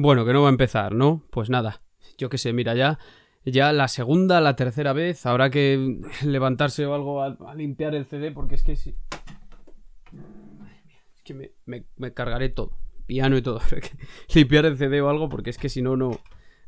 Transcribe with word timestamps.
Bueno, 0.00 0.24
que 0.24 0.32
no 0.32 0.42
va 0.42 0.48
a 0.48 0.50
empezar, 0.50 0.94
¿no? 0.94 1.24
Pues 1.30 1.50
nada, 1.50 1.82
yo 2.18 2.28
qué 2.28 2.38
sé, 2.38 2.52
mira, 2.52 2.76
ya, 2.76 3.00
ya 3.44 3.72
la 3.72 3.88
segunda, 3.88 4.40
la 4.40 4.54
tercera 4.54 4.92
vez, 4.92 5.26
habrá 5.26 5.50
que 5.50 5.98
levantarse 6.24 6.86
o 6.86 6.94
algo 6.94 7.20
a, 7.20 7.36
limpiar 7.56 7.96
el 7.96 8.04
CD 8.04 8.30
porque 8.30 8.54
es 8.54 8.62
que 8.62 8.76
si... 8.76 8.94
Es 11.16 11.22
que 11.24 11.52
me, 11.66 12.12
cargaré 12.14 12.48
todo, 12.48 12.78
piano 13.06 13.36
y 13.36 13.42
todo, 13.42 13.60
limpiar 14.36 14.66
el 14.66 14.76
CD 14.76 15.00
o 15.00 15.08
algo 15.08 15.28
porque 15.28 15.50
es 15.50 15.58
que 15.58 15.68
si 15.68 15.82
no, 15.82 15.96
no... 15.96 16.20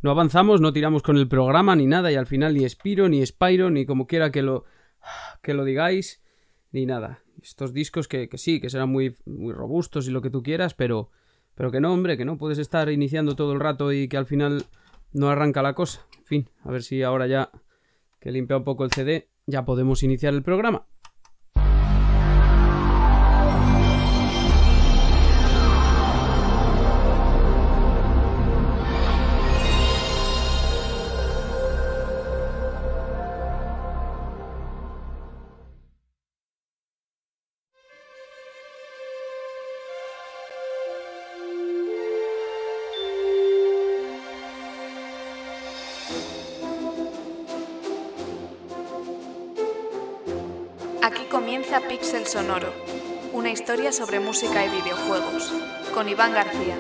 No 0.03 0.11
avanzamos, 0.11 0.61
no 0.61 0.73
tiramos 0.73 1.03
con 1.03 1.17
el 1.17 1.29
programa 1.29 1.77
ni 1.77 1.87
nada 1.87 2.11
y 2.11 2.17
al 2.17 2.27
final 2.27 2.55
ni 2.55 2.69
Spiro, 2.69 3.09
ni 3.09 3.25
Spyro, 3.25 3.71
ni 3.71 3.87
como 3.87 4.09
quiera 4.09 4.33
que 4.33 4.43
lo, 4.43 4.65
que 5.41 5.55
lo 5.55 5.63
digáis, 5.63 6.21
ni 6.73 6.85
nada. 6.85 7.21
Estos 7.41 7.75
discos 7.75 8.09
que, 8.09 8.29
que 8.29 8.39
sí, 8.39 8.61
que 8.61 8.71
serán 8.71 8.89
muy, 8.89 9.15
muy 9.25 9.53
robustos 9.53 10.09
y 10.09 10.11
lo 10.11 10.23
que 10.23 10.31
tú 10.31 10.43
quieras, 10.43 10.73
pero 10.73 11.11
pero 11.55 11.71
que 11.71 11.81
no, 11.81 11.93
hombre, 11.93 12.17
que 12.17 12.25
no 12.25 12.39
puedes 12.39 12.59
estar 12.59 12.91
iniciando 12.91 13.37
todo 13.37 13.53
el 13.53 13.61
rato 13.61 13.93
y 13.93 14.09
que 14.09 14.17
al 14.17 14.27
final 14.27 14.65
no 15.13 15.31
arranca 15.31 15.63
la 15.63 15.75
cosa. 15.75 16.07
En 16.19 16.25
fin, 16.25 16.51
a 16.65 16.71
ver 16.71 16.83
si 16.83 17.03
ahora 17.03 17.27
ya 17.27 17.51
que 18.21 18.31
limpia 18.31 18.57
un 18.57 18.65
poco 18.65 18.85
el 18.85 18.93
CD, 18.93 19.29
ya 19.47 19.65
podemos 19.65 20.03
iniciar 20.03 20.35
el 20.35 20.43
programa. 20.43 20.87
Sobre 53.93 54.21
música 54.21 54.65
y 54.65 54.69
videojuegos, 54.69 55.53
con 55.93 56.09
Iván 56.09 56.33
García. 56.33 56.77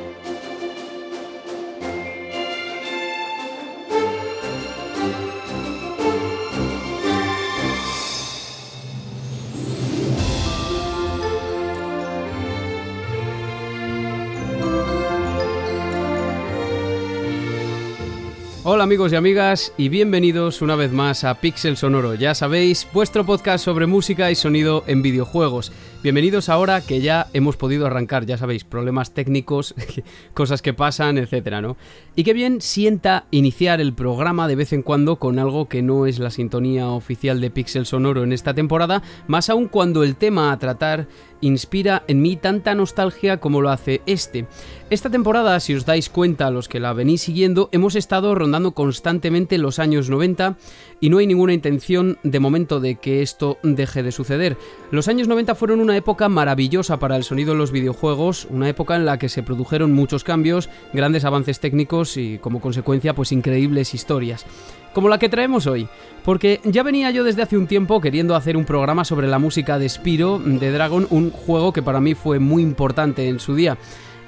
Hola 18.63 18.85
amigos 18.85 19.11
y 19.11 19.17
amigas 19.17 19.73
y 19.79 19.89
bienvenidos 19.89 20.61
una 20.61 20.77
vez 20.77 20.93
más 20.93 21.25
a 21.25 21.41
Pixel 21.41 21.79
Sonoro, 21.79 22.15
ya 22.15 22.35
sabéis, 22.35 22.87
vuestro 22.93 23.25
podcast 23.25 23.65
sobre 23.65 23.87
música 23.87 24.31
y 24.31 24.35
sonido 24.35 24.85
en 24.87 25.01
videojuegos. 25.01 25.73
Bienvenidos 26.03 26.51
ahora 26.51 26.83
que 26.83 27.01
ya 27.01 27.27
hemos 27.33 27.57
podido 27.57 27.87
arrancar, 27.87 28.27
ya 28.27 28.37
sabéis, 28.37 28.65
problemas 28.65 29.15
técnicos, 29.15 29.75
cosas 30.35 30.61
que 30.61 30.75
pasan, 30.75 31.17
etcétera, 31.17 31.63
¿no? 31.63 31.79
Y 32.15 32.23
qué 32.23 32.35
bien 32.35 32.61
sienta 32.61 33.25
iniciar 33.31 33.81
el 33.81 33.95
programa 33.95 34.47
de 34.47 34.57
vez 34.57 34.75
en 34.75 34.83
cuando 34.83 35.17
con 35.17 35.39
algo 35.39 35.67
que 35.67 35.81
no 35.81 36.05
es 36.05 36.19
la 36.19 36.31
sintonía 36.31 36.89
oficial 36.89 37.41
de 37.41 37.51
Pixel 37.51 37.87
Sonoro 37.87 38.25
en 38.25 38.35
esta 38.35 38.53
temporada, 38.53 39.03
más 39.27 39.49
aún 39.49 39.69
cuando 39.69 40.05
el 40.05 40.17
tema 40.17 40.53
a 40.53 40.59
tratar 40.59 41.09
inspira 41.41 42.05
en 42.09 42.23
mí 42.23 42.37
tanta 42.37 42.75
nostalgia 42.75 43.39
como 43.39 43.61
lo 43.61 43.71
hace 43.71 44.03
este. 44.07 44.47
Esta 44.91 45.11
temporada, 45.11 45.59
si 45.61 45.75
os 45.75 45.87
dais 45.87 46.11
cuenta, 46.11 46.51
los 46.51 46.69
que 46.69 46.81
la 46.81 46.93
venís 46.93 47.23
siguiendo, 47.23 47.69
hemos 47.73 47.95
estado 47.95 48.35
rondando 48.35 48.73
constantemente 48.73 49.59
los 49.59 49.79
años 49.79 50.11
90 50.11 50.57
y 51.01 51.11
no 51.11 51.19
hay 51.19 51.27
ninguna 51.27 51.53
intención 51.53 52.19
de 52.23 52.41
momento 52.41 52.81
de 52.81 52.97
que 52.97 53.23
esto 53.23 53.59
deje 53.63 54.03
de 54.03 54.13
suceder. 54.13 54.57
Los 54.91 55.09
años 55.09 55.29
90 55.29 55.55
fueron 55.55 55.81
una 55.81 55.97
época 55.97 56.29
maravillosa 56.29 56.99
para 56.99 57.17
el 57.17 57.25
sonido 57.25 57.53
de 57.53 57.59
los 57.59 57.73
videojuegos, 57.73 58.47
una 58.51 58.69
época 58.69 58.97
en 58.97 59.07
la 59.07 59.19
que 59.19 59.29
se 59.29 59.43
produjeron 59.43 59.93
muchos 59.93 60.25
cambios, 60.25 60.69
grandes 60.93 61.25
avances 61.25 61.61
técnicos 61.61 62.17
y 62.17 62.39
como 62.39 62.61
consecuencia 62.61 63.15
pues 63.15 63.33
increíbles 63.33 63.95
historias 63.95 64.47
como 64.93 65.09
la 65.09 65.19
que 65.19 65.29
traemos 65.29 65.67
hoy, 65.67 65.89
porque 66.25 66.61
ya 66.65 66.83
venía 66.83 67.11
yo 67.11 67.25
desde 67.25 67.43
hace 67.43 67.57
un 67.57 67.67
tiempo 67.67 68.01
queriendo 68.01 68.35
hacer 68.35 68.57
un 68.57 68.65
programa 68.65 69.05
sobre 69.05 69.29
la 69.29 69.39
música 69.39 69.79
de 69.79 69.89
Spiro 69.89 70.41
de 70.45 70.73
Dragon, 70.73 71.07
un 71.11 71.31
juego 71.31 71.73
que 71.73 71.83
para 71.83 72.01
mí 72.01 72.15
fue 72.15 72.39
muy 72.39 72.63
importante 72.63 73.29
en 73.29 73.39
su 73.39 73.55
día. 73.55 73.79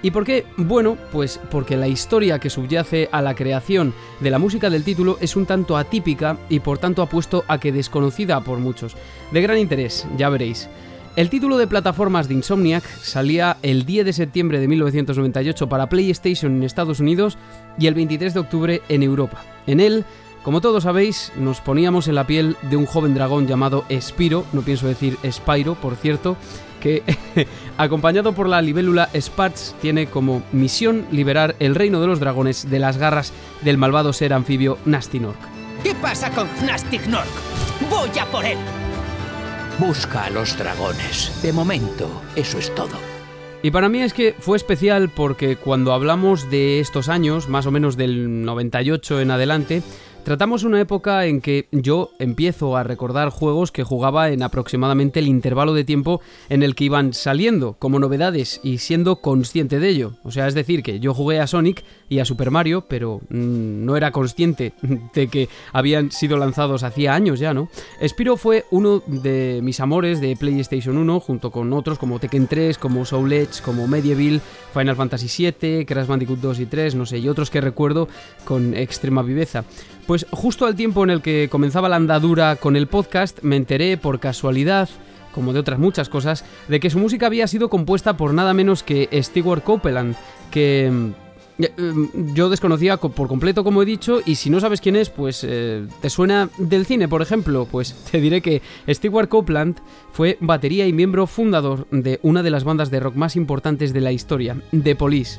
¿Y 0.03 0.11
por 0.11 0.25
qué? 0.25 0.45
Bueno, 0.57 0.99
pues 1.13 1.41
porque 1.51 1.77
la 1.77 1.87
historia 1.87 2.41
que 2.41 2.51
subyace 2.51 3.09
a 3.13 3.23
la 3.23 3.35
creación 3.35 3.95
de 4.21 4.31
la 4.31 4.41
música 4.41 4.69
del 4.69 4.83
título 4.83 5.17
es 5.21 5.37
un 5.37 5.47
tanto 5.47 5.77
atípica 5.77 6.37
y 6.49 6.61
por 6.61 6.79
tanto 6.79 7.03
apuesto 7.03 7.45
a 7.47 7.59
que 7.59 7.71
desconocida 7.71 8.41
por 8.41 8.59
muchos. 8.59 8.97
De 9.31 9.41
gran 9.41 9.59
interés, 9.59 10.07
ya 10.17 10.29
veréis. 10.29 10.69
El 11.15 11.31
título 11.31 11.57
de 11.57 11.67
plataformas 11.67 12.27
de 12.27 12.35
Insomniac 12.35 12.85
salía 12.85 13.59
el 13.63 13.85
10 13.85 14.07
de 14.07 14.13
septiembre 14.13 14.59
de 14.59 14.67
1998 14.67 15.69
para 15.69 15.89
PlayStation 15.89 16.57
en 16.57 16.63
Estados 16.65 17.01
Unidos 17.01 17.39
y 17.79 17.87
el 17.87 17.95
23 17.95 18.35
de 18.35 18.41
octubre 18.41 18.83
en 18.89 19.03
Europa. 19.03 19.45
En 19.67 19.79
él 19.79 20.05
como 20.43 20.61
todos 20.61 20.83
sabéis, 20.83 21.31
nos 21.37 21.61
poníamos 21.61 22.09
en 22.09 22.17
la 22.17 22.27
piel 22.27 22.57
de 22.69 22.77
un 22.77 22.85
joven 22.85 23.15
dragón 23.15 23.47
llamado 23.47 23.85
Spiro, 24.01 24.45
no 24.53 24.63
pienso 24.63 24.89
decir 24.89 25.17
Spyro, 25.31 25.77
por 25.77 25.95
cierto, 25.95 26.37
que, 26.83 27.03
acompañado 27.79 28.35
por 28.35 28.49
la 28.49 28.61
libélula 28.61 29.09
Spats, 29.19 29.75
tiene 29.81 30.07
como 30.07 30.43
misión 30.53 31.07
liberar 31.13 31.55
el 31.61 31.75
reino 31.75 32.01
de 32.01 32.09
los 32.09 32.21
dragones 32.21 32.69
de 32.69 32.79
las 32.81 32.99
garras 32.99 33.33
del 33.63 33.79
malvado 33.79 34.13
ser 34.13 34.35
anfibio 34.35 34.77
Nastinork. 34.85 35.39
¿Qué 35.83 35.95
pasa 35.95 36.31
con 36.31 36.49
Nastinork? 36.67 37.29
¡Voy 37.89 38.19
a 38.19 38.27
por 38.27 38.45
él! 38.45 38.59
Busca 39.79 40.25
a 40.25 40.31
los 40.31 40.59
dragones. 40.59 41.33
De 41.43 41.53
momento, 41.53 42.23
eso 42.37 42.59
es 42.59 42.75
todo. 42.75 43.13
Y 43.63 43.71
para 43.71 43.89
mí 43.89 44.03
es 44.03 44.13
que 44.13 44.35
fue 44.39 44.57
especial 44.57 45.09
porque 45.09 45.57
cuando 45.57 45.93
hablamos 45.93 46.51
de 46.51 46.81
estos 46.81 47.09
años, 47.09 47.49
más 47.49 47.65
o 47.67 47.71
menos 47.71 47.97
del 47.97 48.45
98 48.45 49.21
en 49.21 49.31
adelante, 49.31 49.83
Tratamos 50.25 50.63
una 50.63 50.81
época 50.81 51.27
en 51.27 51.41
que 51.41 51.67
yo 51.73 52.13
empiezo 52.21 52.77
a 52.77 52.85
recordar 52.85 53.31
juegos 53.31 53.73
que 53.73 53.83
jugaba 53.83 54.31
en 54.31 54.45
aproximadamente 54.45 55.19
el 55.19 55.27
intervalo 55.27 55.75
de 55.75 55.83
tiempo 55.83 56.21
en 56.49 56.63
el 56.63 56.77
que 56.77 56.85
iban 56.85 57.13
saliendo 57.13 57.75
como 57.81 57.99
novedades 57.99 58.61
y 58.63 58.79
siendo 58.79 59.17
consciente 59.17 59.81
de 59.81 59.89
ello. 59.89 60.13
O 60.23 60.31
sea, 60.31 60.47
es 60.47 60.55
decir, 60.55 60.85
que 60.85 61.01
yo 61.01 61.13
jugué 61.13 61.41
a 61.41 61.49
Sonic 61.49 61.83
y 62.09 62.21
a 62.21 62.25
Super 62.25 62.53
Mario, 62.53 62.85
pero 62.89 63.21
mm, 63.31 63.85
no 63.85 63.97
era 63.97 64.13
consciente 64.13 64.75
de 65.15 65.27
que 65.27 65.49
habían 65.73 66.13
sido 66.13 66.37
lanzados 66.37 66.85
hacía 66.85 67.15
años 67.15 67.41
ya, 67.41 67.53
¿no? 67.53 67.69
Spiro 68.07 68.37
fue 68.37 68.65
uno 68.71 69.03
de 69.09 69.59
mis 69.61 69.81
amores 69.81 70.21
de 70.21 70.37
PlayStation 70.37 70.99
1, 70.99 71.19
junto 71.19 71.51
con 71.51 71.73
otros 71.73 71.99
como 71.99 72.21
Tekken 72.21 72.47
3, 72.47 72.79
como 72.79 73.05
Soul 73.05 73.33
Edge, 73.33 73.61
como 73.61 73.89
Medieval, 73.89 74.41
Final 74.73 74.95
Fantasy 74.95 75.53
VII, 75.61 75.85
Crash 75.85 76.07
Bandicoot 76.07 76.39
2 76.39 76.61
y 76.61 76.67
3, 76.67 76.95
no 76.95 77.07
sé, 77.07 77.19
y 77.19 77.29
otros 77.29 77.51
que 77.51 77.61
recuerdo 77.61 78.09
con 78.45 78.77
extrema 78.77 79.23
viveza. 79.23 79.65
Pues 80.07 80.27
justo 80.31 80.67
al 80.67 80.75
tiempo 80.75 81.05
en 81.05 81.11
el 81.11 81.23
que 81.23 81.49
comenzaba 81.51 81.89
la 81.89 81.97
andadura 81.97 82.57
con 82.57 82.77
el 82.77 82.89
podcast, 82.89 83.41
me 83.43 83.57
enteré 83.57 83.97
por 83.97 84.19
casualidad, 84.19 84.89
como 85.33 85.53
de 85.53 85.61
otras 85.61 85.79
muchas 85.79 86.09
cosas, 86.09 86.45
de 86.69 86.81
que 86.81 86.91
su 86.91 86.99
música 86.99 87.27
había 87.27 87.47
sido 87.47 87.71
compuesta 87.71 88.17
por 88.17 88.35
nada 88.35 88.53
menos 88.53 88.83
que 88.83 89.09
Stewart 89.23 89.63
Copeland, 89.63 90.17
que 90.51 90.91
mm, 90.91 91.63
mm, 91.83 92.35
yo 92.35 92.51
desconocía 92.51 92.97
por 92.97 93.29
completo, 93.29 93.63
como 93.63 93.81
he 93.81 93.87
dicho, 93.87 94.21
y 94.27 94.35
si 94.35 94.51
no 94.51 94.59
sabes 94.59 94.81
quién 94.81 94.97
es, 94.97 95.09
pues 95.09 95.47
eh, 95.49 95.87
te 96.01 96.11
suena 96.11 96.51
del 96.59 96.85
cine, 96.85 97.07
por 97.07 97.23
ejemplo, 97.23 97.69
pues 97.71 97.95
te 98.11 98.21
diré 98.21 98.41
que 98.41 98.61
Stewart 98.89 99.29
Copeland 99.29 99.77
fue 100.11 100.37
batería 100.41 100.85
y 100.89 100.93
miembro 100.93 101.29
fundador 101.29 101.87
de 101.93 102.19
una 102.23 102.43
de 102.43 102.51
las 102.51 102.65
bandas 102.65 102.91
de 102.91 102.99
rock 102.99 103.15
más 103.15 103.37
importantes 103.37 103.93
de 103.93 104.01
la 104.01 104.11
historia, 104.11 104.57
The 104.71 104.97
Police. 104.97 105.39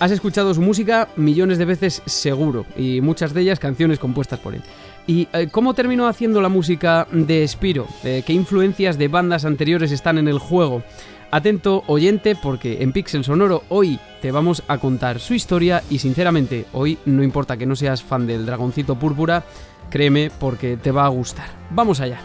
Has 0.00 0.10
escuchado 0.10 0.52
su 0.52 0.60
música 0.60 1.08
millones 1.16 1.58
de 1.58 1.64
veces 1.64 2.02
seguro, 2.04 2.66
y 2.76 3.00
muchas 3.00 3.32
de 3.32 3.42
ellas 3.42 3.60
canciones 3.60 3.98
compuestas 3.98 4.40
por 4.40 4.54
él. 4.54 4.62
¿Y 5.06 5.28
eh, 5.32 5.48
cómo 5.50 5.74
terminó 5.74 6.08
haciendo 6.08 6.40
la 6.40 6.48
música 6.48 7.06
de 7.12 7.46
Spiro? 7.46 7.86
Eh, 8.02 8.22
¿Qué 8.26 8.32
influencias 8.32 8.98
de 8.98 9.08
bandas 9.08 9.44
anteriores 9.44 9.92
están 9.92 10.18
en 10.18 10.28
el 10.28 10.38
juego? 10.38 10.82
Atento 11.30 11.84
oyente 11.86 12.36
porque 12.36 12.82
en 12.82 12.92
Pixel 12.92 13.24
Sonoro 13.24 13.64
hoy 13.68 13.98
te 14.22 14.30
vamos 14.30 14.62
a 14.68 14.78
contar 14.78 15.20
su 15.20 15.34
historia 15.34 15.82
y 15.90 15.98
sinceramente 15.98 16.66
hoy 16.72 16.98
no 17.06 17.22
importa 17.22 17.56
que 17.56 17.66
no 17.66 17.76
seas 17.76 18.02
fan 18.02 18.26
del 18.26 18.46
dragoncito 18.46 18.96
púrpura, 18.96 19.44
créeme 19.90 20.30
porque 20.38 20.76
te 20.76 20.90
va 20.90 21.04
a 21.04 21.08
gustar. 21.08 21.48
Vamos 21.70 22.00
allá. 22.00 22.20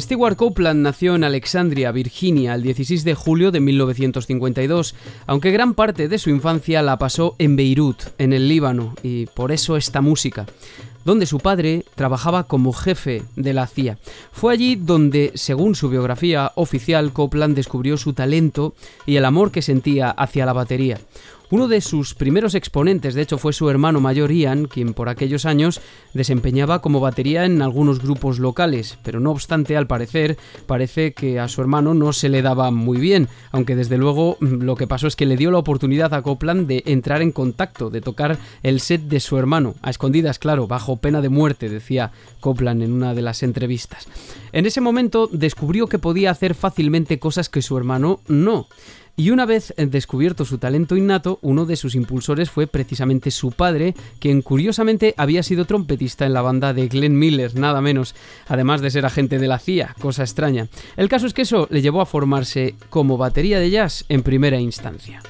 Stewart 0.00 0.36
Copeland 0.36 0.82
nació 0.82 1.14
en 1.14 1.24
Alexandria, 1.24 1.90
Virginia, 1.92 2.54
el 2.54 2.62
16 2.62 3.04
de 3.04 3.14
julio 3.14 3.50
de 3.50 3.60
1952, 3.60 4.94
aunque 5.26 5.50
gran 5.50 5.74
parte 5.74 6.08
de 6.08 6.18
su 6.18 6.30
infancia 6.30 6.82
la 6.82 6.98
pasó 6.98 7.34
en 7.38 7.56
Beirut, 7.56 8.02
en 8.18 8.32
el 8.32 8.48
Líbano, 8.48 8.94
y 9.02 9.26
por 9.26 9.52
eso 9.52 9.76
esta 9.76 10.00
música 10.00 10.46
donde 11.06 11.26
su 11.26 11.38
padre 11.38 11.84
trabajaba 11.94 12.48
como 12.48 12.72
jefe 12.72 13.22
de 13.36 13.54
la 13.54 13.68
CIA. 13.68 13.96
Fue 14.32 14.52
allí 14.52 14.74
donde, 14.74 15.30
según 15.36 15.76
su 15.76 15.88
biografía 15.88 16.50
oficial, 16.56 17.12
Copland 17.12 17.54
descubrió 17.54 17.96
su 17.96 18.12
talento 18.12 18.74
y 19.06 19.14
el 19.14 19.24
amor 19.24 19.52
que 19.52 19.62
sentía 19.62 20.10
hacia 20.10 20.46
la 20.46 20.52
batería. 20.52 20.98
Uno 21.48 21.68
de 21.68 21.80
sus 21.80 22.14
primeros 22.14 22.56
exponentes, 22.56 23.14
de 23.14 23.22
hecho, 23.22 23.38
fue 23.38 23.52
su 23.52 23.70
hermano 23.70 24.00
mayor 24.00 24.32
Ian, 24.32 24.66
quien 24.66 24.94
por 24.94 25.08
aquellos 25.08 25.46
años 25.46 25.80
desempeñaba 26.12 26.82
como 26.82 26.98
batería 26.98 27.44
en 27.44 27.62
algunos 27.62 28.02
grupos 28.02 28.40
locales, 28.40 28.98
pero 29.04 29.20
no 29.20 29.30
obstante, 29.30 29.76
al 29.76 29.86
parecer, 29.86 30.36
parece 30.66 31.12
que 31.12 31.38
a 31.38 31.46
su 31.46 31.60
hermano 31.60 31.94
no 31.94 32.12
se 32.12 32.28
le 32.28 32.42
daba 32.42 32.72
muy 32.72 32.98
bien, 32.98 33.28
aunque 33.52 33.76
desde 33.76 33.96
luego 33.96 34.38
mm, 34.40 34.62
lo 34.62 34.74
que 34.74 34.88
pasó 34.88 35.06
es 35.06 35.14
que 35.14 35.24
le 35.24 35.36
dio 35.36 35.52
la 35.52 35.58
oportunidad 35.58 36.14
a 36.14 36.22
Copland 36.22 36.66
de 36.66 36.82
entrar 36.86 37.22
en 37.22 37.30
contacto, 37.30 37.90
de 37.90 38.00
tocar 38.00 38.38
el 38.64 38.80
set 38.80 39.02
de 39.02 39.20
su 39.20 39.38
hermano, 39.38 39.76
a 39.82 39.90
escondidas, 39.90 40.40
claro, 40.40 40.66
bajo 40.66 40.96
pena 40.96 41.20
de 41.20 41.28
muerte, 41.28 41.68
decía 41.68 42.10
Copland 42.40 42.82
en 42.82 42.92
una 42.92 43.14
de 43.14 43.22
las 43.22 43.44
entrevistas. 43.44 44.08
En 44.50 44.66
ese 44.66 44.80
momento 44.80 45.28
descubrió 45.30 45.86
que 45.86 46.00
podía 46.00 46.32
hacer 46.32 46.56
fácilmente 46.56 47.20
cosas 47.20 47.48
que 47.48 47.62
su 47.62 47.78
hermano 47.78 48.18
no. 48.26 48.66
Y 49.18 49.30
una 49.30 49.46
vez 49.46 49.72
descubierto 49.78 50.44
su 50.44 50.58
talento 50.58 50.94
innato, 50.94 51.38
uno 51.40 51.64
de 51.64 51.76
sus 51.76 51.94
impulsores 51.94 52.50
fue 52.50 52.66
precisamente 52.66 53.30
su 53.30 53.50
padre, 53.50 53.94
quien 54.18 54.42
curiosamente 54.42 55.14
había 55.16 55.42
sido 55.42 55.64
trompetista 55.64 56.26
en 56.26 56.34
la 56.34 56.42
banda 56.42 56.74
de 56.74 56.88
Glenn 56.88 57.18
Miller, 57.18 57.54
nada 57.54 57.80
menos, 57.80 58.14
además 58.46 58.82
de 58.82 58.90
ser 58.90 59.06
agente 59.06 59.38
de 59.38 59.48
la 59.48 59.58
CIA, 59.58 59.96
cosa 60.00 60.22
extraña. 60.22 60.68
El 60.98 61.08
caso 61.08 61.26
es 61.26 61.32
que 61.32 61.42
eso 61.42 61.66
le 61.70 61.80
llevó 61.80 62.02
a 62.02 62.06
formarse 62.06 62.74
como 62.90 63.16
batería 63.16 63.58
de 63.58 63.70
jazz 63.70 64.04
en 64.10 64.22
primera 64.22 64.60
instancia. 64.60 65.22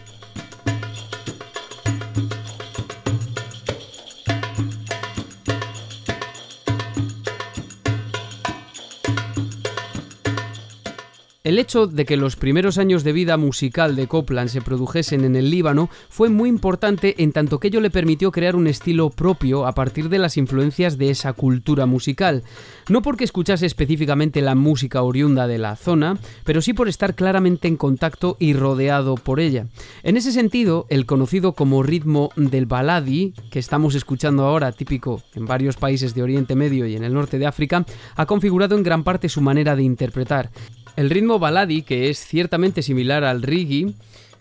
El 11.47 11.61
hecho 11.61 11.87
de 11.87 12.05
que 12.05 12.17
los 12.17 12.35
primeros 12.35 12.77
años 12.77 13.05
de 13.05 13.13
vida 13.13 13.37
musical 13.37 13.95
de 13.95 14.09
Copland 14.09 14.49
se 14.49 14.63
produjesen 14.63 15.23
en 15.23 15.37
el 15.37 15.49
Líbano 15.49 15.89
fue 16.09 16.29
muy 16.29 16.49
importante 16.49 17.23
en 17.23 17.31
tanto 17.31 17.61
que 17.61 17.69
ello 17.69 17.81
le 17.81 17.89
permitió 17.89 18.33
crear 18.33 18.57
un 18.57 18.67
estilo 18.67 19.11
propio 19.11 19.65
a 19.65 19.73
partir 19.73 20.09
de 20.09 20.19
las 20.19 20.39
influencias 20.39 20.99
de 20.99 21.11
esa 21.11 21.35
cultura 21.35 21.87
musical. 21.87 22.43
No 22.89 23.01
porque 23.01 23.23
escuchase 23.23 23.65
específicamente 23.65 24.41
la 24.41 24.57
música 24.57 25.03
oriunda 25.03 25.47
de 25.47 25.59
la 25.59 25.77
zona, 25.77 26.19
pero 26.43 26.61
sí 26.61 26.73
por 26.73 26.89
estar 26.89 27.15
claramente 27.15 27.69
en 27.69 27.77
contacto 27.77 28.37
y 28.41 28.53
rodeado 28.53 29.15
por 29.15 29.39
ella. 29.39 29.69
En 30.03 30.17
ese 30.17 30.33
sentido, 30.33 30.87
el 30.89 31.07
conocido 31.07 31.53
como 31.53 31.85
ritmo 31.85 32.31
del 32.35 32.67
baladi, 32.67 33.35
que 33.53 33.61
estamos 33.61 33.95
escuchando 33.95 34.47
ahora, 34.47 34.73
típico 34.73 35.23
en 35.37 35.47
varios 35.47 35.77
países 35.77 36.13
de 36.13 36.25
Oriente 36.25 36.57
Medio 36.57 36.89
y 36.89 36.97
en 36.97 37.05
el 37.05 37.15
norte 37.15 37.39
de 37.39 37.47
África, 37.47 37.87
ha 38.17 38.27
configurado 38.27 38.77
en 38.77 38.83
gran 38.83 39.05
parte 39.05 39.29
su 39.29 39.41
manera 39.41 39.77
de 39.77 39.85
interpretar. 39.85 40.51
El 40.97 41.11
ritmo 41.11 41.39
baladi, 41.39 41.83
que 41.83 42.09
es 42.09 42.19
ciertamente 42.27 42.83
similar 42.83 43.23
al 43.23 43.43
reggae, 43.43 43.93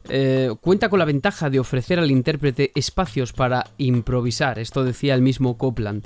eh, 0.07 0.53
cuenta 0.61 0.89
con 0.89 0.99
la 0.99 1.05
ventaja 1.05 1.49
de 1.49 1.59
ofrecer 1.59 1.99
al 1.99 2.11
intérprete 2.11 2.71
espacios 2.75 3.33
para 3.33 3.65
improvisar, 3.77 4.59
esto 4.59 4.83
decía 4.83 5.15
el 5.15 5.21
mismo 5.21 5.57
Copland. 5.57 6.05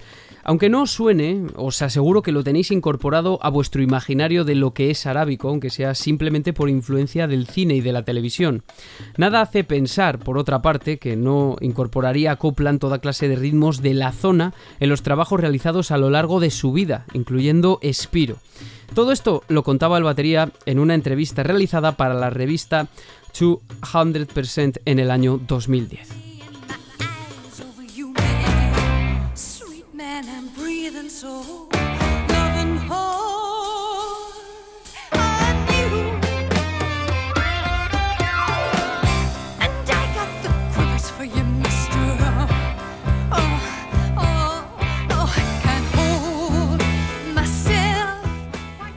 Aunque 0.49 0.67
no 0.67 0.81
os 0.81 0.89
suene, 0.89 1.45
os 1.57 1.79
aseguro 1.83 2.23
que 2.23 2.31
lo 2.31 2.43
tenéis 2.43 2.71
incorporado 2.71 3.37
a 3.43 3.51
vuestro 3.51 3.83
imaginario 3.83 4.45
de 4.45 4.55
lo 4.55 4.73
que 4.73 4.89
es 4.89 5.05
arábico, 5.05 5.47
aunque 5.47 5.69
sea 5.69 5.93
simplemente 5.93 6.53
por 6.53 6.71
influencia 6.71 7.27
del 7.27 7.45
cine 7.45 7.75
y 7.75 7.81
de 7.81 7.93
la 7.93 8.01
televisión. 8.01 8.63
Nada 9.15 9.41
hace 9.41 9.63
pensar, 9.63 10.17
por 10.17 10.39
otra 10.39 10.63
parte, 10.63 10.97
que 10.97 11.15
no 11.15 11.55
incorporaría 11.61 12.31
a 12.31 12.37
Copland 12.37 12.79
toda 12.79 12.97
clase 12.97 13.27
de 13.27 13.35
ritmos 13.35 13.83
de 13.83 13.93
la 13.93 14.11
zona 14.11 14.55
en 14.79 14.89
los 14.89 15.03
trabajos 15.03 15.39
realizados 15.39 15.91
a 15.91 15.99
lo 15.99 16.09
largo 16.09 16.39
de 16.39 16.49
su 16.49 16.71
vida, 16.71 17.05
incluyendo 17.13 17.77
Espiro. 17.83 18.37
Todo 18.95 19.11
esto 19.11 19.43
lo 19.49 19.61
contaba 19.61 19.99
el 19.99 20.03
batería 20.03 20.51
en 20.65 20.79
una 20.79 20.95
entrevista 20.95 21.43
realizada 21.43 21.91
para 21.91 22.15
la 22.15 22.31
revista 22.31 22.87
200% 23.39 24.81
en 24.83 24.97
el 24.97 25.11
año 25.11 25.39
2010. 25.47 26.28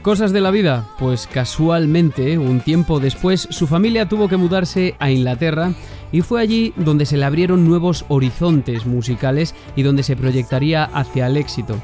Cosas 0.01 0.31
de 0.31 0.41
la 0.41 0.51
vida, 0.51 0.87
pues 0.99 1.27
casualmente, 1.27 2.37
un 2.37 2.61
tiempo 2.61 2.99
después, 3.01 3.47
su 3.49 3.67
familia 3.67 4.07
tuvo 4.07 4.29
que 4.29 4.37
mudarse 4.37 4.95
a 4.99 5.11
Inglaterra 5.11 5.73
y 6.13 6.21
fue 6.21 6.39
allí 6.39 6.73
donde 6.77 7.05
se 7.05 7.17
le 7.17 7.25
abrieron 7.25 7.67
nuevos 7.67 8.05
horizontes 8.07 8.85
musicales 8.85 9.55
y 9.75 9.81
donde 9.81 10.03
se 10.03 10.15
proyectaría 10.15 10.83
hacia 10.85 11.27
el 11.27 11.35
éxito. 11.35 11.75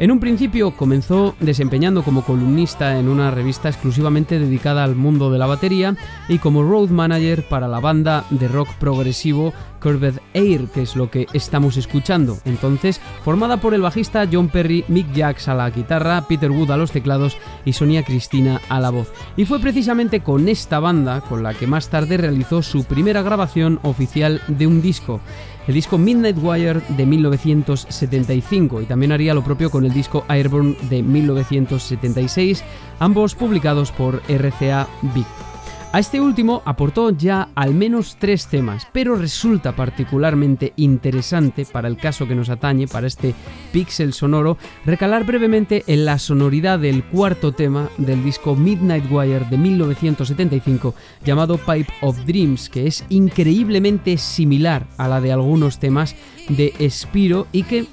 En 0.00 0.10
un 0.10 0.18
principio 0.18 0.70
comenzó 0.70 1.34
desempeñando 1.40 2.02
como 2.02 2.24
columnista 2.24 2.98
en 2.98 3.06
una 3.06 3.30
revista 3.30 3.68
exclusivamente 3.68 4.38
dedicada 4.38 4.82
al 4.82 4.96
mundo 4.96 5.30
de 5.30 5.38
la 5.38 5.44
batería 5.44 5.94
y 6.26 6.38
como 6.38 6.62
road 6.62 6.88
manager 6.88 7.46
para 7.46 7.68
la 7.68 7.80
banda 7.80 8.24
de 8.30 8.48
rock 8.48 8.72
progresivo 8.76 9.52
Curved 9.80 10.20
Air, 10.34 10.66
que 10.66 10.82
es 10.82 10.94
lo 10.94 11.10
que 11.10 11.26
estamos 11.32 11.76
escuchando. 11.76 12.38
Entonces, 12.44 13.00
formada 13.24 13.60
por 13.60 13.74
el 13.74 13.80
bajista 13.80 14.28
John 14.30 14.48
Perry, 14.48 14.84
Mick 14.88 15.12
Jacks 15.12 15.48
a 15.48 15.54
la 15.54 15.70
guitarra, 15.70 16.26
Peter 16.28 16.50
Wood 16.50 16.70
a 16.70 16.76
los 16.76 16.92
teclados 16.92 17.36
y 17.64 17.72
Sonia 17.72 18.04
Cristina 18.04 18.60
a 18.68 18.78
la 18.80 18.90
voz. 18.90 19.12
Y 19.36 19.44
fue 19.44 19.58
precisamente 19.58 20.20
con 20.20 20.48
esta 20.48 20.78
banda 20.78 21.20
con 21.22 21.42
la 21.42 21.54
que 21.54 21.66
más 21.66 21.88
tarde 21.88 22.16
realizó 22.16 22.62
su 22.62 22.84
primera 22.84 23.22
grabación 23.22 23.80
oficial 23.82 24.40
de 24.46 24.66
un 24.66 24.82
disco 24.82 25.20
el 25.66 25.74
disco 25.74 25.98
Midnight 25.98 26.36
Wire 26.40 26.80
de 26.88 27.06
1975 27.06 28.82
y 28.82 28.86
también 28.86 29.12
haría 29.12 29.34
lo 29.34 29.44
propio 29.44 29.70
con 29.70 29.84
el 29.84 29.92
disco 29.92 30.24
Airborne 30.26 30.74
de 30.88 31.02
1976, 31.02 32.64
ambos 32.98 33.36
publicados 33.36 33.92
por 33.92 34.20
RCA 34.28 34.88
Victor. 35.14 35.49
A 35.92 35.98
este 35.98 36.20
último 36.20 36.62
aportó 36.66 37.10
ya 37.10 37.48
al 37.56 37.74
menos 37.74 38.16
tres 38.20 38.46
temas, 38.46 38.86
pero 38.92 39.16
resulta 39.16 39.74
particularmente 39.74 40.72
interesante 40.76 41.66
para 41.66 41.88
el 41.88 41.96
caso 41.96 42.28
que 42.28 42.36
nos 42.36 42.48
atañe, 42.48 42.86
para 42.86 43.08
este 43.08 43.34
pixel 43.72 44.12
sonoro, 44.12 44.56
recalar 44.86 45.24
brevemente 45.24 45.82
en 45.88 46.04
la 46.04 46.20
sonoridad 46.20 46.78
del 46.78 47.02
cuarto 47.02 47.50
tema 47.50 47.88
del 47.98 48.22
disco 48.22 48.54
Midnight 48.54 49.10
Wire 49.10 49.46
de 49.50 49.58
1975 49.58 50.94
llamado 51.24 51.58
Pipe 51.58 51.92
of 52.02 52.24
Dreams, 52.24 52.68
que 52.68 52.86
es 52.86 53.04
increíblemente 53.08 54.16
similar 54.16 54.86
a 54.96 55.08
la 55.08 55.20
de 55.20 55.32
algunos 55.32 55.80
temas 55.80 56.14
de 56.48 56.72
Spiro 56.88 57.48
y 57.50 57.64
que 57.64 57.86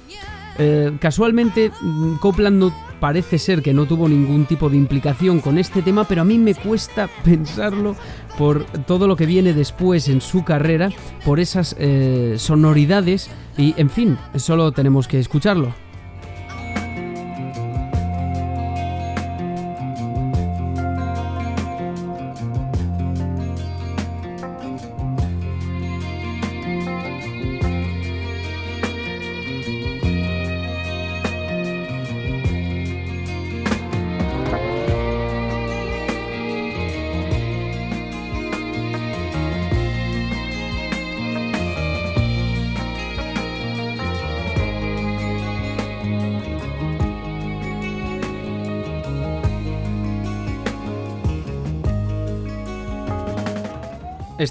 eh, 0.58 0.96
casualmente 1.00 1.72
mm, 1.80 2.14
Copland 2.18 2.58
no 2.58 2.87
parece 3.00 3.38
ser 3.38 3.62
que 3.62 3.74
no 3.74 3.86
tuvo 3.86 4.08
ningún 4.08 4.46
tipo 4.46 4.68
de 4.68 4.76
implicación 4.76 5.40
con 5.40 5.58
este 5.58 5.82
tema, 5.82 6.04
pero 6.04 6.22
a 6.22 6.24
mí 6.24 6.38
me 6.38 6.54
cuesta 6.54 7.08
pensarlo 7.24 7.96
por 8.36 8.64
todo 8.86 9.06
lo 9.06 9.16
que 9.16 9.26
viene 9.26 9.52
después 9.52 10.08
en 10.08 10.20
su 10.20 10.44
carrera, 10.44 10.90
por 11.24 11.40
esas 11.40 11.74
eh, 11.78 12.34
sonoridades 12.38 13.30
y, 13.56 13.74
en 13.76 13.90
fin, 13.90 14.18
solo 14.36 14.72
tenemos 14.72 15.08
que 15.08 15.18
escucharlo. 15.18 15.87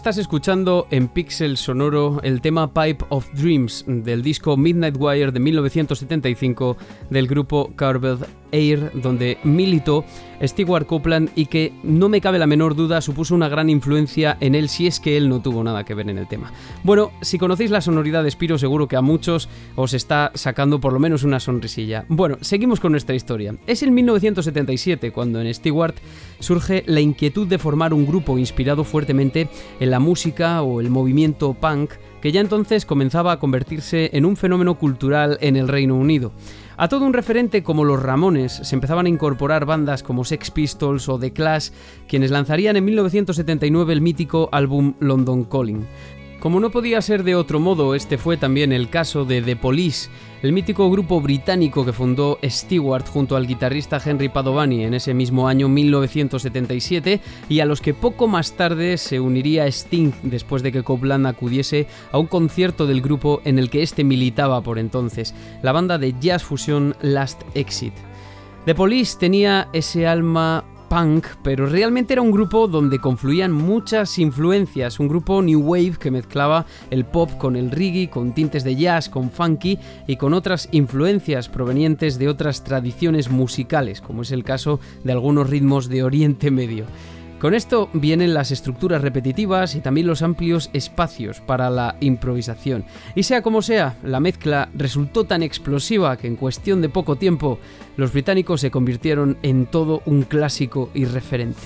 Estás 0.07 0.19
escuchando 0.19 0.87
en 0.89 1.09
Pixel 1.09 1.57
Sonoro 1.57 2.21
el 2.23 2.39
tema 2.39 2.73
Pipe 2.73 3.03
of 3.09 3.27
Dreams 3.33 3.83
del 3.85 4.23
disco 4.23 4.55
Midnight 4.55 4.95
Wire 4.97 5.33
de 5.33 5.39
1975 5.41 6.77
del 7.09 7.27
grupo 7.27 7.73
Carved 7.75 8.19
Air, 8.51 8.91
donde 8.93 9.37
militó 9.43 10.05
Stewart 10.41 10.85
Copeland 10.85 11.29
y 11.35 11.47
que 11.47 11.73
no 11.83 12.09
me 12.09 12.21
cabe 12.21 12.39
la 12.39 12.47
menor 12.47 12.75
duda 12.75 13.01
supuso 13.01 13.33
una 13.33 13.49
gran 13.49 13.69
influencia 13.69 14.37
en 14.39 14.55
él 14.55 14.69
si 14.69 14.87
es 14.87 14.99
que 14.99 15.17
él 15.17 15.29
no 15.29 15.41
tuvo 15.41 15.63
nada 15.63 15.83
que 15.83 15.93
ver 15.93 16.09
en 16.09 16.17
el 16.17 16.27
tema. 16.27 16.51
Bueno, 16.83 17.11
si 17.21 17.37
conocéis 17.37 17.71
la 17.71 17.81
sonoridad 17.81 18.23
de 18.23 18.31
Spiro 18.31 18.57
seguro 18.57 18.87
que 18.87 18.95
a 18.95 19.01
muchos 19.01 19.49
os 19.75 19.93
está 19.93 20.31
sacando 20.35 20.79
por 20.79 20.93
lo 20.93 20.99
menos 20.99 21.23
una 21.23 21.39
sonrisilla. 21.39 22.05
Bueno, 22.07 22.37
seguimos 22.41 22.79
con 22.79 22.91
nuestra 22.91 23.15
historia. 23.15 23.55
Es 23.65 23.83
en 23.83 23.93
1977 23.93 25.11
cuando 25.11 25.41
en 25.41 25.53
Stewart 25.53 25.95
surge 26.39 26.83
la 26.85 27.01
inquietud 27.01 27.47
de 27.47 27.57
formar 27.57 27.93
un 27.93 28.05
grupo 28.05 28.37
inspirado 28.37 28.83
fuertemente 28.83 29.49
en 29.79 29.91
la 29.91 29.99
música 29.99 30.61
o 30.61 30.81
el 30.81 30.89
movimiento 30.89 31.53
punk 31.53 31.91
que 32.27 32.34
ya 32.34 32.41
entonces 32.41 32.86
comenzaba 32.86 33.31
a 33.31 33.39
convertirse 33.39 34.10
en 34.12 34.25
un 34.25 34.36
fenómeno 34.36 34.77
cultural 34.77 35.38
en 35.39 35.55
el 35.55 35.69
Reino 35.69 35.96
Unido. 35.96 36.34
A 36.75 36.89
todo 36.89 37.05
un 37.05 37.13
referente 37.13 37.63
como 37.63 37.86
los 37.86 38.03
Ramones 38.03 38.51
se 38.51 38.75
empezaban 38.75 39.05
a 39.05 39.10
incorporar 39.10 39.63
bandas 39.63 40.03
como 40.03 40.25
Sex 40.25 40.51
Pistols 40.51 41.07
o 41.07 41.17
The 41.17 41.31
Clash, 41.31 41.69
quienes 42.05 42.29
lanzarían 42.29 42.75
en 42.75 42.84
1979 42.84 43.93
el 43.93 44.01
mítico 44.01 44.50
álbum 44.51 44.96
London 45.00 45.46
Calling. 45.46 45.88
Como 46.41 46.60
no 46.60 46.69
podía 46.69 47.01
ser 47.01 47.24
de 47.24 47.36
otro 47.36 47.62
modo, 47.62 47.96
este 47.96 48.17
fue 48.17 48.36
también 48.36 48.74
el 48.74 48.89
caso 48.89 49.24
de 49.24 49.41
The 49.41 49.55
Police, 49.55 50.10
el 50.44 50.53
mítico 50.53 50.89
grupo 50.91 51.20
británico 51.20 51.84
que 51.84 51.94
fundó 51.94 52.38
Stewart 52.44 53.08
junto 53.08 53.36
al 53.36 53.48
guitarrista 53.48 54.00
Henry 54.03 54.29
Padovani 54.29 54.84
en 54.84 54.94
ese 54.94 55.13
mismo 55.13 55.48
año 55.48 55.67
1977 55.67 57.22
y 57.50 57.60
a 57.60 57.65
los 57.65 57.82
que 57.82 57.94
poco 57.94 58.27
más 58.27 58.53
tarde 58.53 58.98
se 58.98 59.20
uniría 59.20 59.65
Sting 59.67 60.12
después 60.24 60.62
de 60.62 60.72
que 60.72 60.84
Copland 60.84 61.25
acudiese 61.25 61.88
a 62.12 62.20
un 62.20 62.27
concierto 62.27 62.86
del 62.86 63.01
grupo 63.01 63.41
en 63.46 63.58
el 63.58 63.70
que 63.70 63.82
este 63.82 64.03
militaba 64.03 64.62
por 64.62 64.77
entonces, 64.77 65.34
la 65.63 65.72
banda 65.72 65.98
de 65.98 66.13
jazz 66.20 66.44
fusión 66.44 66.96
Last 67.01 67.41
Exit. 67.56 67.94
The 68.65 68.75
Police 68.75 69.17
tenía 69.17 69.70
ese 69.74 70.06
alma 70.06 70.65
punk, 70.89 71.25
pero 71.44 71.65
realmente 71.65 72.13
era 72.13 72.22
un 72.22 72.32
grupo 72.32 72.67
donde 72.67 73.00
confluían 73.00 73.51
muchas 73.51 74.17
influencias, 74.20 75.00
un 75.00 75.08
grupo 75.08 75.41
new 75.41 75.62
wave 75.62 75.98
que 76.00 76.12
mezclaba 76.12 76.65
el 76.89 77.06
pop 77.06 77.32
con 77.38 77.56
el 77.56 77.72
reggae, 77.72 78.10
con 78.10 78.34
tintes 78.34 78.63
de 78.63 78.75
jazz, 78.75 79.10
con 79.10 79.32
funky 79.32 79.79
y 80.08 80.17
con 80.17 80.34
otras 80.34 80.70
influencias 80.72 81.50
provenientes 81.50 82.17
de 82.17 82.29
otras 82.29 82.63
tradiciones 82.63 83.29
musicales, 83.29 84.01
como 84.01 84.22
es 84.22 84.32
el 84.32 84.44
caso 84.44 84.79
de 85.03 85.12
algunos 85.12 85.50
ritmos 85.50 85.89
de 85.89 86.03
Oriente 86.03 86.51
Medio. 86.51 86.86
Con 87.39 87.53
esto 87.53 87.89
vienen 87.94 88.34
las 88.34 88.51
estructuras 88.51 89.01
repetitivas 89.01 89.75
y 89.75 89.79
también 89.79 90.08
los 90.08 90.24
amplios 90.24 90.72
espacios 90.74 91.39
para 91.39 91.70
la 91.70 91.96
improvisación. 92.00 92.84
Y 93.13 93.24
sea 93.24 93.44
como 93.44 93.62
sea, 93.62 93.96
la 94.03 94.20
mezcla 94.20 94.70
resultó 94.74 95.25
tan 95.25 95.44
explosiva 95.44 96.17
que 96.17 96.25
en 96.25 96.36
cuestión 96.36 96.82
de 96.82 96.89
poco 96.89 97.15
tiempo 97.15 97.60
los 97.96 98.12
británicos 98.12 98.62
se 98.62 98.72
convirtieron 98.72 99.38
en 99.44 99.67
todo 99.67 100.01
un 100.06 100.24
clásico 100.24 100.89
y 100.96 101.06
referente. 101.06 101.62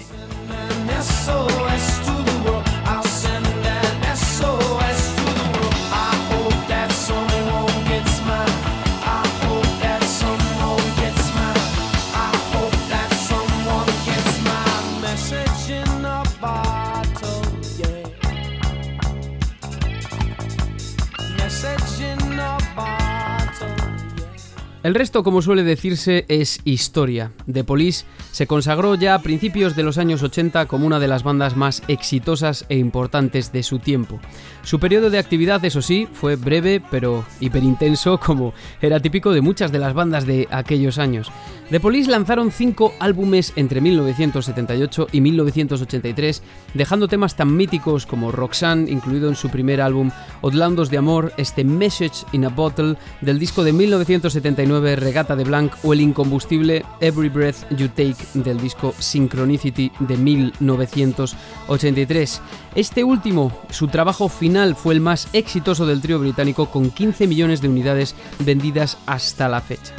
El 24.92 24.96
resto, 24.96 25.24
como 25.24 25.42
suele 25.42 25.64
decirse, 25.64 26.26
es 26.28 26.60
historia. 26.66 27.32
The 27.50 27.64
Police 27.64 28.04
se 28.34 28.46
consagró 28.46 28.96
ya 28.96 29.16
a 29.16 29.22
principios 29.22 29.74
de 29.74 29.84
los 29.84 29.98
años 29.98 30.22
80 30.22 30.66
como 30.66 30.86
una 30.86 31.00
de 31.00 31.08
las 31.08 31.24
bandas 31.24 31.56
más 31.56 31.82
exitosas 31.88 32.66
e 32.68 32.76
importantes 32.76 33.54
de 33.54 33.64
su 33.64 33.80
tiempo. 33.80 34.20
Su 34.64 34.82
periodo 34.82 35.10
de 35.10 35.18
actividad, 35.18 35.64
eso 35.64 35.82
sí, 35.82 36.10
fue 36.12 36.36
breve 36.36 36.84
pero 36.92 37.24
hiperintenso 37.40 38.20
como 38.26 38.54
era 38.82 39.00
típico 39.00 39.32
de 39.32 39.40
muchas 39.40 39.72
de 39.72 39.80
las 39.80 39.94
bandas 39.94 40.26
de 40.26 40.50
aquellos 40.52 40.98
años. 40.98 41.32
The 41.70 41.80
Police 41.80 42.12
lanzaron 42.12 42.52
cinco 42.52 42.94
álbumes 43.00 43.54
entre 43.56 43.80
1978 43.80 45.08
y 45.14 45.22
1983, 45.22 46.44
dejando 46.74 47.08
temas 47.08 47.38
tan 47.38 47.56
míticos 47.56 48.06
como 48.06 48.34
Roxanne, 48.34 48.92
incluido 48.92 49.30
en 49.30 49.38
su 49.38 49.50
primer 49.50 49.80
álbum, 49.80 50.12
Outlandos 50.42 50.90
de 50.90 50.98
Amor, 50.98 51.32
este 51.38 51.64
Message 51.64 52.26
in 52.34 52.44
a 52.44 52.50
Bottle 52.50 52.98
del 53.22 53.40
disco 53.40 53.64
de 53.64 53.72
1979 53.72 54.81
Regata 54.82 55.36
de 55.36 55.44
Blanc 55.44 55.74
o 55.84 55.94
el 55.94 56.02
incombustible 56.02 56.84
Every 57.00 57.30
Breath 57.30 57.70
You 57.72 57.90
Take 57.90 58.16
del 58.34 58.60
disco 58.60 58.96
Synchronicity 58.98 59.92
de 60.00 60.18
1983. 60.18 62.42
Este 62.76 63.04
último, 63.04 63.52
su 63.70 63.88
trabajo 63.88 64.30
final, 64.30 64.76
fue 64.76 64.96
el 64.96 65.02
más 65.02 65.28
exitoso 65.34 65.86
del 65.86 66.02
trío 66.02 66.18
británico 66.20 66.70
con 66.70 66.90
15 66.90 67.28
millones 67.28 67.62
de 67.62 67.70
unidades 67.70 68.16
vendidas 68.40 68.98
hasta 69.06 69.48
la 69.48 69.62
fecha. 69.62 69.94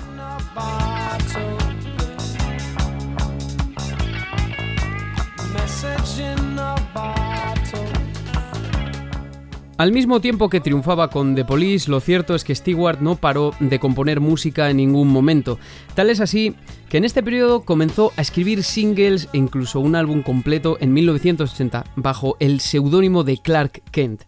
Al 9.78 9.90
mismo 9.90 10.20
tiempo 10.20 10.50
que 10.50 10.60
triunfaba 10.60 11.08
con 11.08 11.34
The 11.34 11.46
Police, 11.46 11.90
lo 11.90 12.00
cierto 12.00 12.34
es 12.34 12.44
que 12.44 12.54
Stewart 12.54 13.00
no 13.00 13.16
paró 13.16 13.52
de 13.58 13.80
componer 13.80 14.20
música 14.20 14.68
en 14.68 14.76
ningún 14.76 15.08
momento. 15.08 15.58
Tal 15.94 16.10
es 16.10 16.20
así 16.20 16.54
que 16.90 16.98
en 16.98 17.04
este 17.04 17.22
periodo 17.22 17.62
comenzó 17.62 18.12
a 18.16 18.20
escribir 18.20 18.64
singles 18.64 19.28
e 19.32 19.38
incluso 19.38 19.80
un 19.80 19.96
álbum 19.96 20.22
completo 20.22 20.76
en 20.80 20.92
1980 20.92 21.84
bajo 21.96 22.36
el 22.38 22.60
seudónimo 22.60 23.24
de 23.24 23.38
Clark 23.38 23.82
Kent. 23.90 24.22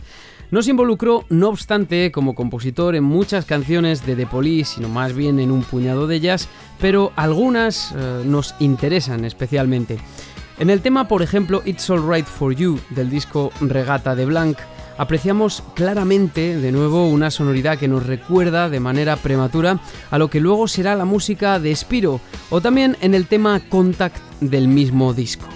No 0.50 0.62
se 0.62 0.70
involucró, 0.70 1.24
no 1.28 1.50
obstante, 1.50 2.10
como 2.10 2.34
compositor 2.34 2.94
en 2.94 3.04
muchas 3.04 3.44
canciones 3.44 4.06
de 4.06 4.16
The 4.16 4.26
Police, 4.26 4.76
sino 4.76 4.88
más 4.88 5.12
bien 5.12 5.40
en 5.40 5.50
un 5.50 5.62
puñado 5.62 6.06
de 6.06 6.16
ellas, 6.16 6.48
pero 6.80 7.12
algunas 7.16 7.92
eh, 7.92 8.22
nos 8.24 8.54
interesan 8.60 9.24
especialmente. 9.24 9.98
En 10.58 10.70
el 10.70 10.80
tema, 10.80 11.08
por 11.08 11.22
ejemplo, 11.22 11.62
It's 11.64 11.90
Alright 11.90 12.26
for 12.26 12.54
You 12.54 12.78
del 12.90 13.10
disco 13.10 13.52
Regata 13.60 14.14
de 14.14 14.24
Blanc, 14.24 14.56
apreciamos 14.98 15.62
claramente 15.74 16.56
de 16.58 16.72
nuevo 16.72 17.08
una 17.08 17.30
sonoridad 17.30 17.78
que 17.78 17.88
nos 17.88 18.06
recuerda 18.06 18.68
de 18.68 18.80
manera 18.80 19.16
prematura 19.16 19.80
a 20.10 20.18
lo 20.18 20.28
que 20.28 20.40
luego 20.40 20.68
será 20.68 20.94
la 20.94 21.04
música 21.04 21.58
de 21.58 21.74
Spiro 21.74 22.20
o 22.50 22.60
también 22.60 22.96
en 23.00 23.14
el 23.14 23.26
tema 23.26 23.60
Contact 23.68 24.16
del 24.40 24.68
mismo 24.68 25.14
disco. 25.14 25.46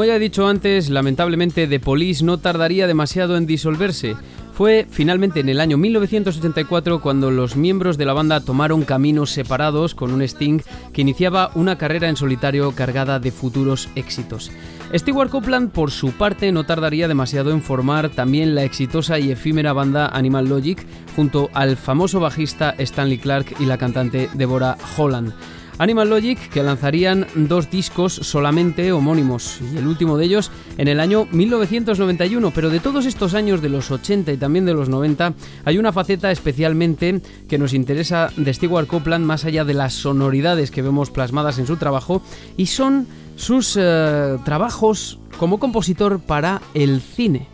Como 0.00 0.06
ya 0.08 0.16
he 0.16 0.18
dicho 0.18 0.48
antes, 0.48 0.88
lamentablemente 0.88 1.66
The 1.66 1.78
Police 1.78 2.24
no 2.24 2.38
tardaría 2.38 2.86
demasiado 2.86 3.36
en 3.36 3.44
disolverse. 3.44 4.16
Fue 4.54 4.86
finalmente 4.90 5.40
en 5.40 5.50
el 5.50 5.60
año 5.60 5.76
1984 5.76 7.02
cuando 7.02 7.30
los 7.30 7.54
miembros 7.54 7.98
de 7.98 8.06
la 8.06 8.14
banda 8.14 8.40
tomaron 8.40 8.84
caminos 8.84 9.28
separados 9.28 9.94
con 9.94 10.10
un 10.10 10.22
Sting 10.22 10.62
que 10.94 11.02
iniciaba 11.02 11.50
una 11.54 11.76
carrera 11.76 12.08
en 12.08 12.16
solitario 12.16 12.72
cargada 12.72 13.18
de 13.18 13.30
futuros 13.30 13.90
éxitos. 13.94 14.50
Stewart 14.94 15.28
Copeland, 15.28 15.70
por 15.70 15.90
su 15.90 16.12
parte, 16.12 16.50
no 16.50 16.64
tardaría 16.64 17.06
demasiado 17.06 17.50
en 17.50 17.60
formar 17.60 18.08
también 18.08 18.54
la 18.54 18.64
exitosa 18.64 19.18
y 19.18 19.30
efímera 19.30 19.74
banda 19.74 20.06
Animal 20.06 20.48
Logic 20.48 20.82
junto 21.14 21.50
al 21.52 21.76
famoso 21.76 22.20
bajista 22.20 22.74
Stanley 22.78 23.18
Clark 23.18 23.54
y 23.60 23.66
la 23.66 23.76
cantante 23.76 24.30
Deborah 24.32 24.78
Holland. 24.96 25.34
Animal 25.78 26.10
Logic 26.10 26.38
que 26.50 26.62
lanzarían 26.62 27.26
dos 27.34 27.70
discos 27.70 28.14
solamente 28.14 28.92
homónimos 28.92 29.60
y 29.72 29.76
el 29.76 29.86
último 29.86 30.16
de 30.16 30.26
ellos 30.26 30.50
en 30.78 30.88
el 30.88 31.00
año 31.00 31.26
1991, 31.32 32.50
pero 32.54 32.70
de 32.70 32.80
todos 32.80 33.06
estos 33.06 33.34
años 33.34 33.62
de 33.62 33.68
los 33.68 33.90
80 33.90 34.32
y 34.32 34.36
también 34.36 34.64
de 34.64 34.74
los 34.74 34.88
90 34.88 35.34
hay 35.64 35.78
una 35.78 35.92
faceta 35.92 36.30
especialmente 36.30 37.20
que 37.48 37.58
nos 37.58 37.74
interesa 37.74 38.30
de 38.36 38.52
Stewart 38.54 38.86
Copeland 38.86 39.24
más 39.24 39.44
allá 39.44 39.64
de 39.64 39.74
las 39.74 39.94
sonoridades 39.94 40.70
que 40.70 40.82
vemos 40.82 41.10
plasmadas 41.10 41.58
en 41.58 41.66
su 41.66 41.76
trabajo 41.76 42.22
y 42.56 42.66
son 42.66 43.06
sus 43.36 43.76
eh, 43.80 44.38
trabajos 44.44 45.18
como 45.38 45.58
compositor 45.58 46.20
para 46.20 46.60
el 46.74 47.00
cine. 47.00 47.48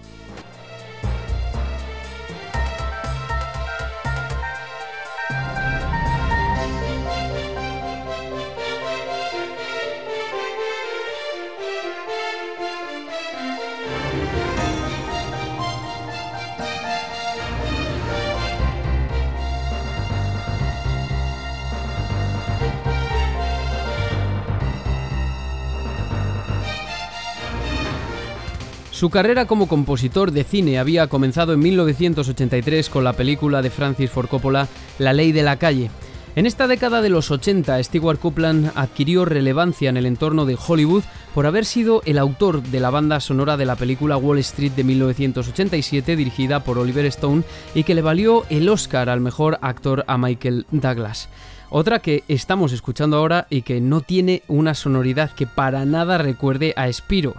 Su 28.97 29.11
carrera 29.11 29.45
como 29.45 29.69
compositor 29.69 30.31
de 30.31 30.43
cine 30.43 30.79
había 30.79 31.07
comenzado 31.09 31.53
en 31.53 31.61
1983 31.61 32.89
con 32.89 33.05
la 33.05 33.13
película 33.13 33.61
de 33.61 33.69
Francis 33.69 34.11
Ford 34.11 34.27
Coppola 34.27 34.69
La 34.99 35.13
ley 35.13 35.33
de 35.33 35.43
la 35.43 35.59
calle. 35.59 35.91
En 36.35 36.47
esta 36.47 36.67
década 36.67 37.03
de 37.03 37.11
los 37.11 37.31
80, 37.31 37.83
Stewart 37.83 38.19
Copeland 38.19 38.73
adquirió 38.75 39.27
relevancia 39.27 39.91
en 39.91 39.99
el 39.99 40.07
entorno 40.07 40.47
de 40.47 40.57
Hollywood 40.57 41.03
por 41.35 41.45
haber 41.45 41.67
sido 41.67 42.01
el 42.07 42.17
autor 42.17 42.63
de 42.63 42.81
la 42.81 42.89
banda 42.89 43.21
sonora 43.21 43.59
de 43.59 43.67
la 43.67 43.77
película 43.77 44.17
Wall 44.17 44.39
Street 44.39 44.73
de 44.73 44.85
1987 44.85 46.17
dirigida 46.17 46.65
por 46.65 46.79
Oliver 46.79 47.05
Stone 47.05 47.43
y 47.75 47.85
que 47.85 47.95
le 47.95 48.01
valió 48.01 48.47
el 48.49 48.67
Oscar 48.67 49.11
al 49.11 49.21
mejor 49.21 49.59
actor 49.61 50.05
a 50.07 50.17
Michael 50.17 50.65
Douglas. 50.71 51.29
Otra 51.79 51.99
que 51.99 52.25
estamos 52.27 52.73
escuchando 52.73 53.19
ahora 53.19 53.47
y 53.51 53.61
que 53.61 53.83
no 53.83 54.01
tiene 54.01 54.43
una 54.49 54.73
sonoridad 54.73 55.33
que 55.33 55.47
para 55.47 55.85
nada 55.85 56.17
recuerde 56.17 56.73
a 56.75 56.91
Spiro. 56.91 57.35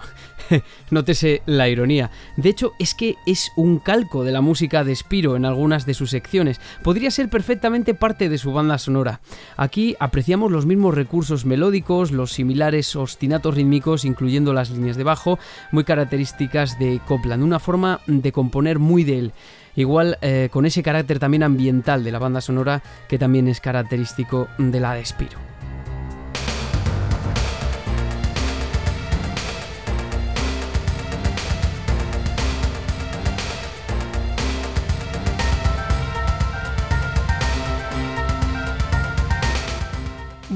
Nótese 0.91 1.41
la 1.47 1.69
ironía. 1.69 2.11
De 2.35 2.49
hecho, 2.49 2.73
es 2.77 2.93
que 2.93 3.15
es 3.25 3.51
un 3.55 3.79
calco 3.79 4.23
de 4.23 4.31
la 4.31 4.41
música 4.41 4.83
de 4.83 4.95
Spiro 4.95 5.37
en 5.37 5.45
algunas 5.45 5.87
de 5.87 5.95
sus 5.95 6.11
secciones. 6.11 6.61
Podría 6.83 7.09
ser 7.09 7.29
perfectamente 7.29 7.95
parte 7.95 8.29
de 8.29 8.37
su 8.37 8.53
banda 8.53 8.77
sonora. 8.77 9.21
Aquí 9.55 9.95
apreciamos 9.99 10.51
los 10.51 10.67
mismos 10.67 10.93
recursos 10.93 11.43
melódicos, 11.43 12.11
los 12.11 12.31
similares 12.31 12.95
ostinatos 12.95 13.55
rítmicos, 13.55 14.05
incluyendo 14.05 14.53
las 14.53 14.69
líneas 14.69 14.97
de 14.97 15.03
bajo, 15.03 15.39
muy 15.71 15.83
características 15.83 16.77
de 16.77 17.01
Copland, 17.07 17.41
una 17.41 17.57
forma 17.57 18.01
de 18.05 18.31
componer 18.31 18.77
muy 18.77 19.03
de 19.03 19.17
él. 19.17 19.33
Igual 19.77 20.17
eh, 20.21 20.49
con 20.51 20.65
ese 20.65 20.81
carácter 20.81 21.19
también 21.19 21.43
ambiental 21.43 22.03
de 22.03 22.11
la 22.11 22.17
banda 22.17 22.41
sonora 22.41 22.81
que 23.07 23.19
también 23.19 23.47
es 23.47 23.61
característico 23.61 24.47
de 24.57 24.79
la 24.79 24.93
de 24.93 25.05
Spiro. 25.05 25.46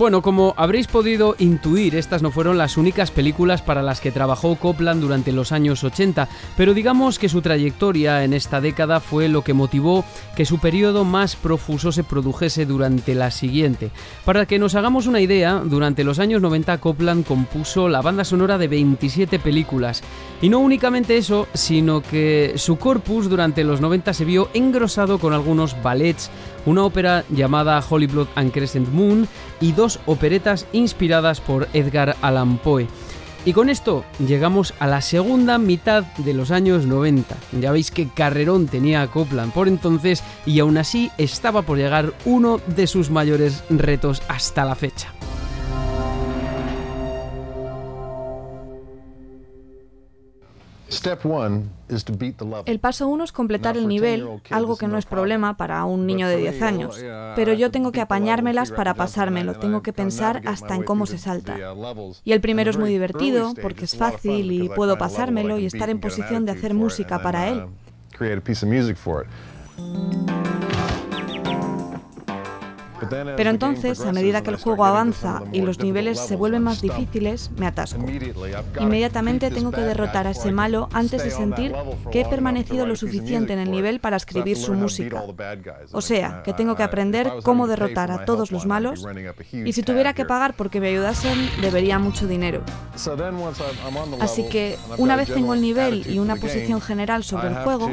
Bueno, 0.01 0.23
como 0.23 0.55
habréis 0.57 0.87
podido 0.87 1.35
intuir, 1.37 1.95
estas 1.95 2.23
no 2.23 2.31
fueron 2.31 2.57
las 2.57 2.75
únicas 2.75 3.11
películas 3.11 3.61
para 3.61 3.83
las 3.83 4.01
que 4.01 4.11
trabajó 4.11 4.55
Copland 4.55 4.99
durante 4.99 5.31
los 5.31 5.51
años 5.51 5.83
80, 5.83 6.27
pero 6.57 6.73
digamos 6.73 7.19
que 7.19 7.29
su 7.29 7.43
trayectoria 7.43 8.23
en 8.23 8.33
esta 8.33 8.61
década 8.61 8.99
fue 8.99 9.27
lo 9.27 9.43
que 9.43 9.53
motivó 9.53 10.03
que 10.35 10.47
su 10.47 10.57
periodo 10.57 11.03
más 11.03 11.35
profuso 11.35 11.91
se 11.91 12.03
produjese 12.03 12.65
durante 12.65 13.13
la 13.13 13.29
siguiente. 13.29 13.91
Para 14.25 14.47
que 14.47 14.57
nos 14.57 14.73
hagamos 14.73 15.05
una 15.05 15.21
idea, 15.21 15.61
durante 15.63 16.03
los 16.03 16.17
años 16.17 16.41
90 16.41 16.79
Copland 16.79 17.23
compuso 17.23 17.87
la 17.87 18.01
banda 18.01 18.23
sonora 18.23 18.57
de 18.57 18.69
27 18.69 19.37
películas. 19.37 20.01
Y 20.41 20.49
no 20.49 20.57
únicamente 20.57 21.15
eso, 21.15 21.47
sino 21.53 22.01
que 22.01 22.53
su 22.55 22.77
corpus 22.77 23.29
durante 23.29 23.63
los 23.63 23.81
90 23.81 24.15
se 24.15 24.25
vio 24.25 24.49
engrosado 24.55 25.19
con 25.19 25.33
algunos 25.33 25.79
ballets, 25.83 26.31
una 26.65 26.85
ópera 26.85 27.23
llamada 27.29 27.83
Holy 27.87 28.07
Blood 28.07 28.29
and 28.33 28.51
Crescent 28.51 28.89
Moon 28.89 29.27
y 29.59 29.73
dos 29.73 29.90
operetas 30.05 30.67
inspiradas 30.73 31.41
por 31.41 31.67
Edgar 31.73 32.15
Allan 32.21 32.57
Poe. 32.57 32.87
Y 33.43 33.53
con 33.53 33.69
esto 33.69 34.05
llegamos 34.19 34.73
a 34.79 34.85
la 34.85 35.01
segunda 35.01 35.57
mitad 35.57 36.03
de 36.17 36.33
los 36.33 36.51
años 36.51 36.85
90. 36.85 37.35
Ya 37.59 37.71
veis 37.71 37.89
que 37.89 38.07
carrerón 38.07 38.67
tenía 38.67 39.07
Copland 39.07 39.51
por 39.51 39.67
entonces 39.67 40.23
y 40.45 40.59
aún 40.59 40.77
así 40.77 41.11
estaba 41.17 41.63
por 41.63 41.77
llegar 41.77 42.13
uno 42.25 42.59
de 42.67 42.85
sus 42.85 43.09
mayores 43.09 43.63
retos 43.69 44.21
hasta 44.27 44.63
la 44.63 44.75
fecha. 44.75 45.11
El 52.65 52.79
paso 52.79 53.07
uno 53.07 53.23
es 53.23 53.31
completar 53.31 53.77
el 53.77 53.87
nivel, 53.87 54.27
algo 54.49 54.77
que 54.77 54.87
no 54.87 54.97
es 54.97 55.05
problema 55.05 55.55
para 55.55 55.83
un 55.85 56.05
niño 56.05 56.27
de 56.27 56.37
10 56.37 56.61
años. 56.61 57.03
Pero 57.35 57.53
yo 57.53 57.71
tengo 57.71 57.91
que 57.91 58.01
apañármelas 58.01 58.71
para 58.71 58.93
pasármelo, 58.93 59.55
tengo 59.55 59.81
que 59.81 59.93
pensar 59.93 60.41
hasta 60.45 60.75
en 60.75 60.83
cómo 60.83 61.05
se 61.05 61.17
salta. 61.17 61.55
Uh, 61.73 62.13
y 62.23 62.33
el 62.33 62.41
primero 62.41 62.69
es 62.69 62.77
muy 62.77 62.89
divertido 62.89 63.53
porque 63.61 63.85
es 63.85 63.95
fácil 63.95 64.51
y 64.51 64.69
puedo 64.69 64.97
pasármelo 64.97 65.57
y 65.57 65.65
estar 65.65 65.89
en 65.89 65.99
posición 65.99 66.45
de 66.45 66.51
hacer 66.51 66.73
música 66.73 67.21
para 67.21 67.47
él. 67.47 67.65
Pero 73.37 73.49
entonces, 73.49 74.01
a 74.01 74.11
medida 74.11 74.41
que 74.41 74.49
el 74.49 74.57
juego 74.57 74.85
avanza 74.85 75.43
y 75.51 75.61
los 75.61 75.79
niveles 75.79 76.19
se 76.19 76.35
vuelven 76.35 76.63
más 76.63 76.81
difíciles, 76.81 77.51
me 77.57 77.67
atasco. 77.67 78.05
Inmediatamente 78.79 79.51
tengo 79.51 79.71
que 79.71 79.81
derrotar 79.81 80.27
a 80.27 80.31
ese 80.31 80.51
malo 80.51 80.89
antes 80.93 81.23
de 81.23 81.31
sentir 81.31 81.73
que 82.11 82.21
he 82.21 82.25
permanecido 82.25 82.85
lo 82.85 82.95
suficiente 82.95 83.53
en 83.53 83.59
el 83.59 83.71
nivel 83.71 83.99
para 83.99 84.17
escribir 84.17 84.57
su 84.57 84.73
música. 84.73 85.23
O 85.91 86.01
sea, 86.01 86.41
que 86.43 86.53
tengo 86.53 86.75
que 86.75 86.83
aprender 86.83 87.31
cómo 87.43 87.67
derrotar 87.67 88.11
a 88.11 88.25
todos 88.25 88.51
los 88.51 88.65
malos 88.65 89.05
y 89.51 89.73
si 89.73 89.83
tuviera 89.83 90.13
que 90.13 90.25
pagar 90.25 90.55
porque 90.55 90.79
me 90.79 90.89
ayudasen, 90.89 91.49
debería 91.61 91.99
mucho 91.99 92.27
dinero. 92.27 92.63
Así 94.19 94.47
que, 94.49 94.77
una 94.97 95.15
vez 95.15 95.33
tengo 95.33 95.53
el 95.53 95.61
nivel 95.61 96.07
y 96.07 96.19
una 96.19 96.35
posición 96.35 96.81
general 96.81 97.23
sobre 97.23 97.49
el 97.49 97.55
juego, 97.55 97.89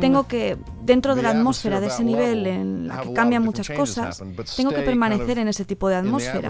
tengo 0.00 0.26
que, 0.26 0.56
dentro 0.82 1.14
de 1.14 1.22
la 1.22 1.30
atmósfera 1.30 1.80
de 1.80 1.88
ese 1.88 2.04
nivel 2.04 2.46
en 2.46 2.88
la 2.88 3.02
que 3.02 3.12
cambian 3.12 3.42
muchas 3.42 3.68
cosas, 3.70 4.22
tengo 4.56 4.70
que 4.70 4.82
permanecer 4.82 5.38
en 5.38 5.48
ese 5.48 5.64
tipo 5.64 5.88
de 5.88 5.96
atmósfera. 5.96 6.48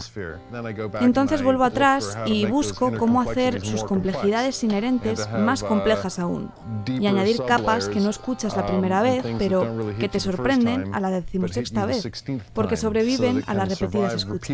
Entonces 1.00 1.42
vuelvo 1.42 1.64
atrás 1.64 2.16
y 2.26 2.46
busco 2.46 2.96
cómo 2.98 3.20
hacer 3.20 3.64
sus 3.64 3.84
complejidades 3.84 4.62
inherentes 4.64 5.28
más 5.30 5.62
complejas 5.62 6.18
aún. 6.18 6.50
Y 6.86 7.06
añadir 7.06 7.42
capas 7.46 7.88
que 7.88 8.00
no 8.00 8.10
escuchas 8.10 8.56
la 8.56 8.62
um, 8.62 8.68
primera 8.68 9.02
vez, 9.02 9.24
pero 9.38 9.94
que 9.98 10.08
te 10.08 10.20
sorprenden 10.20 10.94
a 10.94 11.00
la 11.00 11.10
decimosexta 11.10 11.86
vez, 11.86 12.06
porque 12.52 12.76
sobreviven 12.76 13.42
a 13.46 13.54
las 13.54 13.68
repetidas 13.68 14.14
escuchas. 14.14 14.48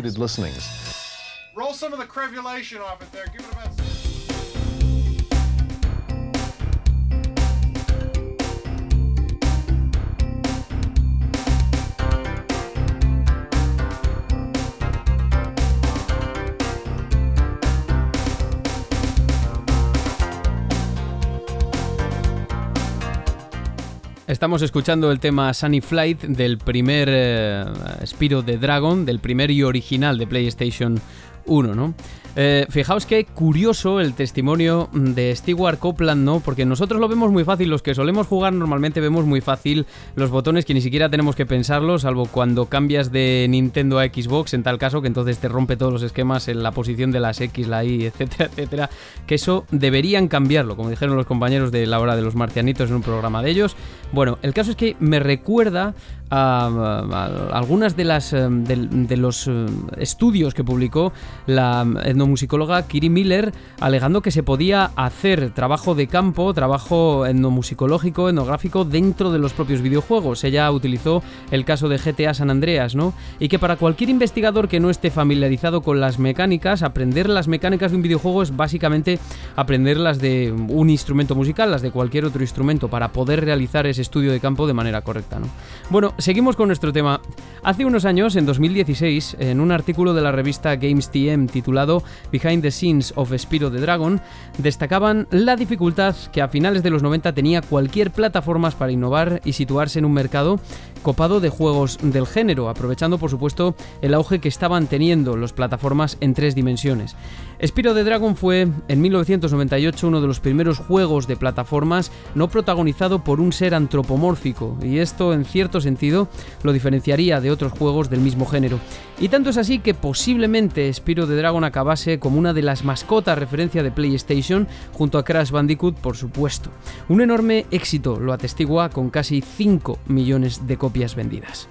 Estamos 24.41 24.63
escuchando 24.63 25.11
el 25.11 25.19
tema 25.19 25.53
Sunny 25.53 25.81
Flight 25.81 26.23
del 26.23 26.57
primer 26.57 27.07
eh, 27.11 27.63
Spiro 28.07 28.41
de 28.41 28.57
Dragon, 28.57 29.05
del 29.05 29.19
primer 29.19 29.51
y 29.51 29.61
original 29.61 30.17
de 30.17 30.25
PlayStation 30.25 30.99
1, 31.45 31.75
¿no? 31.75 31.93
Eh, 32.37 32.65
fijaos 32.69 33.05
qué 33.05 33.25
curioso 33.25 33.99
el 33.99 34.13
testimonio 34.13 34.89
de 34.93 35.35
Stewart 35.35 35.77
Copeland, 35.77 36.23
¿no? 36.23 36.39
Porque 36.39 36.65
nosotros 36.65 37.01
lo 37.01 37.09
vemos 37.09 37.29
muy 37.29 37.43
fácil, 37.43 37.69
los 37.69 37.81
que 37.81 37.93
solemos 37.93 38.25
jugar 38.27 38.53
normalmente 38.53 39.01
vemos 39.01 39.25
muy 39.25 39.41
fácil 39.41 39.85
los 40.15 40.29
botones 40.29 40.63
que 40.63 40.73
ni 40.73 40.79
siquiera 40.79 41.09
tenemos 41.09 41.35
que 41.35 41.45
pensarlo, 41.45 41.99
salvo 41.99 42.25
cuando 42.27 42.67
cambias 42.67 43.11
de 43.11 43.47
Nintendo 43.49 43.99
a 43.99 44.05
Xbox, 44.05 44.53
en 44.53 44.63
tal 44.63 44.77
caso 44.77 45.01
que 45.01 45.07
entonces 45.07 45.39
te 45.39 45.49
rompe 45.49 45.75
todos 45.75 45.91
los 45.91 46.03
esquemas 46.03 46.47
en 46.47 46.63
la 46.63 46.71
posición 46.71 47.11
de 47.11 47.19
las 47.19 47.41
X, 47.41 47.67
la 47.67 47.83
Y, 47.83 48.05
etcétera, 48.05 48.45
etcétera. 48.45 48.89
Que 49.27 49.35
eso 49.35 49.65
deberían 49.71 50.29
cambiarlo, 50.29 50.77
como 50.77 50.89
dijeron 50.89 51.17
los 51.17 51.25
compañeros 51.25 51.71
de 51.71 51.85
la 51.85 51.99
hora 51.99 52.15
de 52.15 52.21
los 52.21 52.35
marcianitos 52.35 52.89
en 52.89 52.95
un 52.95 53.01
programa 53.01 53.43
de 53.43 53.51
ellos. 53.51 53.75
Bueno, 54.13 54.37
el 54.41 54.53
caso 54.53 54.71
es 54.71 54.77
que 54.77 54.95
me 54.99 55.19
recuerda 55.19 55.95
a, 56.31 57.49
algunas 57.51 57.95
de 57.97 58.05
las 58.05 58.33
eh, 58.33 58.47
de, 58.49 59.17
los 59.17 59.47
eh, 59.47 59.65
estudios 59.97 60.53
que 60.53 60.63
publicó 60.63 61.11
la 61.47 61.85
etnomusicóloga 62.03 62.87
Kiri 62.87 63.09
Miller 63.09 63.53
alegando 63.79 64.21
que 64.21 64.31
se 64.31 64.43
podía 64.43 64.91
hacer 64.95 65.51
trabajo 65.51 65.95
de 65.95 66.07
campo, 66.07 66.53
trabajo 66.53 67.25
etnomusicológico, 67.25 68.29
etnográfico 68.29 68.85
dentro 68.85 69.31
de 69.31 69.39
los 69.39 69.53
propios 69.53 69.81
videojuegos. 69.81 70.43
Ella 70.43 70.71
utilizó 70.71 71.23
el 71.51 71.65
caso 71.65 71.89
de 71.89 71.97
GTA 71.97 72.33
San 72.33 72.49
Andreas, 72.49 72.95
¿no? 72.95 73.13
Y 73.39 73.47
que 73.47 73.59
para 73.59 73.75
cualquier 73.75 74.09
investigador 74.09 74.67
que 74.67 74.79
no 74.79 74.89
esté 74.89 75.11
familiarizado 75.11 75.81
con 75.81 75.99
las 75.99 76.19
mecánicas, 76.19 76.83
aprender 76.83 77.29
las 77.29 77.47
mecánicas 77.47 77.91
de 77.91 77.97
un 77.97 78.03
videojuego 78.03 78.43
es 78.43 78.55
básicamente 78.55 79.19
aprender 79.55 79.97
las 79.97 80.19
de 80.19 80.51
un 80.51 80.89
instrumento 80.89 81.35
musical, 81.35 81.71
las 81.71 81.81
de 81.81 81.91
cualquier 81.91 82.25
otro 82.25 82.41
instrumento 82.41 82.87
para 82.87 83.11
poder 83.11 83.43
realizar 83.43 83.87
ese 83.87 84.01
estudio 84.01 84.31
de 84.31 84.39
campo 84.39 84.67
de 84.67 84.73
manera 84.73 85.01
correcta, 85.01 85.39
¿no? 85.39 85.47
Bueno, 85.89 86.13
seguimos 86.17 86.55
con 86.55 86.67
nuestro 86.67 86.93
tema. 86.93 87.21
Hace 87.63 87.85
unos 87.85 88.05
años, 88.05 88.35
en 88.35 88.45
2016, 88.45 89.37
en 89.39 89.59
un 89.59 89.71
artículo 89.71 90.13
de 90.13 90.21
la 90.21 90.31
revista 90.31 90.75
Games 90.75 91.09
Titulado 91.51 92.03
Behind 92.31 92.61
the 92.61 92.71
Scenes 92.71 93.13
of 93.15 93.33
Spiro 93.37 93.71
the 93.71 93.79
Dragon, 93.79 94.21
destacaban 94.57 95.27
la 95.31 95.55
dificultad 95.55 96.15
que 96.31 96.41
a 96.41 96.47
finales 96.47 96.83
de 96.83 96.89
los 96.89 97.03
90 97.03 97.33
tenía 97.33 97.61
cualquier 97.61 98.11
plataforma 98.11 98.61
para 98.71 98.91
innovar 98.91 99.41
y 99.43 99.53
situarse 99.53 99.99
en 99.99 100.05
un 100.05 100.13
mercado 100.13 100.59
copado 101.01 101.39
de 101.39 101.49
juegos 101.49 101.97
del 102.01 102.27
género, 102.27 102.69
aprovechando 102.69 103.17
por 103.17 103.29
supuesto 103.29 103.75
el 104.01 104.13
auge 104.13 104.39
que 104.39 104.49
estaban 104.49 104.87
teniendo 104.87 105.35
las 105.35 105.53
plataformas 105.53 106.17
en 106.21 106.33
tres 106.33 106.53
dimensiones. 106.53 107.15
Spiro 107.63 107.93
the 107.93 108.03
Dragon 108.03 108.35
fue 108.35 108.67
en 108.87 109.01
1998 109.01 110.07
uno 110.07 110.19
de 110.19 110.25
los 110.25 110.39
primeros 110.39 110.79
juegos 110.79 111.27
de 111.27 111.35
plataformas 111.35 112.11
no 112.33 112.49
protagonizado 112.49 113.23
por 113.23 113.39
un 113.39 113.53
ser 113.53 113.75
antropomórfico, 113.75 114.79
y 114.81 114.97
esto 114.97 115.31
en 115.31 115.45
cierto 115.45 115.79
sentido 115.79 116.27
lo 116.63 116.73
diferenciaría 116.73 117.39
de 117.39 117.51
otros 117.51 117.71
juegos 117.73 118.09
del 118.09 118.21
mismo 118.21 118.47
género. 118.47 118.79
Y 119.19 119.29
tanto 119.29 119.51
es 119.51 119.57
así 119.57 119.77
que 119.77 119.93
posiblemente 119.93 120.91
Spiro 120.91 121.27
the 121.27 121.35
Dragon 121.35 121.63
acabase 121.63 122.17
como 122.17 122.39
una 122.39 122.53
de 122.53 122.63
las 122.63 122.83
mascotas 122.83 123.37
referencia 123.37 123.83
de 123.83 123.91
PlayStation, 123.91 124.67
junto 124.91 125.19
a 125.19 125.23
Crash 125.23 125.51
Bandicoot, 125.51 125.97
por 125.97 126.17
supuesto. 126.17 126.71
Un 127.09 127.21
enorme 127.21 127.67
éxito 127.69 128.19
lo 128.19 128.33
atestigua 128.33 128.89
con 128.89 129.11
casi 129.11 129.41
5 129.41 129.99
millones 130.07 130.65
de 130.65 130.77
copias 130.77 131.13
vendidas. 131.13 131.69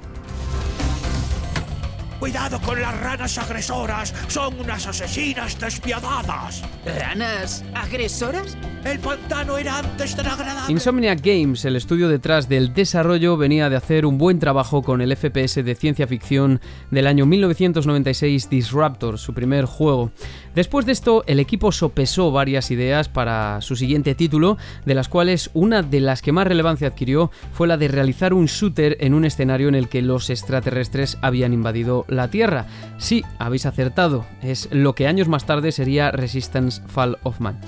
Cuidado 2.20 2.60
con 2.60 2.78
las 2.78 3.00
ranas 3.00 3.38
agresoras, 3.38 4.14
son 4.28 4.60
unas 4.60 4.86
asesinas 4.86 5.58
despiadadas. 5.58 6.62
¿Ranas 6.84 7.64
agresoras? 7.74 8.58
El 8.84 8.98
pantano 8.98 9.56
era 9.56 9.78
antes 9.78 10.14
tan 10.14 10.26
agradable. 10.26 10.70
Insomniac 10.70 11.20
Games, 11.22 11.64
el 11.64 11.76
estudio 11.76 12.08
detrás 12.08 12.46
del 12.46 12.74
desarrollo, 12.74 13.38
venía 13.38 13.70
de 13.70 13.76
hacer 13.76 14.04
un 14.04 14.18
buen 14.18 14.38
trabajo 14.38 14.82
con 14.82 15.00
el 15.00 15.16
FPS 15.16 15.64
de 15.64 15.74
ciencia 15.74 16.06
ficción 16.06 16.60
del 16.90 17.06
año 17.06 17.24
1996 17.24 18.50
Disruptor, 18.50 19.18
su 19.18 19.32
primer 19.32 19.64
juego. 19.64 20.10
Después 20.54 20.84
de 20.84 20.92
esto, 20.92 21.24
el 21.26 21.40
equipo 21.40 21.72
sopesó 21.72 22.32
varias 22.32 22.70
ideas 22.70 23.08
para 23.08 23.62
su 23.62 23.76
siguiente 23.76 24.14
título, 24.14 24.58
de 24.84 24.94
las 24.94 25.08
cuales 25.08 25.50
una 25.54 25.82
de 25.82 26.00
las 26.00 26.20
que 26.20 26.32
más 26.32 26.46
relevancia 26.46 26.88
adquirió 26.88 27.30
fue 27.52 27.66
la 27.66 27.78
de 27.78 27.88
realizar 27.88 28.34
un 28.34 28.46
shooter 28.46 28.98
en 29.00 29.14
un 29.14 29.24
escenario 29.24 29.68
en 29.68 29.74
el 29.74 29.88
que 29.88 30.02
los 30.02 30.28
extraterrestres 30.28 31.18
habían 31.22 31.52
invadido 31.52 32.04
la 32.10 32.28
Tierra. 32.28 32.66
Sí, 32.98 33.24
habéis 33.38 33.66
acertado, 33.66 34.26
es 34.42 34.68
lo 34.72 34.94
que 34.94 35.06
años 35.06 35.28
más 35.28 35.46
tarde 35.46 35.72
sería 35.72 36.10
Resistance 36.10 36.82
Fall 36.86 37.18
of 37.22 37.40
Man. 37.40 37.58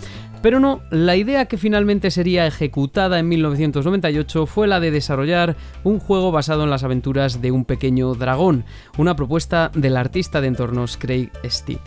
Pero 0.42 0.58
no, 0.58 0.82
la 0.90 1.14
idea 1.14 1.46
que 1.46 1.56
finalmente 1.56 2.10
sería 2.10 2.46
ejecutada 2.48 3.20
en 3.20 3.28
1998 3.28 4.46
fue 4.46 4.66
la 4.66 4.80
de 4.80 4.90
desarrollar 4.90 5.56
un 5.84 6.00
juego 6.00 6.32
basado 6.32 6.64
en 6.64 6.70
las 6.70 6.82
aventuras 6.82 7.40
de 7.40 7.52
un 7.52 7.64
pequeño 7.64 8.14
dragón, 8.14 8.64
una 8.98 9.14
propuesta 9.14 9.70
del 9.72 9.96
artista 9.96 10.40
de 10.40 10.48
entornos 10.48 10.96
Craig 10.96 11.30
Steed. 11.44 11.78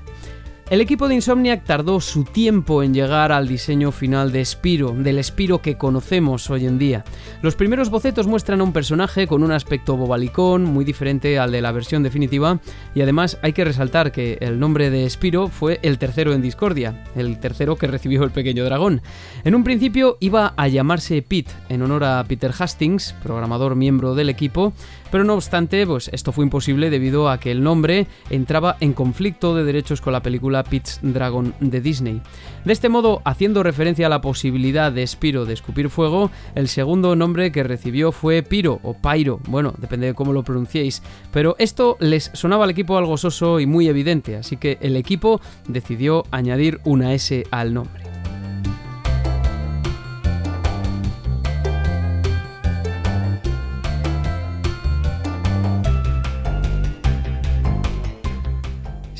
El 0.71 0.81
equipo 0.81 1.07
de 1.07 1.13
Insomniac 1.13 1.63
tardó 1.63 2.01
su 2.01 2.23
tiempo 2.23 2.81
en 2.81 2.91
llegar 2.91 3.31
al 3.31 3.47
diseño 3.47 3.91
final 3.91 4.31
de 4.31 4.43
Spiro, 4.43 4.95
del 4.97 5.23
Spiro 5.23 5.61
que 5.61 5.77
conocemos 5.77 6.49
hoy 6.49 6.65
en 6.65 6.79
día. 6.79 7.05
Los 7.43 7.55
primeros 7.55 7.91
bocetos 7.91 8.25
muestran 8.25 8.61
a 8.61 8.63
un 8.63 8.73
personaje 8.73 9.27
con 9.27 9.43
un 9.43 9.51
aspecto 9.51 9.95
bobalicón, 9.95 10.63
muy 10.63 10.83
diferente 10.83 11.37
al 11.37 11.51
de 11.51 11.61
la 11.61 11.71
versión 11.71 12.01
definitiva, 12.01 12.59
y 12.95 13.01
además 13.01 13.37
hay 13.43 13.53
que 13.53 13.63
resaltar 13.63 14.11
que 14.11 14.39
el 14.41 14.59
nombre 14.59 14.89
de 14.89 15.07
Spiro 15.07 15.49
fue 15.49 15.79
el 15.83 15.99
tercero 15.99 16.33
en 16.33 16.41
Discordia, 16.41 17.03
el 17.15 17.39
tercero 17.39 17.75
que 17.75 17.85
recibió 17.85 18.23
el 18.23 18.31
pequeño 18.31 18.65
dragón. 18.65 19.03
En 19.43 19.53
un 19.53 19.63
principio 19.63 20.17
iba 20.19 20.55
a 20.57 20.67
llamarse 20.67 21.21
Pete, 21.21 21.51
en 21.69 21.83
honor 21.83 22.05
a 22.05 22.23
Peter 22.27 22.51
Hastings, 22.57 23.13
programador 23.21 23.75
miembro 23.75 24.15
del 24.15 24.29
equipo, 24.29 24.73
pero 25.11 25.23
no 25.23 25.33
obstante, 25.33 25.85
pues 25.85 26.09
esto 26.13 26.31
fue 26.31 26.45
imposible 26.45 26.89
debido 26.89 27.29
a 27.29 27.39
que 27.39 27.51
el 27.51 27.63
nombre 27.63 28.07
entraba 28.29 28.77
en 28.79 28.93
conflicto 28.93 29.55
de 29.55 29.63
derechos 29.63 30.01
con 30.01 30.13
la 30.13 30.21
película 30.21 30.63
Pete's 30.63 30.99
Dragon 31.01 31.53
de 31.59 31.81
Disney. 31.81 32.21
De 32.63 32.73
este 32.73 32.89
modo, 32.89 33.21
haciendo 33.25 33.63
referencia 33.63 34.07
a 34.07 34.09
la 34.09 34.21
posibilidad 34.21 34.91
de 34.91 35.05
Spiro 35.05 35.45
de 35.45 35.53
escupir 35.53 35.89
fuego, 35.89 36.31
el 36.55 36.67
segundo 36.67 37.15
nombre 37.15 37.51
que 37.51 37.63
recibió 37.63 38.11
fue 38.11 38.43
Piro 38.43 38.79
o 38.83 38.93
Pyro, 38.93 39.39
bueno, 39.47 39.73
depende 39.77 40.07
de 40.07 40.13
cómo 40.13 40.33
lo 40.33 40.43
pronunciéis, 40.43 41.01
pero 41.31 41.55
esto 41.59 41.97
les 41.99 42.31
sonaba 42.33 42.63
al 42.63 42.71
equipo 42.71 42.97
algo 42.97 43.17
soso 43.17 43.59
y 43.59 43.65
muy 43.65 43.87
evidente, 43.87 44.35
así 44.35 44.57
que 44.57 44.77
el 44.81 44.95
equipo 44.95 45.41
decidió 45.67 46.23
añadir 46.31 46.79
una 46.83 47.13
S 47.13 47.45
al 47.51 47.73
nombre. 47.73 48.04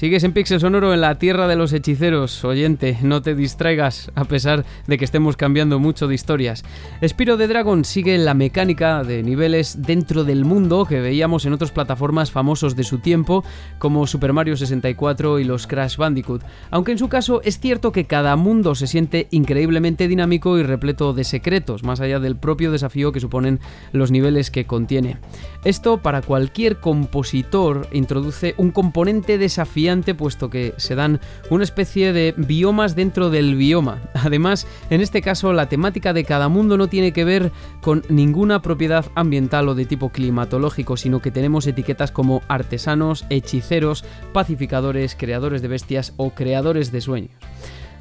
Sigues 0.06 0.24
en 0.24 0.34
Pixel 0.34 0.60
Sonoro 0.60 0.94
en 0.94 1.02
la 1.02 1.18
tierra 1.18 1.48
de 1.48 1.56
los 1.56 1.74
hechiceros. 1.74 2.46
Oyente, 2.46 2.96
no 3.02 3.24
te 3.24 3.34
distraigas 3.34 4.12
a 4.14 4.26
pesar 4.26 4.64
de 4.86 5.00
que 5.00 5.06
estemos 5.06 5.36
cambiando 5.36 5.80
mucho 5.80 6.08
de 6.08 6.14
historias. 6.14 6.64
Spiro 7.04 7.38
de 7.38 7.48
Dragon 7.48 7.84
sigue 7.84 8.16
la 8.20 8.36
mecánica 8.36 9.04
de 9.04 9.24
niveles 9.24 9.82
dentro 9.82 10.24
del 10.24 10.46
mundo 10.46 10.86
que 10.86 11.02
veíamos 11.02 11.48
en 11.48 11.54
otras 11.54 11.72
plataformas 11.72 12.30
famosos 12.30 12.76
de 12.76 12.84
su 12.84 13.00
tiempo, 13.00 13.44
como 13.80 14.06
Super 14.06 14.32
Mario 14.32 14.56
64 14.56 15.40
y 15.40 15.44
los 15.44 15.66
Crash 15.66 15.98
Bandicoot. 15.98 16.44
Aunque 16.70 16.92
en 16.92 17.00
su 17.00 17.10
caso 17.10 17.42
es 17.44 17.60
cierto 17.60 17.92
que 17.92 18.06
cada 18.06 18.36
mundo 18.36 18.76
se 18.76 18.86
siente 18.86 19.28
increíblemente 19.32 20.08
dinámico 20.08 20.60
y 20.60 20.62
repleto 20.62 21.14
de 21.14 21.24
secretos, 21.24 21.84
más 21.84 22.00
allá 22.00 22.20
del 22.20 22.36
propio 22.36 22.72
desafío 22.72 23.12
que 23.12 23.22
suponen 23.22 23.60
los 23.92 24.12
niveles 24.12 24.52
que 24.52 24.68
contiene. 24.68 25.18
Esto 25.64 25.98
para 25.98 26.22
cualquier 26.22 26.80
compositor 26.80 27.88
introduce 27.92 28.54
un 28.60 28.70
componente 28.70 29.40
desafiante 29.40 29.95
puesto 30.04 30.50
que 30.50 30.74
se 30.78 30.96
dan 30.96 31.20
una 31.50 31.64
especie 31.64 32.12
de 32.14 32.34
biomas 32.36 32.96
dentro 32.96 33.30
del 33.30 33.56
bioma. 33.56 34.02
Además, 34.14 34.68
en 34.90 35.02
este 35.02 35.22
caso 35.22 35.54
la 35.54 35.70
temática 35.70 36.14
de 36.14 36.24
cada 36.24 36.50
mundo 36.50 36.78
no 36.78 36.88
tiene 36.88 37.14
que 37.14 37.24
ver 37.24 37.52
con 37.82 38.04
ninguna 38.10 38.62
propiedad 38.62 39.06
ambiental 39.16 39.70
o 39.70 39.76
de 39.76 39.86
tipo 39.86 40.10
climatológico, 40.10 40.98
sino 40.98 41.22
que 41.22 41.32
tenemos 41.32 41.68
etiquetas 41.68 42.12
como 42.12 42.42
artesanos, 42.48 43.26
hechiceros, 43.30 44.04
pacificadores, 44.34 45.16
creadores 45.16 45.62
de 45.62 45.68
bestias 45.68 46.14
o 46.18 46.32
creadores 46.32 46.92
de 46.92 47.02
sueños. 47.02 47.32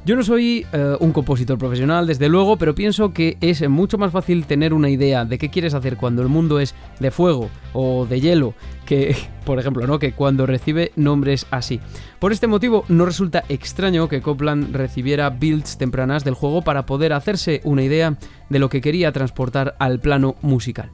Yo 0.05 0.15
no 0.15 0.21
soy 0.21 0.67
eh, 0.71 0.95
un 0.99 1.11
compositor 1.11 1.57
profesional, 1.57 2.05
desde 2.05 2.29
luego, 2.29 2.57
pero 2.57 2.75
pienso 2.75 3.11
que 3.11 3.37
es 3.41 3.67
mucho 3.67 3.97
más 3.97 4.11
fácil 4.11 4.45
tener 4.45 4.71
una 4.71 4.87
idea 4.87 5.25
de 5.25 5.39
qué 5.39 5.49
quieres 5.49 5.73
hacer 5.73 5.97
cuando 5.97 6.21
el 6.21 6.27
mundo 6.27 6.59
es 6.59 6.75
de 6.99 7.09
fuego 7.09 7.49
o 7.73 8.05
de 8.05 8.21
hielo, 8.21 8.53
que, 8.85 9.15
por 9.45 9.59
ejemplo, 9.59 9.85
¿no? 9.87 9.99
que 9.99 10.13
cuando 10.13 10.45
recibe 10.45 10.91
nombres 10.95 11.45
así. 11.51 11.79
Por 12.19 12.31
este 12.31 12.47
motivo, 12.47 12.85
no 12.87 13.05
resulta 13.05 13.43
extraño 13.49 14.07
que 14.07 14.21
Copland 14.21 14.75
recibiera 14.75 15.29
builds 15.29 15.77
tempranas 15.77 16.23
del 16.23 16.33
juego 16.33 16.61
para 16.61 16.85
poder 16.85 17.13
hacerse 17.13 17.61
una 17.63 17.83
idea 17.83 18.17
de 18.49 18.59
lo 18.59 18.69
que 18.69 18.81
quería 18.81 19.11
transportar 19.11 19.75
al 19.79 19.99
plano 19.99 20.35
musical. 20.41 20.91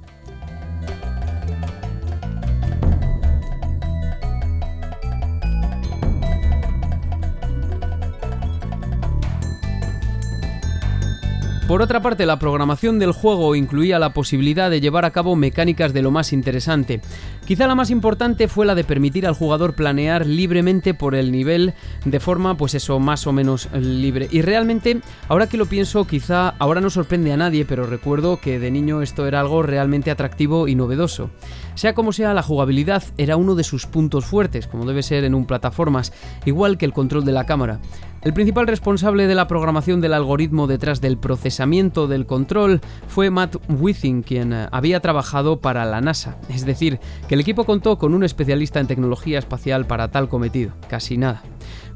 Por 11.71 11.81
otra 11.81 12.01
parte, 12.01 12.25
la 12.25 12.37
programación 12.37 12.99
del 12.99 13.13
juego 13.13 13.55
incluía 13.55 13.97
la 13.97 14.13
posibilidad 14.13 14.69
de 14.69 14.81
llevar 14.81 15.05
a 15.05 15.11
cabo 15.11 15.37
mecánicas 15.37 15.93
de 15.93 16.01
lo 16.01 16.11
más 16.11 16.33
interesante. 16.33 16.99
Quizá 17.45 17.65
la 17.65 17.75
más 17.75 17.91
importante 17.91 18.49
fue 18.49 18.65
la 18.65 18.75
de 18.75 18.83
permitir 18.83 19.25
al 19.25 19.35
jugador 19.35 19.73
planear 19.73 20.25
libremente 20.25 20.93
por 20.93 21.15
el 21.15 21.31
nivel 21.31 21.73
de 22.03 22.19
forma, 22.19 22.57
pues 22.57 22.75
eso, 22.75 22.99
más 22.99 23.25
o 23.25 23.31
menos 23.31 23.69
libre. 23.71 24.27
Y 24.31 24.41
realmente, 24.41 24.99
ahora 25.29 25.47
que 25.47 25.55
lo 25.55 25.65
pienso, 25.65 26.05
quizá 26.05 26.49
ahora 26.59 26.81
no 26.81 26.89
sorprende 26.89 27.31
a 27.31 27.37
nadie, 27.37 27.63
pero 27.63 27.85
recuerdo 27.85 28.41
que 28.41 28.59
de 28.59 28.69
niño 28.69 29.01
esto 29.01 29.25
era 29.25 29.39
algo 29.39 29.63
realmente 29.63 30.11
atractivo 30.11 30.67
y 30.67 30.75
novedoso. 30.75 31.29
Sea 31.75 31.93
como 31.93 32.11
sea, 32.11 32.33
la 32.33 32.43
jugabilidad 32.43 33.01
era 33.17 33.37
uno 33.37 33.55
de 33.55 33.63
sus 33.63 33.85
puntos 33.85 34.25
fuertes, 34.25 34.67
como 34.67 34.85
debe 34.85 35.03
ser 35.03 35.23
en 35.23 35.33
un 35.33 35.45
plataformas, 35.45 36.11
igual 36.43 36.77
que 36.77 36.83
el 36.83 36.91
control 36.91 37.23
de 37.23 37.31
la 37.31 37.45
cámara. 37.45 37.79
El 38.23 38.33
principal 38.33 38.67
responsable 38.67 39.25
de 39.25 39.33
la 39.33 39.47
programación 39.47 39.99
del 39.99 40.13
algoritmo 40.13 40.67
detrás 40.67 41.01
del 41.01 41.17
procesamiento 41.17 42.07
del 42.07 42.27
control 42.27 42.79
fue 43.07 43.31
Matt 43.31 43.55
Withing, 43.67 44.21
quien 44.21 44.53
eh, 44.53 44.67
había 44.71 44.99
trabajado 44.99 45.59
para 45.59 45.85
la 45.85 46.01
NASA. 46.01 46.37
Es 46.47 46.63
decir, 46.63 46.99
que 47.27 47.33
el 47.33 47.41
equipo 47.41 47.63
contó 47.63 47.97
con 47.97 48.13
un 48.13 48.23
especialista 48.23 48.79
en 48.79 48.85
tecnología 48.85 49.39
espacial 49.39 49.87
para 49.87 50.11
tal 50.11 50.29
cometido. 50.29 50.71
Casi 50.87 51.17
nada. 51.17 51.41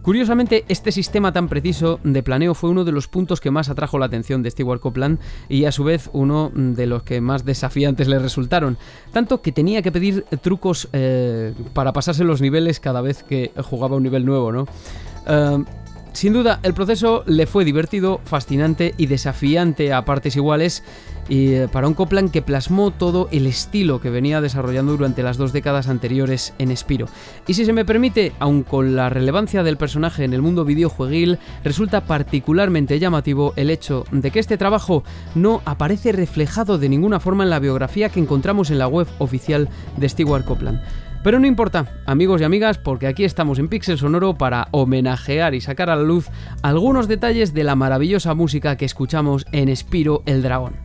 Curiosamente, 0.01 0.65
este 0.67 0.91
sistema 0.91 1.31
tan 1.31 1.47
preciso 1.47 1.99
de 2.03 2.23
planeo 2.23 2.55
fue 2.55 2.71
uno 2.71 2.85
de 2.85 2.91
los 2.91 3.07
puntos 3.07 3.39
que 3.39 3.51
más 3.51 3.69
atrajo 3.69 3.99
la 3.99 4.07
atención 4.07 4.41
de 4.41 4.49
Stewart 4.49 4.81
Copeland 4.81 5.19
y 5.47 5.65
a 5.65 5.71
su 5.71 5.83
vez 5.83 6.09
uno 6.11 6.51
de 6.55 6.87
los 6.87 7.03
que 7.03 7.21
más 7.21 7.45
desafiantes 7.45 8.07
le 8.07 8.17
resultaron, 8.17 8.79
tanto 9.11 9.43
que 9.43 9.51
tenía 9.51 9.83
que 9.83 9.91
pedir 9.91 10.23
trucos 10.41 10.89
eh, 10.91 11.53
para 11.73 11.93
pasarse 11.93 12.23
los 12.23 12.41
niveles 12.41 12.79
cada 12.79 13.01
vez 13.01 13.21
que 13.21 13.51
jugaba 13.63 13.95
un 13.95 14.03
nivel 14.03 14.25
nuevo, 14.25 14.51
¿no? 14.51 14.67
Eh, 15.27 15.63
sin 16.15 16.31
duda, 16.31 16.61
el 16.63 16.73
proceso 16.73 17.25
le 17.27 17.45
fue 17.45 17.65
divertido, 17.65 18.21
fascinante 18.23 18.93
y 18.95 19.07
desafiante 19.07 19.91
a 19.91 20.05
partes 20.05 20.37
iguales 20.37 20.81
y 21.27 21.53
eh, 21.53 21.67
para 21.69 21.89
un 21.89 21.93
Copland 21.93 22.31
que 22.31 22.41
plasmó 22.41 22.91
todo 22.91 23.27
el 23.33 23.45
estilo 23.47 23.99
que 23.99 24.09
venía 24.09 24.39
desarrollando 24.39 24.93
durante 24.93 25.23
las 25.23 25.35
dos 25.35 25.51
décadas 25.51 25.89
anteriores 25.89 26.53
en 26.57 26.75
Spiro. 26.77 27.07
Y 27.47 27.55
si 27.55 27.65
se 27.65 27.73
me 27.73 27.83
permite, 27.83 28.31
aun 28.39 28.63
con 28.63 28.95
la 28.95 29.09
relevancia 29.09 29.61
del 29.61 29.75
personaje 29.75 30.23
en 30.23 30.33
el 30.33 30.41
mundo 30.41 30.63
videojueguil, 30.63 31.37
resulta 31.65 32.05
particularmente 32.05 32.97
llamativo 32.97 33.51
el 33.57 33.69
hecho 33.69 34.05
de 34.11 34.31
que 34.31 34.39
este 34.39 34.57
trabajo 34.57 35.03
no 35.33 35.61
aparece 35.65 36.13
reflejado 36.13 36.77
de 36.77 36.87
ninguna 36.87 37.19
forma 37.19 37.43
en 37.43 37.49
la 37.49 37.59
biografía 37.59 38.07
que 38.07 38.21
encontramos 38.21 38.71
en 38.71 38.79
la 38.79 38.87
web 38.87 39.07
oficial 39.19 39.67
de 39.97 40.07
Stewart 40.07 40.45
Copeland. 40.45 40.79
Pero 41.25 41.39
no 41.39 41.47
importa, 41.47 41.87
amigos 42.05 42.39
y 42.41 42.43
amigas, 42.43 42.77
porque 42.77 43.07
aquí 43.07 43.23
estamos 43.23 43.57
en 43.57 43.67
Pixel 43.67 43.97
Sonoro 43.97 44.35
para 44.35 44.67
homenajear 44.69 45.55
y 45.55 45.59
sacar 45.59 45.89
a 45.89 45.95
la 45.95 46.03
luz 46.03 46.27
algunos 46.61 47.07
detalles 47.07 47.51
de 47.55 47.63
la 47.63 47.75
maravillosa 47.75 48.35
música 48.35 48.77
que 48.77 48.85
escuchamos 48.85 49.47
en 49.51 49.75
Spiro 49.75 50.21
el 50.27 50.43
Dragón. 50.43 50.75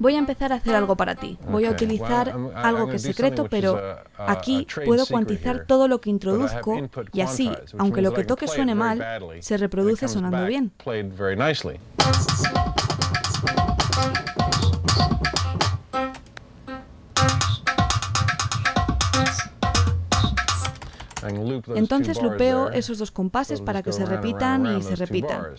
Voy 0.00 0.16
a 0.16 0.18
empezar 0.18 0.52
a 0.52 0.56
hacer 0.56 0.74
algo 0.74 0.96
para 0.96 1.14
ti. 1.14 1.38
Voy 1.48 1.66
a 1.66 1.70
utilizar 1.70 2.34
algo 2.56 2.88
que 2.88 2.96
es 2.96 3.02
secreto, 3.02 3.46
pero 3.48 3.80
aquí 4.18 4.66
puedo 4.84 5.06
cuantizar 5.06 5.64
todo 5.64 5.86
lo 5.86 6.00
que 6.00 6.10
introduzco 6.10 6.88
y 7.12 7.20
así, 7.20 7.52
aunque 7.78 8.02
lo 8.02 8.14
que 8.14 8.24
toque 8.24 8.48
suene 8.48 8.74
mal, 8.74 9.00
se 9.38 9.58
reproduce 9.58 10.08
sonando 10.08 10.44
bien. 10.44 10.72
Entonces 21.74 22.20
lupeo 22.22 22.70
esos 22.70 22.98
dos 22.98 23.10
compases 23.10 23.60
para 23.60 23.82
que 23.82 23.92
se 23.92 24.04
repitan 24.04 24.78
y 24.78 24.82
se 24.82 24.96
repitan. 24.96 25.54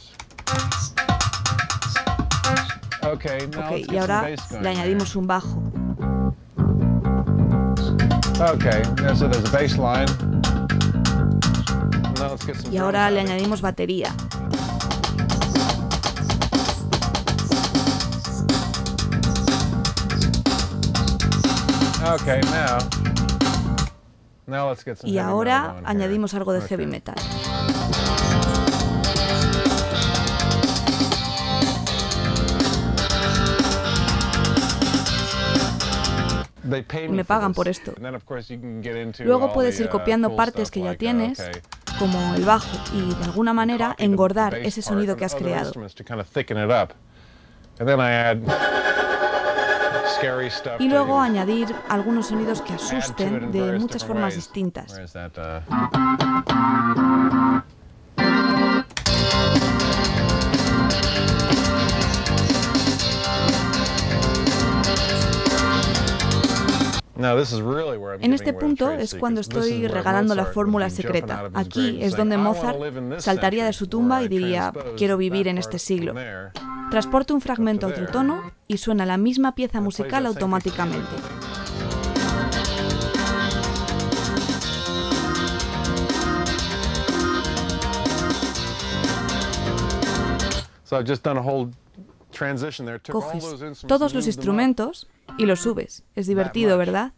Ok, 3.11 3.25
y 3.87 3.97
ahora 3.97 4.27
le 4.61 4.69
añadimos 4.69 5.15
un 5.15 5.27
bajo. 5.27 5.61
Y 12.71 12.77
ahora 12.77 13.09
le 13.09 13.21
añadimos 13.21 13.61
batería. 13.61 14.13
Okay, 22.07 22.39
now 22.51 23.04
y 25.03 25.17
ahora 25.17 25.77
añadimos 25.83 26.33
algo 26.33 26.53
de 26.53 26.61
heavy 26.61 26.85
metal. 26.85 27.15
Y 36.65 37.09
me 37.09 37.25
pagan 37.25 37.53
por 37.53 37.67
esto. 37.67 37.93
Luego 39.19 39.53
puedes 39.53 39.79
ir 39.79 39.87
uh, 39.87 39.89
copiando 39.89 40.35
partes 40.35 40.71
que 40.71 40.81
ya 40.81 40.95
tienes, 40.95 41.43
como 41.99 42.33
el 42.35 42.43
bajo, 42.43 42.77
y 42.93 43.13
de 43.13 43.23
alguna 43.23 43.53
manera 43.53 43.95
engordar 43.99 44.55
ese 44.55 44.81
sonido 44.81 45.15
que 45.15 45.25
has 45.25 45.35
creado. 45.35 45.71
Y 50.79 50.89
luego 50.89 51.19
añadir 51.19 51.67
algunos 51.89 52.27
sonidos 52.27 52.61
que 52.61 52.73
asusten 52.73 53.51
de 53.51 53.79
muchas 53.79 54.05
formas 54.05 54.35
distintas. 54.35 54.99
En 68.19 68.33
este 68.33 68.53
punto 68.53 68.91
es 68.91 69.15
cuando 69.15 69.41
estoy 69.41 69.87
regalando 69.87 70.35
la 70.35 70.45
fórmula 70.45 70.89
secreta. 70.89 71.49
Aquí 71.53 71.99
es 72.01 72.15
donde 72.15 72.37
Mozart 72.37 72.77
saltaría 73.19 73.65
de 73.65 73.73
su 73.73 73.87
tumba 73.87 74.21
y 74.21 74.27
diría, 74.27 74.73
quiero 74.97 75.17
vivir 75.17 75.47
en 75.47 75.57
este 75.57 75.79
siglo. 75.79 76.13
Transporta 76.89 77.33
un 77.33 77.41
fragmento 77.41 77.87
a 77.87 77.89
otro 77.89 78.07
tono 78.07 78.51
y 78.67 78.77
suena 78.77 79.05
la 79.05 79.17
misma 79.17 79.55
pieza 79.55 79.81
musical 79.81 80.25
automáticamente. 80.25 81.15
Coges 93.11 93.85
todos 93.87 94.13
los 94.13 94.27
instrumentos 94.27 95.07
y 95.37 95.45
los 95.45 95.61
subes. 95.61 96.03
Es 96.15 96.27
divertido, 96.27 96.77
¿verdad? 96.77 97.13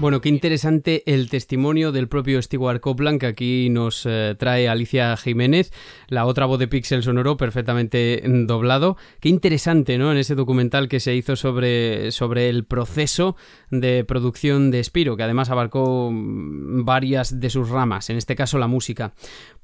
Bueno, 0.00 0.20
qué 0.20 0.28
interesante 0.28 1.02
el 1.12 1.28
testimonio 1.28 1.90
del 1.90 2.06
propio 2.06 2.40
Stewart 2.40 2.80
Copeland 2.80 3.18
que 3.18 3.26
aquí 3.26 3.68
nos 3.68 4.06
eh, 4.06 4.36
trae 4.38 4.68
Alicia 4.68 5.16
Jiménez, 5.16 5.72
la 6.06 6.24
otra 6.24 6.46
voz 6.46 6.60
de 6.60 6.68
Pixel 6.68 7.02
Sonoro 7.02 7.36
perfectamente 7.36 8.22
doblado. 8.24 8.96
Qué 9.18 9.28
interesante, 9.28 9.98
¿no? 9.98 10.12
En 10.12 10.18
ese 10.18 10.36
documental 10.36 10.86
que 10.86 11.00
se 11.00 11.16
hizo 11.16 11.34
sobre, 11.34 12.12
sobre 12.12 12.48
el 12.48 12.64
proceso 12.64 13.34
de 13.72 14.04
producción 14.04 14.70
de 14.70 14.84
Spiro, 14.84 15.16
que 15.16 15.24
además 15.24 15.50
abarcó 15.50 16.12
mm, 16.12 16.84
varias 16.84 17.40
de 17.40 17.50
sus 17.50 17.68
ramas, 17.68 18.08
en 18.08 18.18
este 18.18 18.36
caso 18.36 18.56
la 18.58 18.68
música. 18.68 19.14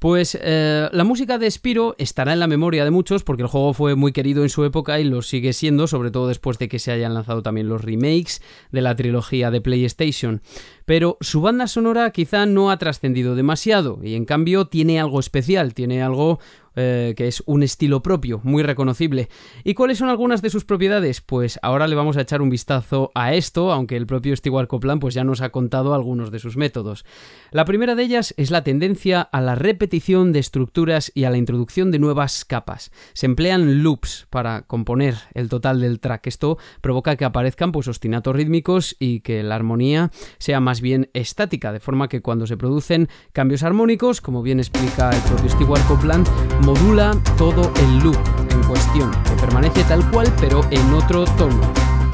Pues 0.05 0.37
eh, 0.39 0.91
la 0.93 1.03
música 1.03 1.39
de 1.39 1.51
Spiro 1.51 1.95
estará 1.97 2.35
en 2.35 2.41
la 2.41 2.47
memoria 2.47 2.85
de 2.85 2.91
muchos 2.91 3.25
porque 3.25 3.43
el 3.43 3.49
juego 3.49 3.73
fue 3.73 3.95
muy 3.95 4.13
querido 4.13 4.43
en 4.43 4.51
su 4.51 4.63
época 4.67 5.01
y 5.01 5.05
lo 5.05 5.23
sigue 5.23 5.55
siendo, 5.55 5.87
sobre 5.87 6.11
todo 6.11 6.29
después 6.29 6.59
de 6.59 6.69
que 6.69 6.79
se 6.79 6.93
hayan 6.93 7.15
lanzado 7.15 7.41
también 7.41 7.71
los 7.71 7.83
remakes 7.83 8.43
de 8.71 8.83
la 8.83 8.95
trilogía 8.97 9.51
de 9.51 9.63
PlayStation. 9.63 10.43
Pero 10.85 11.17
su 11.23 11.41
banda 11.41 11.69
sonora 11.69 12.11
quizá 12.11 12.45
no 12.45 12.71
ha 12.71 12.77
trascendido 12.77 13.35
demasiado 13.35 13.99
y 14.03 14.15
en 14.15 14.27
cambio 14.27 14.67
tiene 14.67 15.01
algo 15.01 15.21
especial, 15.21 15.73
tiene 15.73 16.03
algo 16.03 16.39
eh, 16.77 17.15
que 17.17 17.29
es 17.29 17.43
un 17.47 17.63
estilo 17.63 18.03
propio, 18.03 18.41
muy 18.43 18.63
reconocible. 18.63 19.29
¿Y 19.63 19.75
cuáles 19.75 19.99
son 19.99 20.09
algunas 20.09 20.43
de 20.43 20.51
sus 20.51 20.65
propiedades? 20.65 21.21
Pues 21.21 21.59
ahora 21.63 21.87
le 21.87 21.95
vamos 21.95 22.17
a 22.17 22.23
echar 22.23 22.43
un 22.43 22.51
vistazo 22.51 23.11
a 23.15 23.35
esto, 23.35 23.73
aunque 23.73 23.97
el 23.97 24.07
propio 24.07 24.37
Stewart 24.37 24.69
Copeland 24.69 25.01
pues 25.01 25.15
ya 25.15 25.25
nos 25.25 25.41
ha 25.41 25.51
contado 25.51 25.95
algunos 25.95 26.31
de 26.31 26.39
sus 26.39 26.57
métodos. 26.57 27.05
La 27.51 27.65
primera 27.65 27.95
de 27.95 28.03
ellas 28.03 28.35
es 28.37 28.51
la 28.51 28.65
tendencia 28.65 29.21
a 29.23 29.41
la 29.41 29.55
repetición 29.55 30.33
de 30.33 30.41
estructuras 30.41 31.13
y 31.15 31.25
a 31.25 31.31
la 31.31 31.39
introducción 31.39 31.91
de 31.91 31.99
nuevas 31.99 32.45
capas. 32.45 32.91
Se 33.13 33.27
emplean 33.27 33.83
loops 33.83 34.27
para 34.31 34.63
componer 34.63 35.15
el 35.35 35.49
total 35.49 35.81
del 35.81 36.01
track. 36.01 36.27
Esto 36.27 36.59
provoca 36.81 37.17
que 37.17 37.25
aparezcan 37.25 37.73
pues 37.73 37.89
ostinatos 37.89 38.35
rítmicos 38.35 38.97
y 38.99 39.21
que 39.21 39.43
la 39.43 39.55
armonía 39.55 40.11
sea 40.39 40.61
más 40.61 40.81
bien 40.81 41.11
estática, 41.13 41.73
de 41.73 41.81
forma 41.81 42.09
que 42.09 42.23
cuando 42.23 42.47
se 42.47 42.57
producen 42.57 43.09
cambios 43.33 43.63
armónicos, 43.63 44.21
como 44.21 44.43
bien 44.43 44.59
explica 44.59 45.11
el 45.11 45.21
propio 45.23 45.51
Stewart 45.51 45.87
Copeland, 45.87 46.27
modula 46.65 47.15
todo 47.37 47.71
el 47.77 47.99
loop 47.99 48.17
en 48.51 48.63
cuestión, 48.65 49.11
que 49.25 49.33
permanece 49.41 49.85
tal 49.85 50.09
cual 50.11 50.33
pero 50.41 50.63
en 50.71 50.95
otro 50.95 51.25
tono. 51.25 51.61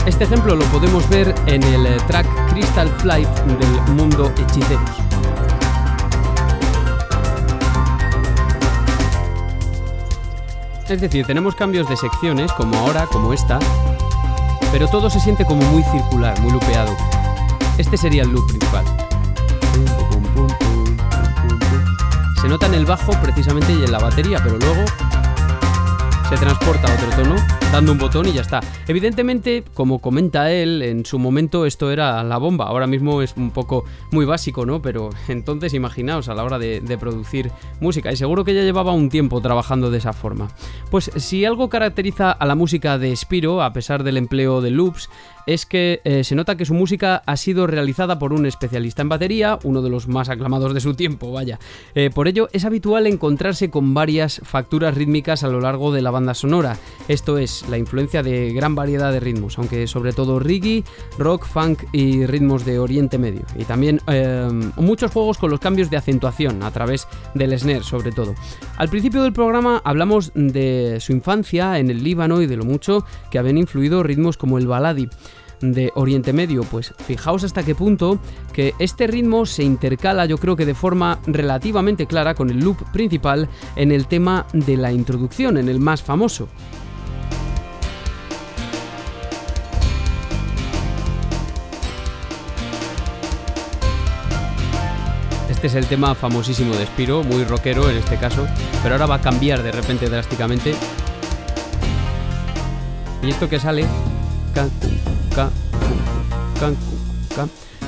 Este 0.06 0.24
ejemplo 0.24 0.56
lo 0.56 0.64
podemos 0.66 1.08
ver 1.08 1.34
en 1.46 1.62
el 1.62 1.86
eh, 1.86 1.96
track 2.06 2.26
Crystal 2.50 2.88
Flight 2.98 3.28
del 3.28 3.94
mundo 3.94 4.32
hechiceros. 4.36 4.90
Es 10.88 11.00
decir, 11.00 11.24
tenemos 11.24 11.54
cambios 11.54 11.88
de 11.88 11.96
secciones, 11.96 12.52
como 12.52 12.76
ahora, 12.78 13.06
como 13.06 13.32
esta, 13.32 13.60
pero 14.72 14.88
todo 14.88 15.08
se 15.08 15.20
siente 15.20 15.44
como 15.44 15.62
muy 15.66 15.84
circular, 15.84 16.38
muy 16.40 16.50
lupeado. 16.50 16.96
Este 17.78 17.96
sería 17.96 18.22
el 18.22 18.30
loop 18.30 18.48
principal. 18.48 18.84
Nota 22.50 22.66
en 22.66 22.74
el 22.74 22.84
bajo 22.84 23.12
precisamente 23.22 23.72
y 23.72 23.84
en 23.84 23.92
la 23.92 24.00
batería, 24.00 24.40
pero 24.42 24.58
luego 24.58 24.84
se 26.28 26.36
transporta 26.36 26.90
a 26.90 26.94
otro 26.96 27.08
tono 27.10 27.59
dando 27.72 27.92
un 27.92 27.98
botón 27.98 28.26
y 28.26 28.32
ya 28.32 28.40
está. 28.40 28.60
Evidentemente, 28.88 29.62
como 29.74 30.00
comenta 30.00 30.50
él, 30.50 30.82
en 30.82 31.06
su 31.06 31.18
momento 31.18 31.66
esto 31.66 31.92
era 31.92 32.22
la 32.24 32.36
bomba. 32.38 32.66
Ahora 32.66 32.88
mismo 32.88 33.22
es 33.22 33.34
un 33.36 33.52
poco 33.52 33.84
muy 34.10 34.24
básico, 34.24 34.66
¿no? 34.66 34.82
Pero 34.82 35.10
entonces 35.28 35.72
imaginaos 35.74 36.28
a 36.28 36.34
la 36.34 36.42
hora 36.42 36.58
de, 36.58 36.80
producir 36.98 37.50
música. 37.80 38.10
Y 38.10 38.16
seguro 38.16 38.44
que 38.44 38.54
ya 38.54 38.62
llevaba 38.62 38.92
un 38.92 39.08
tiempo 39.08 39.40
trabajando 39.40 39.90
de 39.90 39.98
esa 39.98 40.12
forma. 40.12 40.48
Pues 40.90 41.10
si 41.16 41.44
algo 41.44 41.68
caracteriza 41.68 42.32
a 42.32 42.44
la 42.46 42.56
música 42.56 42.98
de 42.98 43.14
Spiro, 43.14 43.62
a 43.62 43.72
pesar 43.72 44.02
del 44.02 44.16
empleo 44.16 44.60
de 44.60 44.70
loops, 44.70 45.08
es 45.46 45.66
que 45.66 46.00
eh, 46.04 46.24
se 46.24 46.34
nota 46.34 46.56
que 46.56 46.64
su 46.64 46.74
música 46.74 47.22
ha 47.24 47.36
sido 47.36 47.66
realizada 47.66 48.18
por 48.18 48.32
un 48.32 48.46
especialista 48.46 49.02
en 49.02 49.08
batería, 49.08 49.58
uno 49.64 49.82
de 49.82 49.90
los 49.90 50.08
más 50.08 50.28
aclamados 50.28 50.74
de 50.74 50.80
su 50.80 50.94
tiempo, 50.94 51.32
vaya. 51.32 51.58
Eh, 51.94 52.10
por 52.12 52.28
ello, 52.28 52.48
es 52.52 52.64
habitual 52.64 53.06
encontrarse 53.06 53.70
con 53.70 53.94
varias 53.94 54.40
facturas 54.44 54.94
rítmicas 54.94 55.42
a 55.44 55.48
lo 55.48 55.60
largo 55.60 55.92
de 55.92 56.02
la 56.02 56.10
banda 56.10 56.34
sonora. 56.34 56.76
Esto 57.08 57.38
la 57.68 57.78
influencia 57.78 58.22
de 58.22 58.52
gran 58.52 58.74
variedad 58.74 59.12
de 59.12 59.20
ritmos, 59.20 59.58
aunque 59.58 59.86
sobre 59.86 60.12
todo 60.12 60.38
reggae, 60.38 60.84
rock, 61.18 61.46
funk 61.46 61.84
y 61.92 62.26
ritmos 62.26 62.64
de 62.64 62.78
Oriente 62.78 63.18
Medio. 63.18 63.42
Y 63.56 63.64
también 63.64 64.00
eh, 64.06 64.48
muchos 64.76 65.12
juegos 65.12 65.38
con 65.38 65.50
los 65.50 65.60
cambios 65.60 65.90
de 65.90 65.96
acentuación 65.96 66.62
a 66.62 66.70
través 66.70 67.06
del 67.34 67.58
snare, 67.58 67.82
sobre 67.82 68.12
todo. 68.12 68.34
Al 68.76 68.88
principio 68.88 69.22
del 69.22 69.32
programa 69.32 69.80
hablamos 69.84 70.32
de 70.34 70.98
su 71.00 71.12
infancia 71.12 71.78
en 71.78 71.90
el 71.90 72.02
Líbano 72.02 72.40
y 72.42 72.46
de 72.46 72.56
lo 72.56 72.64
mucho 72.64 73.04
que 73.30 73.38
habían 73.38 73.58
influido 73.58 74.02
ritmos 74.02 74.36
como 74.36 74.58
el 74.58 74.66
baladi 74.66 75.08
de 75.60 75.92
Oriente 75.94 76.32
Medio. 76.32 76.62
Pues 76.64 76.94
fijaos 77.06 77.44
hasta 77.44 77.62
qué 77.62 77.74
punto 77.74 78.18
que 78.52 78.74
este 78.78 79.06
ritmo 79.06 79.46
se 79.46 79.62
intercala 79.62 80.26
yo 80.26 80.38
creo 80.38 80.56
que 80.56 80.66
de 80.66 80.74
forma 80.74 81.18
relativamente 81.26 82.06
clara 82.06 82.34
con 82.34 82.50
el 82.50 82.60
loop 82.60 82.78
principal 82.92 83.48
en 83.76 83.92
el 83.92 84.06
tema 84.06 84.46
de 84.52 84.76
la 84.76 84.92
introducción, 84.92 85.56
en 85.58 85.68
el 85.68 85.80
más 85.80 86.02
famoso. 86.02 86.48
Este 95.60 95.66
es 95.66 95.74
el 95.74 95.84
tema 95.84 96.14
famosísimo 96.14 96.74
de 96.74 96.86
Spiro, 96.86 97.22
muy 97.22 97.44
rockero 97.44 97.90
en 97.90 97.98
este 97.98 98.16
caso, 98.16 98.46
pero 98.82 98.94
ahora 98.94 99.04
va 99.04 99.16
a 99.16 99.20
cambiar 99.20 99.62
de 99.62 99.70
repente 99.70 100.08
drásticamente. 100.08 100.74
Y 103.22 103.28
esto 103.28 103.46
que 103.46 103.60
sale... 103.60 103.84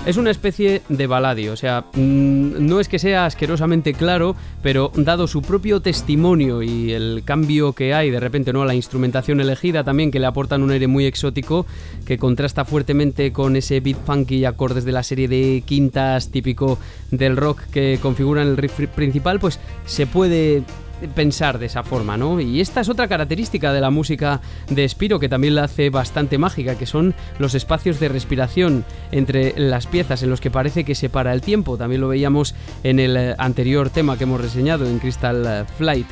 Es 0.05 0.17
una 0.17 0.33
especie 0.33 0.83
de 0.89 1.07
baladio, 1.07 1.53
o 1.53 1.57
sea, 1.57 1.85
mm, 1.95 2.67
no 2.67 2.81
es 2.81 2.89
que 2.89 2.99
sea 2.99 3.25
asquerosamente 3.25 3.95
claro, 3.95 4.35
pero 4.61 4.91
dado 4.97 5.29
su 5.29 5.43
propio 5.43 5.81
testimonio 5.81 6.61
y 6.61 6.93
el 6.93 7.23
cambio 7.25 7.73
que 7.73 7.95
hay 7.95 8.11
de 8.11 8.19
repente, 8.19 8.53
¿no? 8.53 8.65
La 8.65 8.75
instrumentación 8.75 9.41
elegida 9.41 9.85
también, 9.85 10.11
que 10.11 10.19
le 10.19 10.27
aportan 10.27 10.65
un 10.65 10.73
aire 10.73 10.89
muy 10.89 11.07
exótico, 11.07 11.67
que 12.05 12.19
contrasta 12.19 12.65
fuertemente 12.65 13.33
con 13.33 13.55
ese 13.55 13.79
beat 13.79 14.05
funky 14.05 14.39
y 14.39 14.45
acordes 14.45 14.85
de 14.85 14.91
la 14.91 15.05
serie 15.05 15.29
de 15.29 15.63
quintas 15.65 16.33
típico 16.33 16.81
del 17.13 17.37
rock 17.37 17.61
que 17.71 18.01
configuran 18.03 18.49
el 18.49 18.57
riff 18.57 18.81
principal, 18.97 19.39
pues 19.39 19.61
se 19.87 20.09
puede 20.09 20.65
pensar 21.09 21.59
de 21.59 21.67
esa 21.67 21.83
forma, 21.83 22.17
¿no? 22.17 22.41
Y 22.41 22.61
esta 22.61 22.81
es 22.81 22.89
otra 22.89 23.09
característica 23.09 23.73
de 23.73 23.81
la 23.81 23.91
música 23.91 24.41
de 24.69 24.89
Spiro 24.89 25.19
que 25.19 25.29
también 25.29 25.55
la 25.55 25.65
hace 25.65 25.91
bastante 25.91 26.39
mágica, 26.39 26.77
que 26.77 26.87
son 26.87 27.15
los 27.39 27.55
espacios 27.55 28.01
de 28.01 28.09
respiración 28.09 28.85
entre 29.11 29.55
las 29.57 29.87
piezas 29.87 30.23
en 30.23 30.31
los 30.31 30.41
que 30.41 30.51
parece 30.51 30.85
que 30.85 30.95
se 30.95 31.09
para 31.09 31.33
el 31.33 31.41
tiempo. 31.41 31.77
También 31.77 32.01
lo 32.01 32.09
veíamos 32.09 32.55
en 32.83 33.01
el 33.01 33.17
eh, 33.17 33.35
anterior 33.39 33.91
tema 33.91 34.17
que 34.17 34.25
hemos 34.25 34.41
reseñado 34.41 34.87
en 34.87 34.99
Crystal 34.99 35.45
eh, 35.47 35.65
Flight. 35.77 36.07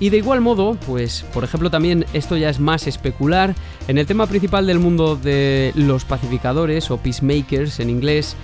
Y 0.00 0.08
de 0.08 0.16
igual 0.16 0.40
modo, 0.40 0.78
pues 0.86 1.26
por 1.34 1.44
ejemplo 1.44 1.70
también 1.70 2.06
esto 2.14 2.36
ya 2.38 2.48
es 2.48 2.58
más 2.58 2.86
especular, 2.86 3.54
en 3.86 3.98
el 3.98 4.06
tema 4.06 4.26
principal 4.26 4.66
del 4.66 4.78
mundo 4.78 5.14
de 5.14 5.72
los 5.74 6.06
pacificadores 6.06 6.90
o 6.90 6.96
peacemakers 6.96 7.80
en 7.80 7.90
inglés, 7.90 8.34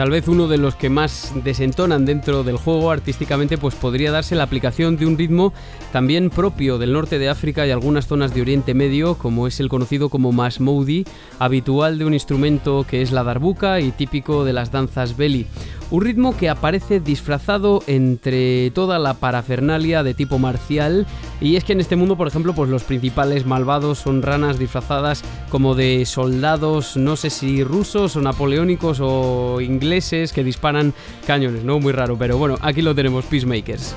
Tal 0.00 0.08
vez 0.08 0.28
uno 0.28 0.48
de 0.48 0.56
los 0.56 0.76
que 0.76 0.88
más 0.88 1.34
desentonan 1.44 2.06
dentro 2.06 2.42
del 2.42 2.56
juego 2.56 2.90
artísticamente 2.90 3.58
pues 3.58 3.74
podría 3.74 4.10
darse 4.10 4.34
la 4.34 4.44
aplicación 4.44 4.96
de 4.96 5.04
un 5.04 5.18
ritmo 5.18 5.52
también 5.92 6.30
propio 6.30 6.78
del 6.78 6.94
norte 6.94 7.18
de 7.18 7.28
África 7.28 7.66
y 7.66 7.70
algunas 7.70 8.06
zonas 8.06 8.32
de 8.32 8.40
Oriente 8.40 8.72
Medio, 8.72 9.16
como 9.16 9.46
es 9.46 9.60
el 9.60 9.68
conocido 9.68 10.08
como 10.08 10.32
masmoudi, 10.32 11.04
habitual 11.38 11.98
de 11.98 12.06
un 12.06 12.14
instrumento 12.14 12.86
que 12.88 13.02
es 13.02 13.12
la 13.12 13.24
darbuka 13.24 13.80
y 13.80 13.92
típico 13.92 14.46
de 14.46 14.54
las 14.54 14.72
danzas 14.72 15.18
belly. 15.18 15.46
Un 15.90 16.02
ritmo 16.02 16.36
que 16.36 16.48
aparece 16.48 17.00
disfrazado 17.00 17.82
entre 17.86 18.70
toda 18.70 18.98
la 19.00 19.14
parafernalia 19.14 20.04
de 20.04 20.14
tipo 20.14 20.38
marcial 20.38 21.04
y 21.40 21.56
es 21.56 21.64
que 21.64 21.72
en 21.72 21.80
este 21.80 21.96
mundo, 21.96 22.16
por 22.16 22.28
ejemplo, 22.28 22.54
pues 22.54 22.70
los 22.70 22.84
principales 22.84 23.44
malvados 23.44 23.98
son 23.98 24.22
ranas 24.22 24.58
disfrazadas 24.58 25.24
como 25.50 25.74
de 25.74 26.06
soldados, 26.06 26.96
no 26.96 27.16
sé 27.16 27.28
si 27.28 27.64
rusos 27.64 28.14
o 28.14 28.20
napoleónicos 28.20 29.00
o 29.00 29.60
ingleses 29.60 29.89
que 30.32 30.44
disparan 30.44 30.94
cañones, 31.26 31.64
¿no? 31.64 31.80
Muy 31.80 31.92
raro, 31.92 32.16
pero 32.16 32.38
bueno, 32.38 32.56
aquí 32.60 32.82
lo 32.82 32.94
tenemos, 32.94 33.24
Peacemakers. 33.24 33.94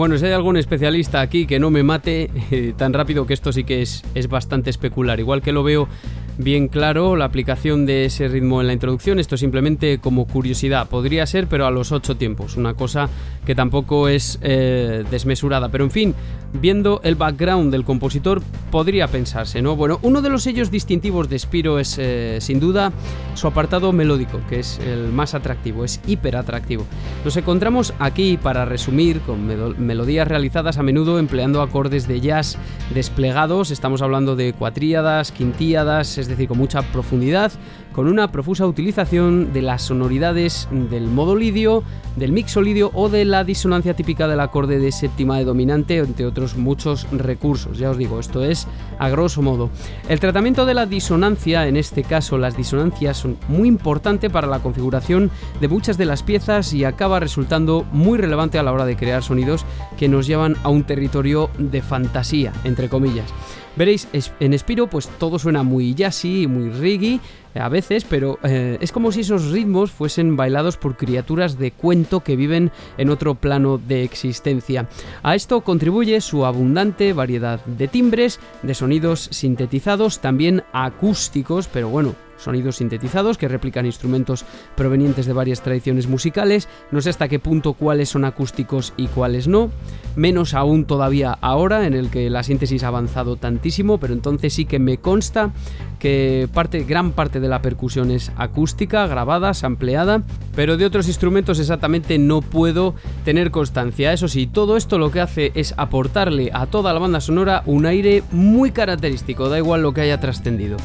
Bueno, 0.00 0.16
si 0.16 0.24
hay 0.24 0.32
algún 0.32 0.56
especialista 0.56 1.20
aquí 1.20 1.46
que 1.46 1.60
no 1.60 1.70
me 1.70 1.82
mate 1.82 2.30
eh, 2.50 2.72
tan 2.74 2.94
rápido 2.94 3.26
que 3.26 3.34
esto 3.34 3.52
sí 3.52 3.64
que 3.64 3.82
es, 3.82 4.02
es 4.14 4.28
bastante 4.28 4.70
especular. 4.70 5.20
Igual 5.20 5.42
que 5.42 5.52
lo 5.52 5.62
veo 5.62 5.88
bien 6.38 6.68
claro 6.68 7.16
la 7.16 7.24
aplicación 7.24 7.86
de 7.86 8.04
ese 8.04 8.28
ritmo 8.28 8.60
en 8.60 8.66
la 8.66 8.72
introducción. 8.72 9.18
Esto 9.18 9.36
simplemente 9.36 9.98
como 9.98 10.26
curiosidad. 10.26 10.88
Podría 10.88 11.26
ser, 11.26 11.46
pero 11.46 11.66
a 11.66 11.70
los 11.70 11.92
ocho 11.92 12.16
tiempos. 12.16 12.56
Una 12.56 12.74
cosa 12.74 13.08
que 13.44 13.54
tampoco 13.54 14.08
es 14.08 14.38
eh, 14.42 15.04
desmesurada. 15.10 15.68
Pero 15.68 15.84
en 15.84 15.90
fin, 15.90 16.14
viendo 16.52 17.00
el 17.04 17.14
background 17.14 17.72
del 17.72 17.84
compositor, 17.84 18.42
podría 18.70 19.08
pensarse, 19.08 19.62
¿no? 19.62 19.76
Bueno, 19.76 19.98
uno 20.02 20.22
de 20.22 20.28
los 20.28 20.42
sellos 20.42 20.70
distintivos 20.70 21.28
de 21.28 21.38
Spiro 21.38 21.78
es 21.78 21.96
eh, 21.98 22.38
sin 22.40 22.60
duda 22.60 22.92
su 23.34 23.46
apartado 23.46 23.92
melódico, 23.92 24.40
que 24.48 24.60
es 24.60 24.78
el 24.80 25.12
más 25.12 25.34
atractivo, 25.34 25.84
es 25.84 26.00
hiper 26.06 26.36
atractivo. 26.36 26.84
Nos 27.24 27.36
encontramos 27.36 27.94
aquí, 27.98 28.36
para 28.36 28.64
resumir, 28.64 29.20
con 29.20 29.46
melodías 29.84 30.28
realizadas 30.28 30.78
a 30.78 30.82
menudo 30.82 31.18
empleando 31.18 31.62
acordes 31.62 32.06
de 32.06 32.20
jazz 32.20 32.58
desplegados. 32.94 33.70
Estamos 33.70 34.02
hablando 34.02 34.36
de 34.36 34.52
cuatríadas, 34.52 35.32
quintíadas, 35.32 36.18
decir, 36.30 36.48
con 36.48 36.58
mucha 36.58 36.82
profundidad, 36.82 37.52
con 37.92 38.06
una 38.06 38.30
profusa 38.30 38.66
utilización 38.66 39.52
de 39.52 39.62
las 39.62 39.82
sonoridades 39.82 40.68
del 40.90 41.06
modo 41.06 41.36
lidio, 41.36 41.82
del 42.16 42.32
mixolidio 42.32 42.90
o 42.94 43.08
de 43.08 43.24
la 43.24 43.44
disonancia 43.44 43.94
típica 43.94 44.28
del 44.28 44.40
acorde 44.40 44.78
de 44.78 44.92
séptima 44.92 45.38
de 45.38 45.44
dominante, 45.44 45.98
entre 45.98 46.26
otros 46.26 46.56
muchos 46.56 47.06
recursos. 47.10 47.78
Ya 47.78 47.90
os 47.90 47.98
digo, 47.98 48.20
esto 48.20 48.44
es 48.44 48.66
a 48.98 49.08
grosso 49.08 49.42
modo. 49.42 49.70
El 50.08 50.20
tratamiento 50.20 50.66
de 50.66 50.74
la 50.74 50.86
disonancia, 50.86 51.66
en 51.66 51.76
este 51.76 52.04
caso 52.04 52.38
las 52.38 52.56
disonancias, 52.56 53.16
son 53.16 53.36
muy 53.48 53.68
importante 53.68 54.30
para 54.30 54.46
la 54.46 54.60
configuración 54.60 55.30
de 55.60 55.68
muchas 55.68 55.98
de 55.98 56.06
las 56.06 56.22
piezas 56.22 56.72
y 56.72 56.84
acaba 56.84 57.20
resultando 57.20 57.84
muy 57.92 58.18
relevante 58.18 58.58
a 58.58 58.62
la 58.62 58.72
hora 58.72 58.86
de 58.86 58.96
crear 58.96 59.22
sonidos 59.22 59.64
que 59.98 60.08
nos 60.08 60.26
llevan 60.26 60.56
a 60.62 60.68
un 60.68 60.84
territorio 60.84 61.50
de 61.58 61.82
fantasía, 61.82 62.52
entre 62.64 62.88
comillas. 62.88 63.32
Veréis, 63.80 64.08
en 64.12 64.58
Spiro 64.58 64.88
pues 64.88 65.08
todo 65.08 65.38
suena 65.38 65.62
muy 65.62 65.94
jazzy, 65.94 66.46
muy 66.46 66.68
reggae 66.68 67.18
a 67.54 67.70
veces, 67.70 68.04
pero 68.04 68.38
eh, 68.42 68.76
es 68.78 68.92
como 68.92 69.10
si 69.10 69.20
esos 69.20 69.52
ritmos 69.52 69.90
fuesen 69.90 70.36
bailados 70.36 70.76
por 70.76 70.98
criaturas 70.98 71.58
de 71.58 71.70
cuento 71.70 72.20
que 72.20 72.36
viven 72.36 72.72
en 72.98 73.08
otro 73.08 73.36
plano 73.36 73.78
de 73.78 74.04
existencia. 74.04 74.86
A 75.22 75.34
esto 75.34 75.62
contribuye 75.62 76.20
su 76.20 76.44
abundante 76.44 77.14
variedad 77.14 77.64
de 77.64 77.88
timbres, 77.88 78.38
de 78.62 78.74
sonidos 78.74 79.30
sintetizados, 79.32 80.18
también 80.18 80.62
acústicos, 80.74 81.66
pero 81.66 81.88
bueno, 81.88 82.14
sonidos 82.40 82.76
sintetizados 82.76 83.38
que 83.38 83.48
replican 83.48 83.86
instrumentos 83.86 84.44
provenientes 84.76 85.26
de 85.26 85.32
varias 85.32 85.62
tradiciones 85.62 86.06
musicales, 86.06 86.68
no 86.90 87.00
sé 87.00 87.10
hasta 87.10 87.28
qué 87.28 87.38
punto 87.38 87.74
cuáles 87.74 88.08
son 88.08 88.24
acústicos 88.24 88.92
y 88.96 89.06
cuáles 89.08 89.48
no, 89.48 89.70
menos 90.16 90.54
aún 90.54 90.84
todavía 90.84 91.36
ahora 91.40 91.86
en 91.86 91.94
el 91.94 92.10
que 92.10 92.30
la 92.30 92.42
síntesis 92.42 92.82
ha 92.82 92.88
avanzado 92.88 93.36
tantísimo, 93.36 93.98
pero 93.98 94.14
entonces 94.14 94.52
sí 94.52 94.64
que 94.64 94.78
me 94.78 94.98
consta 94.98 95.50
que 95.98 96.48
parte, 96.52 96.84
gran 96.84 97.12
parte 97.12 97.40
de 97.40 97.48
la 97.48 97.62
percusión 97.62 98.10
es 98.10 98.32
acústica, 98.36 99.06
grabada, 99.06 99.54
sampleada, 99.54 100.22
pero 100.56 100.76
de 100.76 100.86
otros 100.86 101.06
instrumentos 101.08 101.60
exactamente 101.60 102.18
no 102.18 102.40
puedo 102.40 102.94
tener 103.24 103.50
constancia. 103.50 104.12
Eso 104.12 104.26
sí, 104.26 104.46
todo 104.46 104.76
esto 104.76 104.98
lo 104.98 105.10
que 105.10 105.20
hace 105.20 105.52
es 105.54 105.74
aportarle 105.76 106.50
a 106.52 106.66
toda 106.66 106.92
la 106.92 106.98
banda 106.98 107.20
sonora 107.20 107.62
un 107.66 107.86
aire 107.86 108.22
muy 108.32 108.70
característico, 108.72 109.48
da 109.48 109.58
igual 109.58 109.82
lo 109.82 109.92
que 109.92 110.00
haya 110.00 110.20
trascendido. 110.20 110.78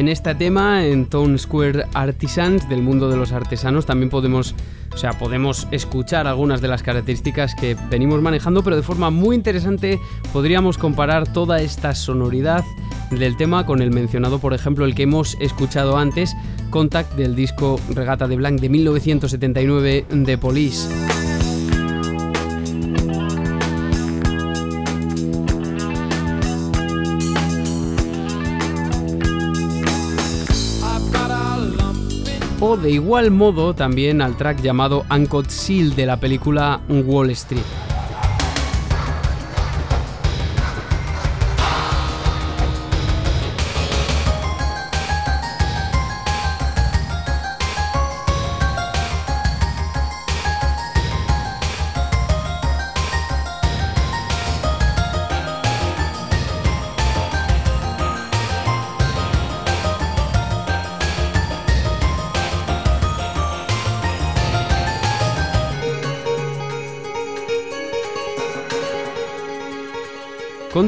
En 0.00 0.08
este 0.08 0.34
tema, 0.34 0.86
en 0.86 1.04
Town 1.04 1.38
Square 1.38 1.84
Artisans, 1.92 2.66
del 2.70 2.80
mundo 2.80 3.10
de 3.10 3.18
los 3.18 3.32
artesanos, 3.32 3.84
también 3.84 4.08
podemos, 4.08 4.54
o 4.94 4.96
sea, 4.96 5.12
podemos 5.18 5.68
escuchar 5.72 6.26
algunas 6.26 6.62
de 6.62 6.68
las 6.68 6.82
características 6.82 7.54
que 7.54 7.76
venimos 7.90 8.22
manejando, 8.22 8.64
pero 8.64 8.76
de 8.76 8.82
forma 8.82 9.10
muy 9.10 9.36
interesante 9.36 10.00
podríamos 10.32 10.78
comparar 10.78 11.30
toda 11.30 11.60
esta 11.60 11.94
sonoridad 11.94 12.64
del 13.10 13.36
tema 13.36 13.66
con 13.66 13.82
el 13.82 13.90
mencionado, 13.90 14.38
por 14.38 14.54
ejemplo, 14.54 14.86
el 14.86 14.94
que 14.94 15.02
hemos 15.02 15.36
escuchado 15.38 15.98
antes, 15.98 16.34
Contact 16.70 17.12
del 17.16 17.34
disco 17.34 17.78
Regata 17.90 18.26
de 18.26 18.36
Blanc 18.36 18.58
de 18.58 18.70
1979 18.70 20.06
de 20.08 20.38
Police. 20.38 21.09
De 32.76 32.90
igual 32.90 33.30
modo 33.30 33.74
también 33.74 34.22
al 34.22 34.36
track 34.36 34.60
llamado 34.60 35.04
Uncut 35.10 35.48
Seal 35.48 35.94
de 35.94 36.06
la 36.06 36.18
película 36.18 36.80
Wall 36.88 37.30
Street. 37.30 37.89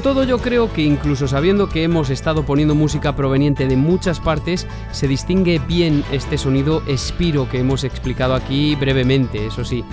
Todo 0.02 0.24
yo 0.24 0.38
creo 0.38 0.72
que 0.72 0.82
incluso 0.82 1.28
sabiendo 1.28 1.68
que 1.68 1.84
hemos 1.84 2.10
estado 2.10 2.44
poniendo 2.44 2.74
música 2.74 3.14
proveniente 3.14 3.68
de 3.68 3.76
muchas 3.76 4.18
partes, 4.18 4.66
se 4.90 5.06
distingue 5.06 5.60
bien 5.60 6.02
este 6.10 6.38
sonido 6.38 6.82
espiro 6.88 7.48
que 7.48 7.60
hemos 7.60 7.84
explicado 7.84 8.34
aquí 8.34 8.74
brevemente, 8.74 9.46
eso 9.46 9.64
sí. 9.64 9.84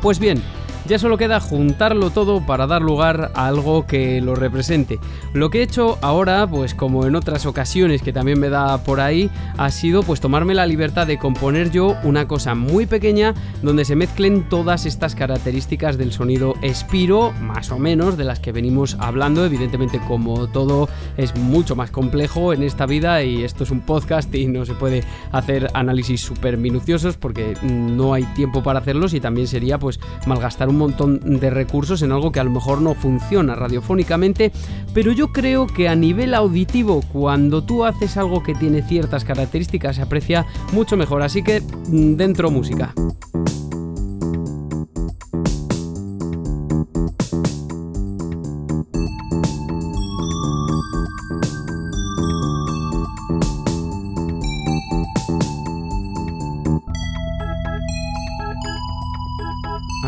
Pues 0.00 0.20
bien, 0.20 0.40
ya 0.86 0.98
solo 0.98 1.16
queda 1.16 1.40
juntarlo 1.40 2.10
todo 2.10 2.44
para 2.44 2.66
dar 2.66 2.82
lugar 2.82 3.32
a 3.34 3.46
algo 3.46 3.86
que 3.86 4.20
lo 4.20 4.34
represente. 4.34 4.98
Lo 5.32 5.50
que 5.50 5.60
he 5.60 5.62
hecho 5.62 5.98
ahora, 6.02 6.46
pues 6.46 6.74
como 6.74 7.06
en 7.06 7.16
otras 7.16 7.46
ocasiones 7.46 8.02
que 8.02 8.12
también 8.12 8.38
me 8.38 8.50
da 8.50 8.82
por 8.84 9.00
ahí, 9.00 9.30
ha 9.56 9.70
sido 9.70 10.02
pues 10.02 10.20
tomarme 10.20 10.54
la 10.54 10.66
libertad 10.66 11.06
de 11.06 11.18
componer 11.18 11.70
yo 11.70 11.96
una 12.02 12.28
cosa 12.28 12.54
muy 12.54 12.86
pequeña 12.86 13.34
donde 13.62 13.84
se 13.84 13.96
mezclen 13.96 14.48
todas 14.48 14.86
estas 14.86 15.14
características 15.14 15.96
del 15.96 16.12
sonido 16.12 16.54
Espiro, 16.62 17.32
más 17.40 17.70
o 17.70 17.78
menos, 17.78 18.16
de 18.16 18.24
las 18.24 18.40
que 18.40 18.52
venimos 18.52 18.96
hablando. 19.00 19.44
Evidentemente, 19.44 20.00
como 20.06 20.48
todo 20.48 20.88
es 21.16 21.34
mucho 21.36 21.76
más 21.76 21.90
complejo 21.90 22.52
en 22.52 22.62
esta 22.62 22.86
vida 22.86 23.22
y 23.22 23.44
esto 23.44 23.64
es 23.64 23.70
un 23.70 23.80
podcast 23.80 24.34
y 24.34 24.46
no 24.46 24.64
se 24.64 24.74
puede 24.74 25.04
hacer 25.32 25.70
análisis 25.74 26.20
súper 26.20 26.58
minuciosos 26.58 27.16
porque 27.16 27.54
no 27.62 28.14
hay 28.14 28.24
tiempo 28.34 28.62
para 28.62 28.80
hacerlos 28.80 29.14
y 29.14 29.20
también 29.20 29.46
sería 29.46 29.78
pues 29.78 30.00
malgastar 30.26 30.68
un 30.68 30.73
un 30.74 30.78
montón 30.78 31.40
de 31.40 31.50
recursos 31.50 32.02
en 32.02 32.12
algo 32.12 32.32
que 32.32 32.40
a 32.40 32.44
lo 32.44 32.50
mejor 32.50 32.80
no 32.80 32.94
funciona 32.94 33.54
radiofónicamente, 33.54 34.52
pero 34.92 35.12
yo 35.12 35.32
creo 35.32 35.66
que 35.66 35.88
a 35.88 35.94
nivel 35.94 36.34
auditivo, 36.34 37.02
cuando 37.12 37.62
tú 37.62 37.84
haces 37.84 38.16
algo 38.16 38.42
que 38.42 38.54
tiene 38.54 38.82
ciertas 38.82 39.24
características, 39.24 39.96
se 39.96 40.02
aprecia 40.02 40.46
mucho 40.72 40.96
mejor. 40.96 41.22
Así 41.22 41.42
que 41.42 41.60
mm, 41.60 42.16
dentro 42.16 42.50
música. 42.50 42.92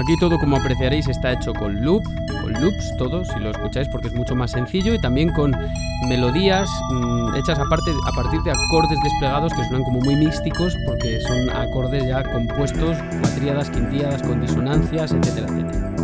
Aquí 0.06 0.16
todo, 0.18 0.38
como 0.38 0.56
apreciaréis, 0.56 1.08
está 1.08 1.32
hecho 1.32 1.52
con 1.52 1.84
loop, 1.84 2.04
con 2.40 2.52
loops, 2.52 2.96
todo, 2.96 3.24
si 3.24 3.40
lo 3.40 3.50
escucháis, 3.50 3.88
porque 3.88 4.06
es 4.06 4.14
mucho 4.14 4.36
más 4.36 4.52
sencillo 4.52 4.94
y 4.94 5.00
también 5.00 5.32
con 5.32 5.50
melodías 6.08 6.70
mm, 6.92 7.34
hechas 7.34 7.58
aparte, 7.58 7.90
a 8.06 8.12
partir 8.12 8.40
de 8.42 8.52
acordes 8.52 9.00
desplegados 9.02 9.52
que 9.52 9.64
suenan 9.64 9.82
como 9.82 9.98
muy 9.98 10.14
místicos, 10.14 10.76
porque 10.86 11.20
son 11.22 11.50
acordes 11.50 12.06
ya 12.06 12.22
compuestos, 12.22 12.96
cuatriadas, 13.20 13.68
quintiadas, 13.68 14.22
con 14.22 14.40
disonancias, 14.40 15.10
etcétera, 15.10 15.48
etcétera. 15.48 15.95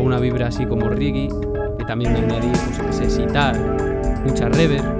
Una 0.00 0.18
vibra 0.18 0.48
así 0.48 0.66
como 0.66 0.88
reggae, 0.88 1.28
que 1.78 1.84
también 1.84 2.12
me 2.12 2.20
añadí, 2.20 2.50
pues, 2.86 3.00
que 3.00 3.08
mucha 4.24 4.48
reverb. 4.48 4.98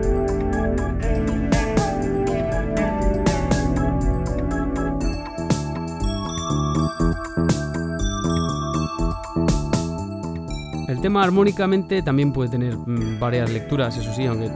El 10.89 11.03
tema 11.03 11.23
armónicamente 11.23 12.03
también 12.03 12.33
puede 12.33 12.51
tener 12.51 12.77
mm, 12.77 13.21
varias 13.21 13.51
lecturas, 13.51 13.97
eso 13.97 14.13
sí, 14.13 14.27
aunque 14.27 14.51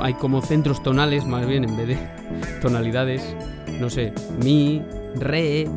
hay 0.00 0.14
como 0.14 0.42
centros 0.42 0.82
tonales 0.82 1.24
más 1.24 1.46
bien 1.46 1.64
en 1.64 1.76
vez 1.76 1.88
de 1.88 1.98
tonalidades. 2.60 3.34
No 3.80 3.88
sé, 3.88 4.12
mi, 4.42 4.82
re, 5.14 5.68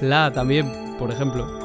la 0.00 0.32
también, 0.32 0.96
por 0.98 1.10
ejemplo. 1.10 1.61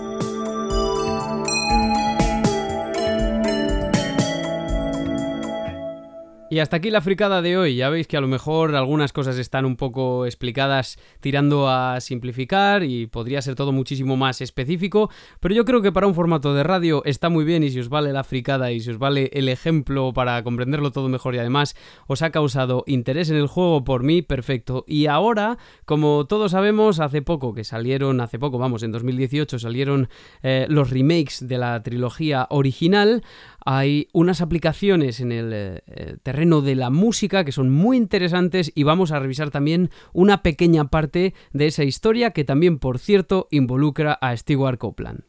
Y 6.58 6.60
hasta 6.60 6.78
aquí 6.78 6.90
la 6.90 7.02
fricada 7.02 7.44
de 7.44 7.56
hoy. 7.56 7.76
Ya 7.76 7.92
veis 7.92 8.08
que 8.08 8.18
a 8.18 8.22
lo 8.22 8.28
mejor 8.28 8.76
algunas 8.76 9.14
cosas 9.14 9.38
están 9.38 9.64
un 9.64 9.76
poco 9.76 10.26
explicadas 10.26 10.98
tirando 11.20 11.70
a 11.70 12.02
simplificar 12.02 12.82
y 12.82 13.06
podría 13.06 13.44
ser 13.44 13.54
todo 13.54 13.72
muchísimo 13.72 14.18
más 14.18 14.42
específico, 14.42 15.12
pero 15.40 15.54
yo 15.54 15.66
creo 15.66 15.84
que 15.84 15.92
para 15.92 16.08
un 16.08 16.16
formato 16.16 16.56
de 16.56 16.64
radio 16.64 17.04
está 17.06 17.30
muy 17.30 17.46
bien 17.46 17.62
y 17.62 17.70
si 17.70 17.80
os 17.80 17.90
vale 17.90 18.12
la 18.12 18.24
fricada 18.24 18.72
y 18.72 18.80
si 18.80 18.90
os 18.90 18.98
vale 18.98 19.30
el 19.34 19.50
ejemplo 19.50 20.14
para 20.14 20.42
comprenderlo 20.42 20.90
todo 20.90 21.10
mejor 21.10 21.36
y 21.36 21.38
además 21.38 21.76
os 22.08 22.24
ha 22.24 22.32
causado 22.32 22.84
interés 22.88 23.30
en 23.30 23.36
el 23.36 23.46
juego 23.46 23.84
por 23.84 24.02
mí, 24.02 24.24
perfecto. 24.24 24.84
Y 24.88 25.06
ahora, 25.06 25.60
como 25.86 26.26
todos 26.26 26.54
sabemos, 26.54 27.00
hace 27.00 27.22
poco 27.22 27.54
que 27.54 27.66
salieron, 27.66 28.20
hace 28.20 28.40
poco, 28.40 28.58
vamos, 28.58 28.82
en 28.82 28.92
2018 28.92 29.60
salieron 29.60 30.10
eh, 30.42 30.66
los 30.70 30.90
remakes 30.90 31.48
de 31.48 31.60
la 31.60 31.84
trilogía 31.84 32.48
original, 32.50 33.24
hay 33.70 34.08
unas 34.14 34.40
aplicaciones 34.40 35.20
en 35.20 35.34
el 35.34 35.52
eh, 35.52 35.82
terreno 36.24 36.62
de 36.62 36.76
la 36.76 36.90
música 36.90 37.44
que 37.44 37.52
son 37.52 37.70
muy 37.70 37.98
interesantes 37.98 38.72
y 38.74 38.84
vamos 38.84 39.12
a 39.12 39.20
revisar 39.20 39.52
también 39.52 39.90
una 40.14 40.42
pequeña 40.42 40.86
parte 40.86 41.34
de 41.52 41.68
esa 41.68 41.84
historia 41.84 42.32
que 42.32 42.46
también, 42.46 42.80
por 42.80 42.98
cierto, 42.98 43.50
involucra 43.52 44.14
a 44.14 44.38
Stewart 44.38 44.78
Copeland. 44.78 45.24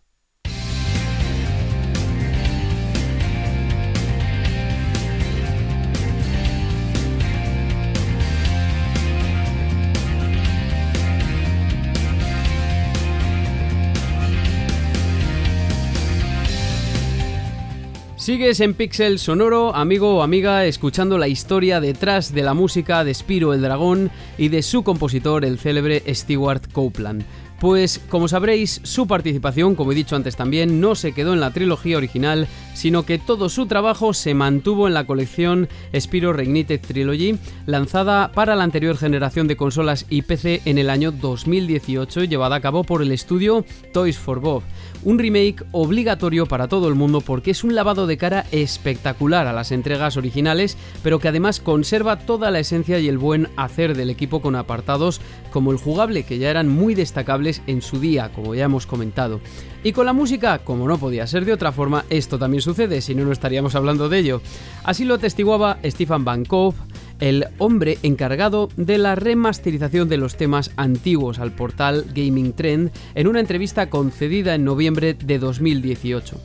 Sigues 18.28 18.60
en 18.60 18.74
Pixel 18.74 19.18
Sonoro, 19.18 19.74
amigo 19.74 20.18
o 20.18 20.22
amiga, 20.22 20.66
escuchando 20.66 21.16
la 21.16 21.28
historia 21.28 21.80
detrás 21.80 22.34
de 22.34 22.42
la 22.42 22.52
música 22.52 23.02
de 23.02 23.14
Spiro 23.14 23.54
el 23.54 23.62
Dragón 23.62 24.10
y 24.36 24.50
de 24.50 24.60
su 24.60 24.82
compositor, 24.84 25.46
el 25.46 25.58
célebre 25.58 26.02
Stewart 26.14 26.70
Copeland. 26.70 27.24
Pues 27.58 28.00
como 28.08 28.28
sabréis, 28.28 28.80
su 28.84 29.08
participación, 29.08 29.74
como 29.74 29.90
he 29.90 29.96
dicho 29.96 30.14
antes 30.14 30.36
también, 30.36 30.80
no 30.80 30.94
se 30.94 31.10
quedó 31.10 31.32
en 31.32 31.40
la 31.40 31.50
trilogía 31.50 31.96
original, 31.96 32.46
sino 32.74 33.02
que 33.02 33.18
todo 33.18 33.48
su 33.48 33.66
trabajo 33.66 34.14
se 34.14 34.32
mantuvo 34.32 34.86
en 34.86 34.94
la 34.94 35.06
colección 35.06 35.68
Spiro 35.98 36.32
Reignited 36.32 36.80
Trilogy, 36.80 37.36
lanzada 37.66 38.30
para 38.30 38.54
la 38.54 38.62
anterior 38.62 38.96
generación 38.96 39.48
de 39.48 39.56
consolas 39.56 40.06
y 40.08 40.22
PC 40.22 40.62
en 40.66 40.78
el 40.78 40.88
año 40.88 41.10
2018 41.10 42.22
y 42.22 42.28
llevada 42.28 42.54
a 42.54 42.60
cabo 42.60 42.84
por 42.84 43.02
el 43.02 43.10
estudio 43.10 43.64
Toys 43.92 44.18
for 44.18 44.38
Bob. 44.38 44.62
Un 45.02 45.18
remake 45.18 45.64
obligatorio 45.72 46.46
para 46.46 46.68
todo 46.68 46.86
el 46.86 46.94
mundo 46.94 47.20
porque 47.20 47.50
es 47.50 47.64
un 47.64 47.74
lavado 47.74 48.06
de 48.06 48.18
cara 48.18 48.46
espectacular 48.52 49.48
a 49.48 49.52
las 49.52 49.72
entregas 49.72 50.16
originales, 50.16 50.76
pero 51.02 51.18
que 51.18 51.28
además 51.28 51.58
conserva 51.58 52.20
toda 52.20 52.52
la 52.52 52.60
esencia 52.60 53.00
y 53.00 53.08
el 53.08 53.18
buen 53.18 53.48
hacer 53.56 53.96
del 53.96 54.10
equipo 54.10 54.40
con 54.40 54.54
apartados 54.54 55.20
como 55.50 55.72
el 55.72 55.78
jugable, 55.78 56.22
que 56.22 56.38
ya 56.38 56.50
eran 56.50 56.68
muy 56.68 56.94
destacables 56.94 57.47
en 57.66 57.82
su 57.82 58.00
día, 58.00 58.30
como 58.34 58.54
ya 58.54 58.64
hemos 58.64 58.86
comentado. 58.86 59.40
Y 59.82 59.92
con 59.92 60.06
la 60.06 60.12
música, 60.12 60.58
como 60.58 60.86
no 60.88 60.98
podía 60.98 61.26
ser 61.26 61.44
de 61.44 61.52
otra 61.52 61.72
forma, 61.72 62.04
esto 62.10 62.38
también 62.38 62.62
sucede, 62.62 63.00
si 63.00 63.14
no, 63.14 63.24
no 63.24 63.32
estaríamos 63.32 63.74
hablando 63.74 64.08
de 64.08 64.18
ello. 64.18 64.42
Así 64.84 65.04
lo 65.04 65.14
atestiguaba 65.14 65.78
Stefan 65.84 66.24
Bankov, 66.24 66.74
el 67.20 67.46
hombre 67.58 67.98
encargado 68.02 68.68
de 68.76 68.98
la 68.98 69.14
remasterización 69.14 70.08
de 70.08 70.18
los 70.18 70.36
temas 70.36 70.70
antiguos 70.76 71.38
al 71.38 71.52
portal 71.52 72.04
Gaming 72.14 72.52
Trend 72.52 72.90
en 73.14 73.26
una 73.26 73.40
entrevista 73.40 73.90
concedida 73.90 74.54
en 74.54 74.64
noviembre 74.64 75.14
de 75.14 75.38
2018. 75.38 76.40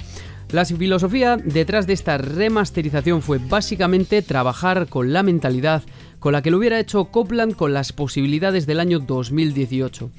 La 0.51 0.65
filosofía 0.65 1.37
detrás 1.37 1.87
de 1.87 1.93
esta 1.93 2.19
remasterización 2.19 3.23
fue 3.23 3.39
básicamente 3.39 4.21
trabajar 4.21 4.87
con 4.87 5.11
la 5.11 5.23
mentalidad 5.23 5.81
con 6.19 6.31
la 6.31 6.43
que 6.43 6.51
lo 6.51 6.59
hubiera 6.59 6.79
hecho 6.79 7.05
Copland 7.05 7.55
con 7.55 7.73
las 7.73 7.91
posibilidades 7.91 8.67
del 8.67 8.79
año 8.79 8.99
2018. 8.99 10.11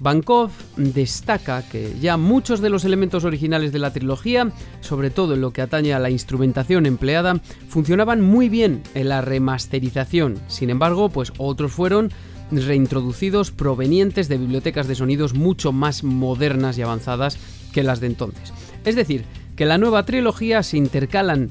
Bankov 0.00 0.50
destaca 0.76 1.62
que 1.68 1.94
ya 2.00 2.16
muchos 2.16 2.60
de 2.60 2.70
los 2.70 2.84
elementos 2.84 3.24
originales 3.24 3.72
de 3.72 3.78
la 3.78 3.92
trilogía, 3.92 4.50
sobre 4.80 5.10
todo 5.10 5.34
en 5.34 5.40
lo 5.40 5.52
que 5.52 5.62
atañe 5.62 5.92
a 5.92 5.98
la 5.98 6.10
instrumentación 6.10 6.86
empleada, 6.86 7.40
funcionaban 7.68 8.20
muy 8.20 8.48
bien 8.48 8.82
en 8.94 9.08
la 9.08 9.20
remasterización. 9.20 10.38
Sin 10.48 10.70
embargo, 10.70 11.08
pues 11.08 11.32
otros 11.38 11.72
fueron 11.72 12.10
reintroducidos 12.50 13.50
provenientes 13.50 14.28
de 14.28 14.38
bibliotecas 14.38 14.88
de 14.88 14.94
sonidos 14.94 15.34
mucho 15.34 15.72
más 15.72 16.04
modernas 16.04 16.78
y 16.78 16.82
avanzadas 16.82 17.38
que 17.72 17.82
las 17.82 18.00
de 18.00 18.06
entonces. 18.06 18.52
Es 18.84 18.96
decir, 18.96 19.24
que 19.56 19.66
la 19.66 19.76
nueva 19.76 20.04
trilogía 20.04 20.62
se 20.62 20.76
intercalan, 20.76 21.50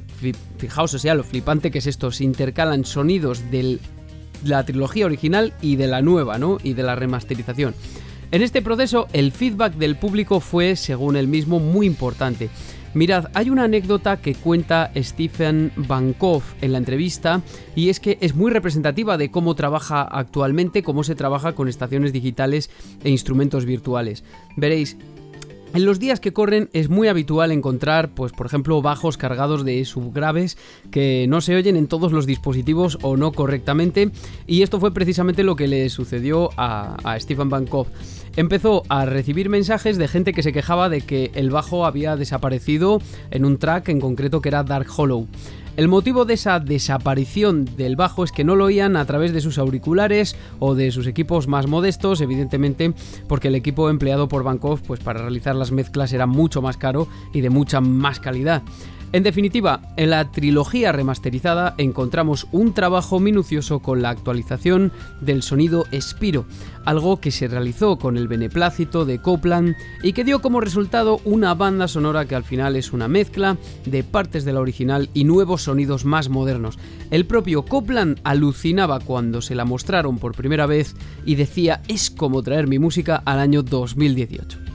fijaos 0.58 0.94
o 0.94 1.00
sea 1.00 1.14
lo 1.14 1.24
flipante 1.24 1.72
que 1.72 1.80
es 1.80 1.88
esto, 1.88 2.10
se 2.12 2.24
intercalan 2.24 2.86
sonidos 2.86 3.52
de 3.52 3.80
la 4.46 4.64
trilogía 4.64 5.06
original 5.06 5.54
y 5.62 5.76
de 5.76 5.88
la 5.88 6.02
nueva, 6.02 6.38
¿no? 6.38 6.58
Y 6.64 6.74
de 6.74 6.84
la 6.84 6.96
remasterización. 6.96 7.76
En 8.30 8.42
este 8.42 8.62
proceso, 8.62 9.08
el 9.14 9.32
feedback 9.32 9.76
del 9.76 9.96
público 9.96 10.42
fue, 10.42 10.76
según 10.76 11.16
él 11.16 11.28
mismo, 11.28 11.60
muy 11.60 11.88
importante. 11.88 12.50
Mirad, 12.94 13.28
hay 13.34 13.50
una 13.50 13.64
anécdota 13.64 14.18
que 14.18 14.36
cuenta 14.36 14.92
Stephen 14.98 15.72
Bankov 15.78 16.42
en 16.62 16.74
la 16.74 16.78
entrevista 16.78 17.42
y 17.76 17.90
es 17.90 18.00
que 18.00 18.18
es 18.20 18.36
muy 18.36 18.52
representativa 18.52 19.18
de 19.18 19.32
cómo 19.32 19.56
trabaja 19.56 20.02
actualmente, 20.02 20.84
cómo 20.84 21.04
se 21.04 21.16
trabaja 21.16 21.54
con 21.54 21.70
estaciones 21.70 22.12
digitales 22.12 22.70
e 23.04 23.10
instrumentos 23.10 23.66
virtuales. 23.66 24.24
Veréis, 24.58 24.98
en 25.74 25.86
los 25.86 26.00
días 26.00 26.20
que 26.20 26.34
corren 26.34 26.70
es 26.74 26.90
muy 26.90 27.08
habitual 27.08 27.52
encontrar, 27.52 28.10
pues 28.10 28.32
por 28.32 28.46
ejemplo, 28.46 28.82
bajos 28.82 29.18
cargados 29.18 29.66
de 29.66 29.84
subgraves 29.86 30.58
que 30.92 31.26
no 31.28 31.42
se 31.42 31.56
oyen 31.56 31.76
en 31.76 31.88
todos 31.88 32.12
los 32.12 32.26
dispositivos 32.26 32.98
o 33.02 33.18
no 33.18 33.32
correctamente, 33.32 34.12
y 34.46 34.62
esto 34.62 34.80
fue 34.80 34.94
precisamente 34.94 35.44
lo 35.44 35.56
que 35.56 35.68
le 35.68 35.90
sucedió 35.90 36.50
a, 36.58 36.98
a 37.04 37.20
Stephen 37.20 37.50
Bankov. 37.50 37.88
Empezó 38.36 38.84
a 38.88 39.06
recibir 39.06 39.50
mensajes 39.50 39.98
de 39.98 40.08
gente 40.08 40.34
que 40.34 40.44
se 40.44 40.54
quejaba 40.54 40.90
de 40.90 41.02
que 41.02 41.32
el 41.34 41.50
bajo 41.50 41.86
había 41.86 42.16
desaparecido 42.16 43.02
en 43.32 43.46
un 43.46 43.58
track 43.58 43.90
en 43.90 44.00
concreto 44.00 44.42
que 44.42 44.50
era 44.50 44.64
Dark 44.64 44.88
Hollow. 44.96 45.28
El 45.78 45.90
motivo 45.90 46.26
de 46.26 46.34
esa 46.34 46.60
desaparición 46.60 47.66
del 47.78 47.96
bajo 47.96 48.24
es 48.24 48.32
que 48.32 48.44
no 48.44 48.56
lo 48.56 48.66
oían 48.66 48.96
a 48.96 49.06
través 49.06 49.32
de 49.32 49.42
sus 49.42 49.60
auriculares 49.60 50.36
o 50.58 50.74
de 50.74 50.90
sus 50.90 51.06
equipos 51.06 51.48
más 51.48 51.68
modestos, 51.68 52.20
evidentemente 52.20 52.96
porque 53.28 53.50
el 53.50 53.56
equipo 53.56 53.88
empleado 53.92 54.28
por 54.28 54.42
Bankov 54.42 54.82
pues 54.82 55.00
para 55.00 55.22
realizar 55.22 55.56
las 55.56 55.72
mezclas 55.72 56.14
era 56.14 56.26
mucho 56.26 56.64
más 56.64 56.78
caro 56.78 57.08
y 57.32 57.42
de 57.42 57.52
mucha 57.52 57.80
más 57.80 58.20
calidad. 58.20 58.64
En 59.14 59.24
definitiva, 59.24 59.82
en 59.96 60.10
la 60.10 60.32
trilogía 60.32 60.92
remasterizada 60.92 61.76
encontramos 61.78 62.46
un 62.52 62.74
trabajo 62.74 63.22
minucioso 63.22 63.80
con 63.80 64.02
la 64.02 64.10
actualización 64.10 64.92
del 65.22 65.44
sonido 65.44 65.86
Spiro, 65.98 66.46
algo 66.84 67.22
que 67.22 67.32
se 67.32 67.48
realizó 67.48 67.98
con 67.98 68.18
el 68.18 68.28
beneplácito 68.28 69.06
de 69.06 69.20
Copland 69.22 69.76
y 70.04 70.12
que 70.12 70.26
dio 70.26 70.42
como 70.42 70.60
resultado 70.60 71.22
una 71.24 71.54
banda 71.54 71.88
sonora 71.88 72.26
que 72.26 72.36
al 72.36 72.44
final 72.44 72.76
es 72.76 72.92
una 72.92 73.08
mezcla 73.08 73.56
de 73.86 74.04
partes 74.04 74.44
de 74.44 74.52
la 74.52 74.60
original 74.60 75.10
y 75.14 75.24
nuevos 75.24 75.64
sonidos 75.64 76.04
más 76.04 76.28
modernos. 76.28 76.78
El 77.10 77.26
propio 77.26 77.64
Copland 77.64 78.20
alucinaba 78.26 79.00
cuando 79.00 79.42
se 79.42 79.56
la 79.56 79.64
mostraron 79.64 80.18
por 80.18 80.36
primera 80.36 80.66
vez 80.66 80.96
y 81.26 81.36
decía 81.36 81.82
es 81.88 82.12
como 82.12 82.44
traer 82.44 82.68
mi 82.68 82.78
música 82.78 83.24
al 83.26 83.40
año 83.40 83.64
2018. 83.64 84.68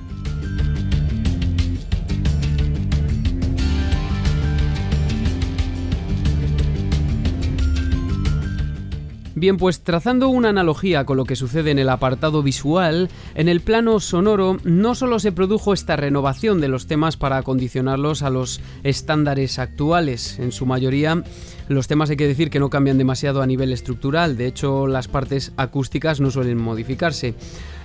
Bien, 9.42 9.56
pues 9.56 9.80
trazando 9.80 10.28
una 10.28 10.50
analogía 10.50 11.04
con 11.04 11.16
lo 11.16 11.24
que 11.24 11.34
sucede 11.34 11.72
en 11.72 11.80
el 11.80 11.88
apartado 11.88 12.44
visual, 12.44 13.10
en 13.34 13.48
el 13.48 13.60
plano 13.60 13.98
sonoro 13.98 14.58
no 14.62 14.94
solo 14.94 15.18
se 15.18 15.32
produjo 15.32 15.74
esta 15.74 15.96
renovación 15.96 16.60
de 16.60 16.68
los 16.68 16.86
temas 16.86 17.16
para 17.16 17.38
acondicionarlos 17.38 18.22
a 18.22 18.30
los 18.30 18.60
estándares 18.84 19.58
actuales, 19.58 20.38
en 20.38 20.52
su 20.52 20.64
mayoría 20.64 21.24
los 21.68 21.88
temas 21.88 22.10
hay 22.10 22.16
que 22.16 22.26
decir 22.26 22.50
que 22.50 22.58
no 22.58 22.70
cambian 22.70 22.98
demasiado 22.98 23.42
a 23.42 23.46
nivel 23.46 23.72
estructural, 23.72 24.36
de 24.36 24.46
hecho 24.46 24.86
las 24.86 25.08
partes 25.08 25.52
acústicas 25.56 26.20
no 26.20 26.30
suelen 26.30 26.58
modificarse. 26.58 27.34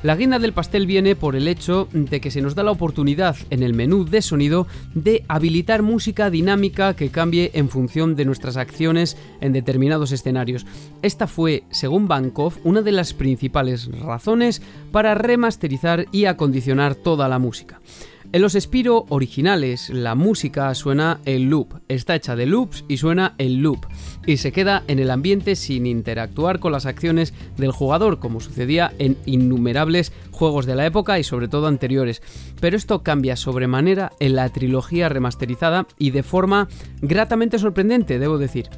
La 0.03 0.15
guinda 0.15 0.37
del 0.37 0.53
pastel 0.53 0.85
viene 0.85 1.15
por 1.15 1.35
el 1.35 1.47
hecho 1.47 1.87
de 1.91 2.21
que 2.21 2.29
se 2.29 2.41
nos 2.41 2.53
da 2.53 2.63
la 2.63 2.71
oportunidad 2.71 3.35
en 3.49 3.63
el 3.63 3.73
menú 3.73 4.05
de 4.05 4.21
sonido 4.21 4.67
de 4.93 5.23
habilitar 5.27 5.81
música 5.81 6.29
dinámica 6.29 6.95
que 6.95 7.09
cambie 7.09 7.51
en 7.55 7.69
función 7.69 8.15
de 8.15 8.25
nuestras 8.25 8.57
acciones 8.57 9.17
en 9.41 9.53
determinados 9.53 10.11
escenarios. 10.11 10.65
Esta 11.01 11.25
fue, 11.25 11.63
según 11.71 12.07
Bankov, 12.07 12.53
una 12.63 12.81
de 12.81 12.91
las 12.91 13.13
principales 13.13 13.89
razones 13.99 14.61
para 14.91 15.15
remasterizar 15.15 16.05
y 16.11 16.25
acondicionar 16.25 16.93
toda 16.95 17.27
la 17.27 17.39
música. 17.39 17.81
En 18.33 18.41
los 18.41 18.53
Spiro 18.59 19.05
originales, 19.07 19.89
la 19.89 20.13
música 20.13 20.75
suena 20.75 21.21
en 21.23 21.49
loop, 21.49 21.75
está 21.87 22.13
hecha 22.13 22.35
de 22.35 22.45
loops 22.45 22.83
y 22.89 22.97
suena 22.97 23.35
en 23.37 23.61
loop, 23.61 23.85
y 24.25 24.35
se 24.35 24.51
queda 24.51 24.83
en 24.87 24.99
el 24.99 25.11
ambiente 25.11 25.55
sin 25.55 25.85
interactuar 25.85 26.59
con 26.59 26.73
las 26.73 26.85
acciones 26.85 27.33
del 27.55 27.71
jugador, 27.71 28.19
como 28.19 28.41
sucedía 28.41 28.91
en 28.99 29.15
innumerables 29.25 30.11
juegos 30.31 30.65
de 30.65 30.75
la 30.75 30.85
época 30.85 31.17
y 31.19 31.23
sobre 31.23 31.47
todo 31.47 31.67
anteriores. 31.67 32.21
Pero 32.59 32.75
esto 32.75 33.01
cambia 33.01 33.37
sobremanera 33.37 34.11
en 34.19 34.35
la 34.35 34.49
trilogía 34.49 35.07
remasterizada 35.07 35.87
y 35.97 36.11
de 36.11 36.23
forma 36.23 36.67
gratamente 37.01 37.57
sorprendente, 37.59 38.19
debo 38.19 38.37
decir. 38.37 38.69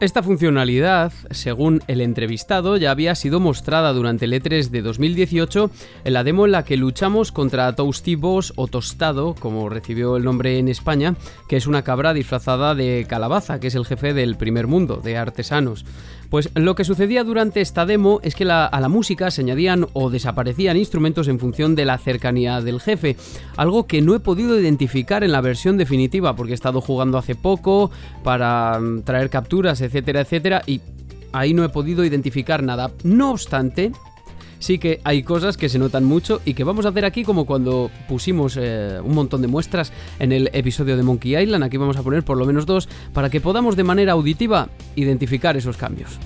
Esta 0.00 0.22
funcionalidad, 0.22 1.12
según 1.30 1.82
el 1.86 2.00
entrevistado, 2.00 2.78
ya 2.78 2.90
había 2.90 3.14
sido 3.14 3.38
mostrada 3.38 3.92
durante 3.92 4.24
el 4.24 4.32
E3 4.32 4.70
de 4.70 4.80
2018 4.80 5.70
en 6.04 6.12
la 6.14 6.24
demo 6.24 6.46
en 6.46 6.52
la 6.52 6.64
que 6.64 6.78
luchamos 6.78 7.32
contra 7.32 7.74
Toasty 7.76 8.14
Boss 8.14 8.54
o 8.56 8.66
Tostado, 8.66 9.34
como 9.34 9.68
recibió 9.68 10.16
el 10.16 10.24
nombre 10.24 10.58
en 10.58 10.68
España, 10.68 11.16
que 11.50 11.58
es 11.58 11.66
una 11.66 11.84
cabra 11.84 12.14
disfrazada 12.14 12.74
de 12.74 13.04
calabaza, 13.06 13.60
que 13.60 13.66
es 13.66 13.74
el 13.74 13.84
jefe 13.84 14.14
del 14.14 14.36
primer 14.36 14.66
mundo, 14.66 15.02
de 15.04 15.18
artesanos. 15.18 15.84
Pues 16.30 16.48
lo 16.54 16.76
que 16.76 16.84
sucedía 16.84 17.24
durante 17.24 17.60
esta 17.60 17.84
demo 17.84 18.20
es 18.22 18.36
que 18.36 18.44
a 18.44 18.80
la 18.80 18.88
música 18.88 19.32
se 19.32 19.42
añadían 19.42 19.88
o 19.92 20.10
desaparecían 20.10 20.76
instrumentos 20.76 21.26
en 21.26 21.40
función 21.40 21.74
de 21.74 21.84
la 21.84 21.98
cercanía 21.98 22.60
del 22.60 22.80
jefe, 22.80 23.16
algo 23.56 23.88
que 23.88 24.00
no 24.00 24.14
he 24.14 24.20
podido 24.20 24.58
identificar 24.58 25.24
en 25.24 25.32
la 25.32 25.40
versión 25.40 25.76
definitiva 25.76 26.36
porque 26.36 26.52
he 26.52 26.54
estado 26.54 26.80
jugando 26.80 27.18
hace 27.18 27.34
poco 27.34 27.90
para 28.22 28.78
mm, 28.78 29.02
traer 29.02 29.28
capturas, 29.28 29.80
etcétera, 29.80 30.20
etcétera, 30.20 30.62
y 30.66 30.80
ahí 31.32 31.52
no 31.52 31.64
he 31.64 31.68
podido 31.68 32.04
identificar 32.04 32.62
nada. 32.62 32.92
No 33.02 33.32
obstante, 33.32 33.90
sí 34.60 34.78
que 34.78 35.00
hay 35.02 35.24
cosas 35.24 35.56
que 35.56 35.68
se 35.68 35.80
notan 35.80 36.04
mucho 36.04 36.40
y 36.44 36.54
que 36.54 36.62
vamos 36.62 36.86
a 36.86 36.90
hacer 36.90 37.04
aquí 37.04 37.24
como 37.24 37.46
cuando 37.46 37.90
pusimos 38.08 38.56
eh, 38.56 39.00
un 39.02 39.14
montón 39.14 39.42
de 39.42 39.48
muestras 39.48 39.92
en 40.20 40.30
el 40.30 40.50
episodio 40.52 40.96
de 40.96 41.02
Monkey 41.02 41.36
Island. 41.36 41.64
Aquí 41.64 41.76
vamos 41.76 41.96
a 41.96 42.02
poner 42.04 42.22
por 42.22 42.38
lo 42.38 42.46
menos 42.46 42.66
dos 42.66 42.88
para 43.12 43.30
que 43.30 43.40
podamos 43.40 43.74
de 43.74 43.82
manera 43.82 44.12
auditiva 44.12 44.68
identificar 44.94 45.56
esos 45.56 45.76
cambios. 45.76 46.20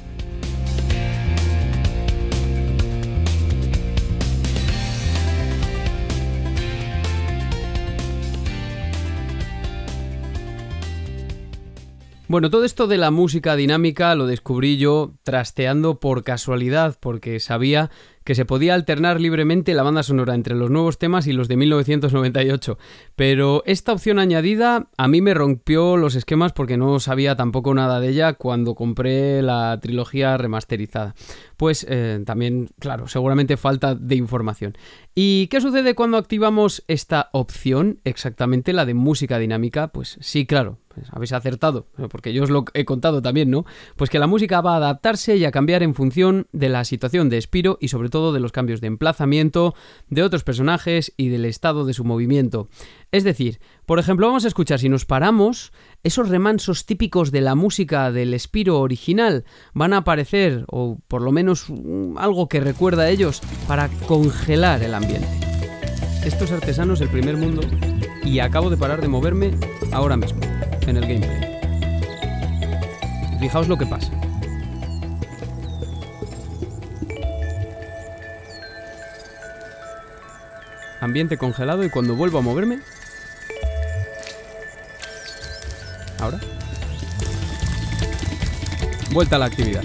Bueno, 12.27 12.51
todo 12.51 12.65
esto 12.65 12.89
de 12.89 12.99
la 12.99 13.13
música 13.13 13.55
dinámica 13.55 14.13
lo 14.17 14.27
descubrí 14.27 14.77
yo 14.77 15.13
trasteando 15.23 16.01
por 16.01 16.25
casualidad, 16.25 16.97
porque 16.99 17.39
sabía 17.39 17.91
que 18.25 18.35
se 18.35 18.45
podía 18.45 18.75
alternar 18.75 19.21
libremente 19.21 19.75
la 19.75 19.83
banda 19.83 20.03
sonora 20.03 20.35
entre 20.35 20.55
los 20.55 20.71
nuevos 20.71 20.99
temas 20.99 21.27
y 21.27 21.33
los 21.33 21.49
de 21.49 21.57
1998. 21.57 22.79
Pero 23.17 23.63
esta 23.67 23.93
opción 23.93 24.19
añadida 24.19 24.89
a 24.97 25.09
mí 25.09 25.21
me 25.21 25.35
rompió 25.35 25.97
los 25.97 26.15
esquemas 26.15 26.53
porque 26.53 26.77
no 26.77 26.99
sabía 27.01 27.37
tampoco 27.37 27.75
nada 27.75 28.01
de 28.01 28.09
ella 28.09 28.33
cuando 28.33 28.75
compré 28.75 29.43
la 29.43 29.79
trilogía 29.81 30.37
remasterizada. 30.37 31.15
Pues 31.57 31.87
eh, 31.89 32.23
también, 32.25 32.71
claro, 32.79 33.07
seguramente 33.07 33.57
falta 33.57 33.95
de 33.95 34.17
información. 34.17 34.77
¿Y 35.15 35.47
qué 35.49 35.61
sucede 35.61 35.95
cuando 35.95 36.17
activamos 36.17 36.83
esta 36.89 37.29
opción, 37.33 38.01
exactamente 38.05 38.73
la 38.73 38.85
de 38.85 38.95
música 38.95 39.39
dinámica? 39.39 39.89
Pues 39.89 40.19
sí, 40.21 40.47
claro, 40.47 40.79
pues 40.89 41.07
habéis 41.13 41.33
acertado, 41.33 41.87
porque 42.11 42.33
yo 42.33 42.43
os 42.43 42.51
lo 42.51 42.65
he 42.75 42.85
contado 42.85 43.23
también, 43.23 43.51
¿no? 43.51 43.65
Pues 43.97 44.11
que 44.11 44.19
la 44.19 44.27
música 44.27 44.61
va 44.61 44.75
a 44.75 44.77
adaptarse 44.77 45.37
y 45.37 45.45
a 45.45 45.51
cambiar 45.51 45.83
en 45.83 45.95
función 45.95 46.47
de 46.53 46.69
la 46.69 46.85
situación 46.85 47.29
de 47.29 47.41
Spiro 47.41 47.79
y 47.81 47.89
sobre 47.89 48.09
todo 48.15 48.33
de 48.33 48.39
los 48.39 48.53
cambios 48.53 48.81
de 48.81 48.87
emplazamiento, 48.87 49.75
de 50.09 50.23
otros 50.23 50.45
personajes 50.45 51.13
y 51.17 51.31
del 51.31 51.47
estado 51.47 51.85
de 51.85 51.95
su 51.95 52.05
movimiento. 52.05 52.69
Es 53.11 53.25
decir, 53.25 53.59
por 53.87 53.99
ejemplo, 53.99 54.29
vamos 54.29 54.45
a 54.45 54.49
escuchar 54.49 54.79
si 54.79 54.89
nos 54.89 55.05
paramos, 55.05 55.73
esos 56.05 56.29
remansos 56.29 56.87
típicos 56.87 57.33
de 57.33 57.41
la 57.41 57.57
música 57.57 58.13
del 58.13 58.39
Spiro 58.39 58.79
original 58.79 59.45
van 59.73 59.95
a 59.95 59.97
aparecer, 59.97 60.65
o 60.69 61.01
por 61.09 61.23
lo 61.23 61.33
menos 61.33 61.67
mm, 61.69 62.17
algo 62.17 62.49
que 62.49 62.61
recuerda 62.61 63.03
a 63.03 63.11
ellos, 63.11 63.43
para 63.67 63.89
congelar 64.07 64.81
el 64.85 64.95
ambiente. 64.95 65.27
Estos 66.25 66.53
artesanos 66.53 67.01
del 67.01 67.09
primer 67.09 67.37
mundo 67.37 67.63
y 68.25 68.39
acabo 68.39 68.71
de 68.71 68.77
parar 68.77 69.01
de 69.01 69.09
moverme 69.09 69.59
ahora 69.91 70.17
mismo 70.17 70.41
en 70.87 70.99
el 70.99 71.03
gameplay. 71.03 71.59
Fijaos 73.41 73.67
lo 73.67 73.77
que 73.77 73.87
pasa. 73.87 74.13
Ambiente 81.05 81.37
congelado 81.37 81.85
y 81.85 81.91
cuando 81.91 82.15
vuelvo 82.17 82.39
a 82.39 82.41
moverme... 82.41 82.79
Ahora. 86.19 86.41
Vuelta 89.13 89.37
a 89.37 89.39
la 89.39 89.45
actividad. 89.45 89.83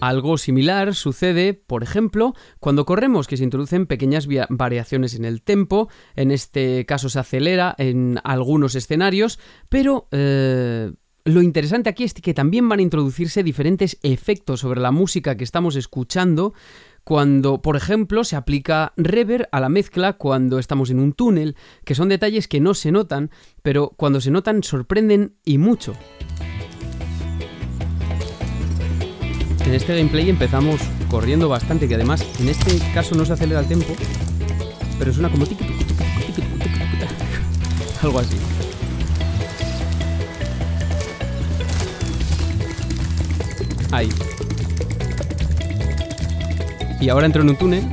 Algo 0.00 0.38
similar 0.38 0.94
sucede, 0.94 1.52
por 1.52 1.82
ejemplo, 1.82 2.32
cuando 2.58 2.86
corremos, 2.86 3.26
que 3.26 3.36
se 3.36 3.44
introducen 3.44 3.84
pequeñas 3.84 4.28
variaciones 4.48 5.14
en 5.14 5.26
el 5.26 5.42
tempo, 5.42 5.90
en 6.14 6.30
este 6.30 6.86
caso 6.86 7.10
se 7.10 7.18
acelera 7.18 7.74
en 7.76 8.18
algunos 8.24 8.74
escenarios, 8.76 9.38
pero 9.68 10.08
eh, 10.10 10.90
lo 11.26 11.42
interesante 11.42 11.90
aquí 11.90 12.04
es 12.04 12.14
que 12.14 12.32
también 12.32 12.68
van 12.68 12.78
a 12.78 12.82
introducirse 12.82 13.42
diferentes 13.42 13.98
efectos 14.02 14.60
sobre 14.60 14.80
la 14.80 14.90
música 14.90 15.36
que 15.36 15.44
estamos 15.44 15.76
escuchando, 15.76 16.54
cuando, 17.06 17.62
por 17.62 17.76
ejemplo, 17.76 18.24
se 18.24 18.34
aplica 18.34 18.92
reverb 18.96 19.46
a 19.52 19.60
la 19.60 19.68
mezcla 19.68 20.14
cuando 20.14 20.58
estamos 20.58 20.90
en 20.90 20.98
un 20.98 21.12
túnel, 21.12 21.54
que 21.84 21.94
son 21.94 22.08
detalles 22.08 22.48
que 22.48 22.58
no 22.58 22.74
se 22.74 22.90
notan, 22.90 23.30
pero 23.62 23.92
cuando 23.96 24.20
se 24.20 24.32
notan 24.32 24.64
sorprenden 24.64 25.36
y 25.44 25.58
mucho. 25.58 25.92
En 29.64 29.72
este 29.72 29.96
gameplay 29.96 30.28
empezamos 30.28 30.80
corriendo 31.08 31.48
bastante, 31.48 31.86
que 31.86 31.94
además 31.94 32.26
en 32.40 32.48
este 32.48 32.76
caso 32.92 33.14
no 33.14 33.24
se 33.24 33.34
acelera 33.34 33.60
el 33.60 33.68
tempo, 33.68 33.94
pero 34.98 35.12
suena 35.12 35.30
como 35.30 35.46
algo 38.02 38.18
así. 38.18 38.36
Ahí. 43.92 44.08
Y 47.00 47.08
ahora 47.08 47.26
entro 47.26 47.42
en 47.42 47.50
un 47.50 47.56
túnel 47.56 47.84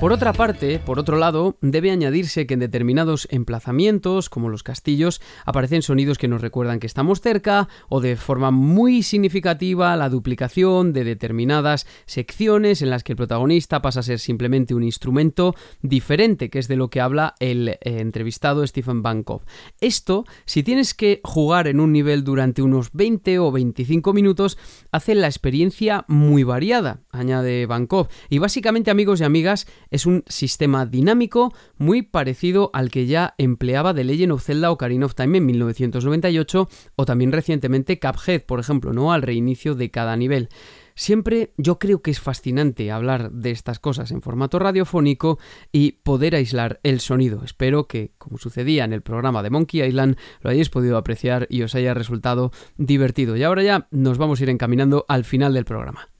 Por 0.00 0.14
otra 0.14 0.32
parte, 0.32 0.78
por 0.78 0.98
otro 0.98 1.18
lado, 1.18 1.58
debe 1.60 1.90
añadirse 1.90 2.46
que 2.46 2.54
en 2.54 2.60
determinados 2.60 3.28
emplazamientos, 3.30 4.30
como 4.30 4.48
los 4.48 4.62
castillos, 4.62 5.20
aparecen 5.44 5.82
sonidos 5.82 6.16
que 6.16 6.26
nos 6.26 6.40
recuerdan 6.40 6.80
que 6.80 6.86
estamos 6.86 7.20
cerca 7.20 7.68
o 7.90 8.00
de 8.00 8.16
forma 8.16 8.50
muy 8.50 9.02
significativa 9.02 9.94
la 9.96 10.08
duplicación 10.08 10.94
de 10.94 11.04
determinadas 11.04 11.86
secciones 12.06 12.80
en 12.80 12.88
las 12.88 13.04
que 13.04 13.12
el 13.12 13.18
protagonista 13.18 13.82
pasa 13.82 14.00
a 14.00 14.02
ser 14.02 14.20
simplemente 14.20 14.74
un 14.74 14.84
instrumento 14.84 15.54
diferente, 15.82 16.48
que 16.48 16.60
es 16.60 16.66
de 16.66 16.76
lo 16.76 16.88
que 16.88 17.02
habla 17.02 17.34
el 17.38 17.68
eh, 17.68 17.78
entrevistado 17.82 18.66
Stephen 18.66 19.02
Bankov. 19.02 19.42
Esto, 19.82 20.24
si 20.46 20.62
tienes 20.62 20.94
que 20.94 21.20
jugar 21.24 21.68
en 21.68 21.78
un 21.78 21.92
nivel 21.92 22.24
durante 22.24 22.62
unos 22.62 22.90
20 22.94 23.38
o 23.38 23.52
25 23.52 24.14
minutos, 24.14 24.56
hace 24.92 25.14
la 25.14 25.26
experiencia 25.26 26.06
muy 26.08 26.42
variada, 26.42 27.02
añade 27.12 27.66
Bankov. 27.66 28.08
Y 28.30 28.38
básicamente, 28.38 28.90
amigos 28.90 29.20
y 29.20 29.24
amigas, 29.24 29.66
es 29.90 30.06
un 30.06 30.24
sistema 30.26 30.86
dinámico 30.86 31.52
muy 31.78 32.02
parecido 32.02 32.70
al 32.72 32.90
que 32.90 33.06
ya 33.06 33.34
empleaba 33.38 33.94
The 33.94 34.04
Legend 34.04 34.32
of 34.32 34.44
Zelda 34.44 34.70
Ocarina 34.70 35.06
of 35.06 35.14
Time 35.14 35.38
en 35.38 35.46
1998 35.46 36.68
o 36.96 37.04
también 37.04 37.32
recientemente 37.32 37.98
Cuphead, 37.98 38.44
por 38.44 38.60
ejemplo, 38.60 38.92
¿no? 38.92 39.12
Al 39.12 39.22
reinicio 39.22 39.74
de 39.74 39.90
cada 39.90 40.16
nivel. 40.16 40.48
Siempre 40.94 41.54
yo 41.56 41.78
creo 41.78 42.02
que 42.02 42.10
es 42.10 42.20
fascinante 42.20 42.90
hablar 42.90 43.32
de 43.32 43.52
estas 43.52 43.78
cosas 43.78 44.10
en 44.10 44.20
formato 44.20 44.58
radiofónico 44.58 45.38
y 45.72 45.92
poder 45.92 46.34
aislar 46.34 46.78
el 46.82 47.00
sonido. 47.00 47.42
Espero 47.42 47.86
que, 47.86 48.12
como 48.18 48.36
sucedía 48.36 48.84
en 48.84 48.92
el 48.92 49.00
programa 49.00 49.42
de 49.42 49.48
Monkey 49.48 49.82
Island, 49.82 50.16
lo 50.42 50.50
hayáis 50.50 50.68
podido 50.68 50.98
apreciar 50.98 51.46
y 51.48 51.62
os 51.62 51.74
haya 51.74 51.94
resultado 51.94 52.52
divertido. 52.76 53.34
Y 53.36 53.44
ahora 53.44 53.62
ya 53.62 53.88
nos 53.90 54.18
vamos 54.18 54.40
a 54.40 54.42
ir 54.42 54.50
encaminando 54.50 55.06
al 55.08 55.24
final 55.24 55.54
del 55.54 55.64
programa. 55.64 56.10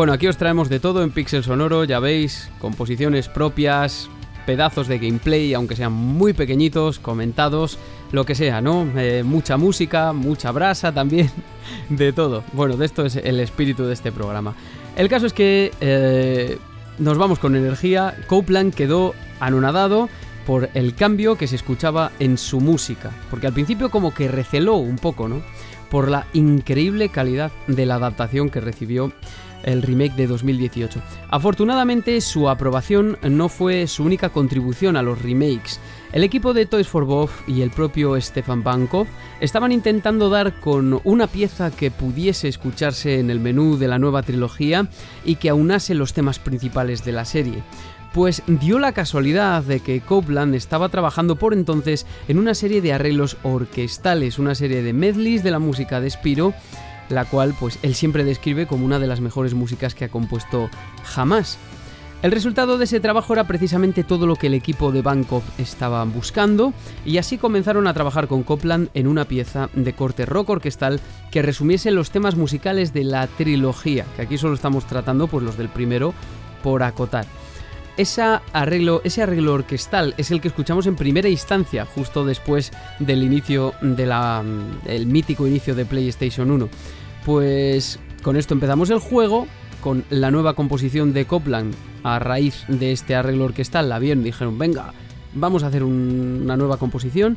Bueno, 0.00 0.14
aquí 0.14 0.28
os 0.28 0.38
traemos 0.38 0.70
de 0.70 0.80
todo 0.80 1.02
en 1.02 1.10
Pixel 1.10 1.44
Sonoro, 1.44 1.84
ya 1.84 2.00
veis, 2.00 2.50
composiciones 2.58 3.28
propias, 3.28 4.08
pedazos 4.46 4.88
de 4.88 4.98
gameplay, 4.98 5.52
aunque 5.52 5.76
sean 5.76 5.92
muy 5.92 6.32
pequeñitos, 6.32 6.98
comentados, 6.98 7.76
lo 8.10 8.24
que 8.24 8.34
sea, 8.34 8.62
¿no? 8.62 8.88
Eh, 8.96 9.22
mucha 9.26 9.58
música, 9.58 10.14
mucha 10.14 10.52
brasa 10.52 10.90
también, 10.92 11.30
de 11.90 12.14
todo. 12.14 12.44
Bueno, 12.54 12.78
de 12.78 12.86
esto 12.86 13.04
es 13.04 13.16
el 13.16 13.40
espíritu 13.40 13.84
de 13.84 13.92
este 13.92 14.10
programa. 14.10 14.54
El 14.96 15.10
caso 15.10 15.26
es 15.26 15.34
que 15.34 15.70
eh, 15.82 16.56
nos 16.98 17.18
vamos 17.18 17.38
con 17.38 17.54
energía. 17.54 18.16
Copeland 18.26 18.72
quedó 18.72 19.14
anonadado 19.38 20.08
por 20.46 20.70
el 20.72 20.94
cambio 20.94 21.36
que 21.36 21.46
se 21.46 21.56
escuchaba 21.56 22.10
en 22.18 22.38
su 22.38 22.62
música, 22.62 23.10
porque 23.28 23.48
al 23.48 23.52
principio 23.52 23.90
como 23.90 24.14
que 24.14 24.28
receló 24.28 24.76
un 24.76 24.96
poco, 24.96 25.28
¿no? 25.28 25.42
Por 25.90 26.08
la 26.08 26.26
increíble 26.32 27.10
calidad 27.10 27.52
de 27.66 27.84
la 27.84 27.96
adaptación 27.96 28.48
que 28.48 28.60
recibió 28.60 29.12
el 29.62 29.82
remake 29.82 30.14
de 30.14 30.26
2018. 30.26 31.00
Afortunadamente, 31.28 32.20
su 32.20 32.48
aprobación 32.48 33.18
no 33.22 33.48
fue 33.48 33.86
su 33.86 34.04
única 34.04 34.30
contribución 34.30 34.96
a 34.96 35.02
los 35.02 35.20
remakes. 35.22 35.80
El 36.12 36.24
equipo 36.24 36.52
de 36.54 36.66
Toys 36.66 36.88
for 36.88 37.04
Bob 37.04 37.30
y 37.46 37.62
el 37.62 37.70
propio 37.70 38.20
Stefan 38.20 38.64
Bankov 38.64 39.06
estaban 39.40 39.70
intentando 39.70 40.28
dar 40.28 40.58
con 40.60 41.00
una 41.04 41.28
pieza 41.28 41.70
que 41.70 41.90
pudiese 41.90 42.48
escucharse 42.48 43.20
en 43.20 43.30
el 43.30 43.38
menú 43.38 43.76
de 43.76 43.88
la 43.88 43.98
nueva 43.98 44.22
trilogía 44.22 44.88
y 45.24 45.36
que 45.36 45.50
aunase 45.50 45.94
los 45.94 46.12
temas 46.12 46.38
principales 46.38 47.04
de 47.04 47.12
la 47.12 47.24
serie. 47.24 47.62
Pues 48.12 48.42
dio 48.48 48.80
la 48.80 48.90
casualidad 48.90 49.62
de 49.62 49.78
que 49.78 50.00
Copeland 50.00 50.56
estaba 50.56 50.88
trabajando 50.88 51.36
por 51.36 51.54
entonces 51.54 52.06
en 52.26 52.38
una 52.38 52.54
serie 52.54 52.80
de 52.80 52.92
arreglos 52.92 53.36
orquestales, 53.44 54.40
una 54.40 54.56
serie 54.56 54.82
de 54.82 54.92
medleys 54.92 55.44
de 55.44 55.52
la 55.52 55.60
música 55.60 56.00
de 56.00 56.10
Spiro 56.10 56.52
la 57.10 57.26
cual 57.26 57.54
pues 57.58 57.78
él 57.82 57.94
siempre 57.94 58.24
describe 58.24 58.66
como 58.66 58.86
una 58.86 58.98
de 58.98 59.06
las 59.06 59.20
mejores 59.20 59.54
músicas 59.54 59.94
que 59.94 60.06
ha 60.06 60.08
compuesto 60.08 60.70
jamás. 61.04 61.58
El 62.22 62.32
resultado 62.32 62.76
de 62.76 62.84
ese 62.84 63.00
trabajo 63.00 63.32
era 63.32 63.44
precisamente 63.44 64.04
todo 64.04 64.26
lo 64.26 64.36
que 64.36 64.48
el 64.48 64.54
equipo 64.54 64.92
de 64.92 65.00
Bangkok 65.00 65.42
estaba 65.56 66.04
buscando 66.04 66.74
y 67.06 67.16
así 67.16 67.38
comenzaron 67.38 67.86
a 67.86 67.94
trabajar 67.94 68.28
con 68.28 68.42
Copland 68.42 68.90
en 68.92 69.06
una 69.06 69.24
pieza 69.24 69.70
de 69.72 69.94
corte 69.94 70.26
rock 70.26 70.50
orquestal 70.50 71.00
que 71.30 71.40
resumiese 71.40 71.90
los 71.90 72.10
temas 72.10 72.36
musicales 72.36 72.92
de 72.92 73.04
la 73.04 73.26
trilogía, 73.26 74.04
que 74.16 74.22
aquí 74.22 74.36
solo 74.36 74.52
estamos 74.52 74.84
tratando 74.84 75.28
pues 75.28 75.42
los 75.42 75.56
del 75.56 75.70
primero 75.70 76.12
por 76.62 76.82
acotar. 76.82 77.24
arreglo, 78.52 79.00
ese 79.02 79.22
arreglo 79.22 79.54
orquestal 79.54 80.12
es 80.18 80.30
el 80.30 80.42
que 80.42 80.48
escuchamos 80.48 80.86
en 80.86 80.96
primera 80.96 81.30
instancia, 81.30 81.86
justo 81.86 82.26
después 82.26 82.70
del 82.98 83.22
inicio 83.22 83.72
del 83.80 85.06
mítico 85.06 85.46
inicio 85.46 85.74
de 85.74 85.86
PlayStation 85.86 86.50
1. 86.50 86.68
Pues 87.30 88.00
con 88.24 88.36
esto 88.36 88.54
empezamos 88.54 88.90
el 88.90 88.98
juego, 88.98 89.46
con 89.80 90.02
la 90.10 90.32
nueva 90.32 90.54
composición 90.54 91.12
de 91.12 91.26
Copland 91.26 91.72
a 92.02 92.18
raíz 92.18 92.64
de 92.66 92.90
este 92.90 93.14
arreglo 93.14 93.44
orquestal. 93.44 93.88
La 93.88 94.00
vieron 94.00 94.24
dijeron, 94.24 94.58
venga, 94.58 94.94
vamos 95.32 95.62
a 95.62 95.68
hacer 95.68 95.84
una 95.84 96.56
nueva 96.56 96.76
composición. 96.78 97.36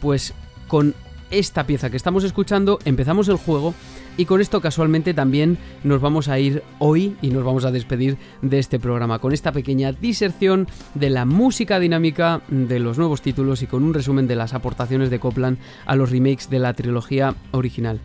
Pues 0.00 0.34
con 0.66 0.92
esta 1.30 1.68
pieza 1.68 1.88
que 1.88 1.96
estamos 1.96 2.24
escuchando 2.24 2.80
empezamos 2.84 3.28
el 3.28 3.36
juego 3.36 3.74
y 4.16 4.24
con 4.24 4.40
esto 4.40 4.60
casualmente 4.60 5.14
también 5.14 5.56
nos 5.84 6.00
vamos 6.00 6.26
a 6.26 6.40
ir 6.40 6.64
hoy 6.80 7.16
y 7.22 7.30
nos 7.30 7.44
vamos 7.44 7.64
a 7.64 7.70
despedir 7.70 8.18
de 8.42 8.58
este 8.58 8.80
programa 8.80 9.20
con 9.20 9.32
esta 9.32 9.52
pequeña 9.52 9.92
diserción 9.92 10.66
de 10.94 11.10
la 11.10 11.26
música 11.26 11.78
dinámica 11.78 12.42
de 12.48 12.80
los 12.80 12.98
nuevos 12.98 13.22
títulos 13.22 13.62
y 13.62 13.68
con 13.68 13.84
un 13.84 13.94
resumen 13.94 14.26
de 14.26 14.34
las 14.34 14.52
aportaciones 14.52 15.10
de 15.10 15.20
Copland 15.20 15.58
a 15.86 15.94
los 15.94 16.10
remakes 16.10 16.50
de 16.50 16.58
la 16.58 16.74
trilogía 16.74 17.36
original. 17.52 18.00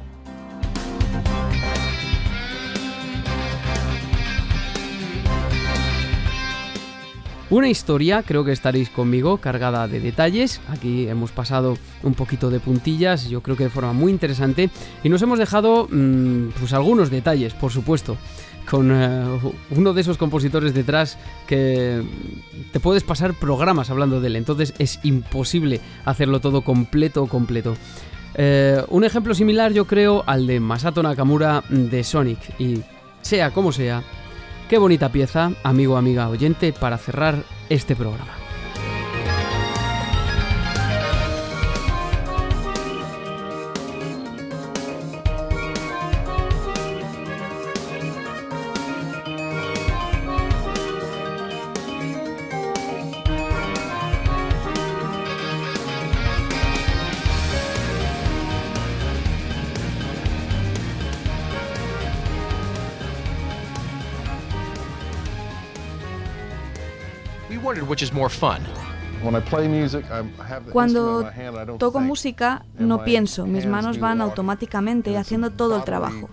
Una 7.54 7.70
historia, 7.70 8.24
creo 8.24 8.43
que 8.43 8.51
estaréis 8.51 8.89
conmigo, 8.89 9.38
cargada 9.38 9.88
de 9.88 9.99
detalles. 9.99 10.60
Aquí 10.70 11.08
hemos 11.08 11.32
pasado 11.32 11.78
un 12.01 12.16
poquito 12.16 12.49
de 12.49 12.60
puntillas, 12.60 13.30
yo 13.30 13.43
creo 13.43 13.56
que 13.56 13.66
de 13.66 13.70
forma 13.70 13.93
muy 13.93 14.12
interesante. 14.12 14.72
Y 15.04 15.10
nos 15.10 15.22
hemos 15.22 15.38
dejado 15.38 15.88
mm, 15.88 16.47
pues 16.60 16.74
algunos 16.74 17.12
detalles, 17.12 17.54
por 17.54 17.72
supuesto. 17.72 18.18
Con 18.68 18.89
eh, 18.91 19.39
uno 19.70 19.93
de 19.93 20.01
esos 20.01 20.18
compositores 20.18 20.74
detrás 20.74 21.20
que 21.45 22.01
te 22.72 22.80
puedes 22.80 23.04
pasar 23.04 23.36
programas 23.36 23.91
hablando 23.91 24.20
de 24.20 24.30
él. 24.30 24.36
Entonces 24.36 24.74
es 24.80 24.99
imposible 25.04 25.80
hacerlo 26.06 26.41
todo 26.41 26.64
completo, 26.64 27.28
completo. 27.28 27.76
Eh, 28.34 28.84
un 28.89 29.04
ejemplo 29.04 29.36
similar 29.36 29.74
yo 29.74 29.86
creo 29.86 30.24
al 30.26 30.47
de 30.47 30.60
Masato 30.60 31.04
Nakamura 31.04 31.64
de 31.70 32.04
Sonic. 32.04 32.39
Y 32.58 32.82
sea 33.22 33.51
como 33.51 33.72
sea, 33.72 34.01
Qué 34.70 34.78
bonita 34.78 35.09
pieza, 35.09 35.51
amigo, 35.64 35.97
amiga, 35.97 36.30
oyente, 36.30 36.74
para 36.74 36.97
cerrar 36.97 37.43
este 37.70 37.95
programa. 37.95 38.43
Cuando 70.72 71.30
toco 71.78 72.02
música, 72.02 72.66
no 72.78 73.04
pienso, 73.04 73.46
mis 73.46 73.66
manos 73.66 74.00
van 74.00 74.22
automáticamente 74.22 75.18
haciendo 75.18 75.52
todo 75.52 75.78
el 75.78 75.84
trabajo. 75.84 76.30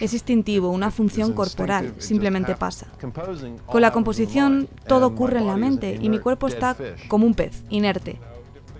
Es 0.00 0.12
instintivo, 0.12 0.70
una 0.70 0.90
función 0.90 1.32
corporal, 1.32 1.94
simplemente 1.98 2.54
pasa. 2.56 2.86
Con 3.66 3.80
la 3.80 3.92
composición 3.92 4.68
todo 4.86 5.06
ocurre 5.06 5.38
en 5.38 5.46
la 5.46 5.56
mente 5.56 5.98
y 6.00 6.08
mi 6.08 6.18
cuerpo 6.18 6.48
está 6.48 6.76
como 7.08 7.26
un 7.26 7.34
pez, 7.34 7.62
inerte. 7.70 8.18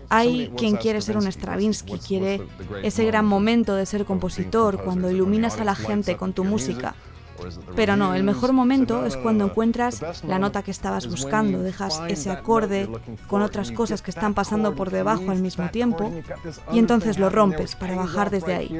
Hay 0.08 0.52
quien 0.58 0.76
quiere 0.76 1.00
ser 1.00 1.16
un 1.16 1.26
Stravinsky, 1.26 1.98
quiere 1.98 2.42
ese 2.82 3.04
gran 3.06 3.24
momento 3.24 3.74
de 3.74 3.86
ser 3.86 4.04
compositor, 4.04 4.82
cuando 4.82 5.10
iluminas 5.10 5.58
a 5.58 5.64
la 5.64 5.74
gente 5.74 6.16
con 6.16 6.34
tu 6.34 6.44
música. 6.44 6.94
Pero 7.76 7.96
no, 7.96 8.14
el 8.14 8.22
mejor 8.22 8.52
momento 8.52 9.04
es 9.06 9.16
cuando 9.16 9.44
encuentras 9.44 10.02
la 10.24 10.38
nota 10.38 10.62
que 10.62 10.70
estabas 10.70 11.06
buscando, 11.08 11.62
dejas 11.62 12.00
ese 12.08 12.30
acorde 12.30 12.88
con 13.26 13.42
otras 13.42 13.70
cosas 13.70 14.02
que 14.02 14.10
están 14.10 14.34
pasando 14.34 14.74
por 14.74 14.90
debajo 14.90 15.30
al 15.30 15.40
mismo 15.40 15.68
tiempo 15.70 16.12
y 16.72 16.78
entonces 16.78 17.18
lo 17.18 17.30
rompes 17.30 17.74
para 17.74 17.94
bajar 17.94 18.30
desde 18.30 18.54
ahí. 18.54 18.78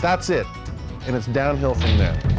That's 0.00 0.28
it. 0.30 0.46
And 1.06 1.16
it's 1.16 1.26
downhill 1.26 1.74
from 1.74 1.98
there. 1.98 2.33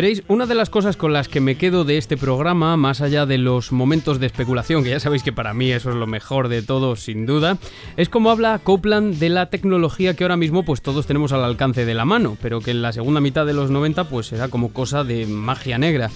Veréis, 0.00 0.22
una 0.28 0.46
de 0.46 0.54
las 0.54 0.70
cosas 0.70 0.96
con 0.96 1.12
las 1.12 1.28
que 1.28 1.42
me 1.42 1.56
quedo 1.56 1.84
de 1.84 1.98
este 1.98 2.16
programa, 2.16 2.78
más 2.78 3.02
allá 3.02 3.26
de 3.26 3.36
los 3.36 3.70
momentos 3.70 4.18
de 4.18 4.24
especulación, 4.24 4.82
que 4.82 4.88
ya 4.88 4.98
sabéis 4.98 5.22
que 5.22 5.30
para 5.30 5.52
mí 5.52 5.70
eso 5.70 5.90
es 5.90 5.96
lo 5.96 6.06
mejor 6.06 6.48
de 6.48 6.62
todo, 6.62 6.96
sin 6.96 7.26
duda, 7.26 7.58
es 7.98 8.08
como 8.08 8.30
habla 8.30 8.58
Copland 8.64 9.18
de 9.18 9.28
la 9.28 9.50
tecnología 9.50 10.16
que 10.16 10.24
ahora 10.24 10.38
mismo 10.38 10.64
pues 10.64 10.80
todos 10.80 11.06
tenemos 11.06 11.32
al 11.32 11.44
alcance 11.44 11.84
de 11.84 11.92
la 11.92 12.06
mano, 12.06 12.38
pero 12.40 12.62
que 12.62 12.70
en 12.70 12.80
la 12.80 12.94
segunda 12.94 13.20
mitad 13.20 13.44
de 13.44 13.52
los 13.52 13.70
90 13.70 14.04
pues 14.04 14.32
era 14.32 14.48
como 14.48 14.72
cosa 14.72 15.04
de 15.04 15.26
magia 15.26 15.76
negra. 15.76 16.08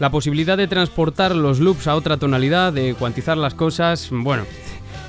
La 0.00 0.10
posibilidad 0.10 0.58
de 0.58 0.68
transportar 0.68 1.34
los 1.34 1.60
loops 1.60 1.86
a 1.86 1.96
otra 1.96 2.18
tonalidad, 2.18 2.74
de 2.74 2.92
cuantizar 2.92 3.38
las 3.38 3.54
cosas, 3.54 4.08
bueno, 4.10 4.44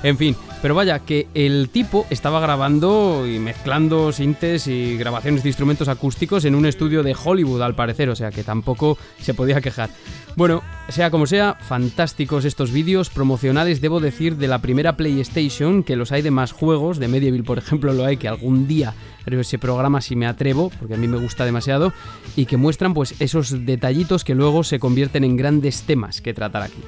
en 0.04 0.18
fin, 0.18 0.36
pero 0.62 0.76
vaya, 0.76 1.00
que 1.00 1.28
el 1.34 1.70
tipo 1.70 2.06
estaba 2.10 2.40
grabando 2.40 3.28
y 3.28 3.40
mezclando 3.40 4.12
sintes 4.12 4.68
y 4.68 4.98
grabaciones 4.98 5.44
de 5.44 5.50
instrumentos 5.50 5.88
acústicos 5.88 6.46
en 6.46 6.56
un 6.56 6.66
estudio 6.66 7.04
de 7.04 7.16
Hollywood, 7.22 7.62
al 7.62 7.76
parecer, 7.76 8.10
o 8.10 8.16
sea 8.16 8.32
que 8.32 8.44
tampoco 8.44 8.98
se 9.20 9.34
podía 9.34 9.62
quejar. 9.62 9.90
Bueno, 10.36 10.64
sea 10.90 11.12
como 11.12 11.28
sea, 11.28 11.58
fantásticos 11.60 12.46
estos 12.46 12.72
vídeos 12.72 13.10
promocionales, 13.10 13.82
debo 13.82 14.00
decir, 14.00 14.38
de 14.38 14.48
la 14.48 14.60
primera 14.60 14.98
PlayStation, 14.98 15.84
que 15.84 15.96
los 15.96 16.12
hay 16.12 16.22
de 16.22 16.32
más 16.32 16.52
juegos, 16.52 17.00
de 17.00 17.08
Medieval 17.08 17.44
por 17.44 17.58
ejemplo 17.58 17.94
lo 17.94 18.06
hay, 18.06 18.18
que 18.18 18.28
algún 18.28 18.68
día 18.68 18.94
ese 19.26 19.60
programa 19.60 20.02
si 20.02 20.16
me 20.16 20.28
atrevo, 20.28 20.72
porque 20.80 20.96
a 20.96 20.98
mí 20.98 21.08
me 21.08 21.18
gusta 21.18 21.46
demasiado, 21.46 21.94
y 22.36 22.46
que 22.46 22.58
muestran 22.58 22.94
pues 22.94 23.16
esos 23.20 23.66
detallitos 23.66 24.24
que 24.24 24.36
luego 24.36 24.64
se 24.64 24.80
convierten 24.80 25.24
en 25.24 25.38
grandes 25.38 25.84
temas 25.84 26.22
que 26.22 26.34
tratar 26.34 26.64
aquí. 26.64 26.82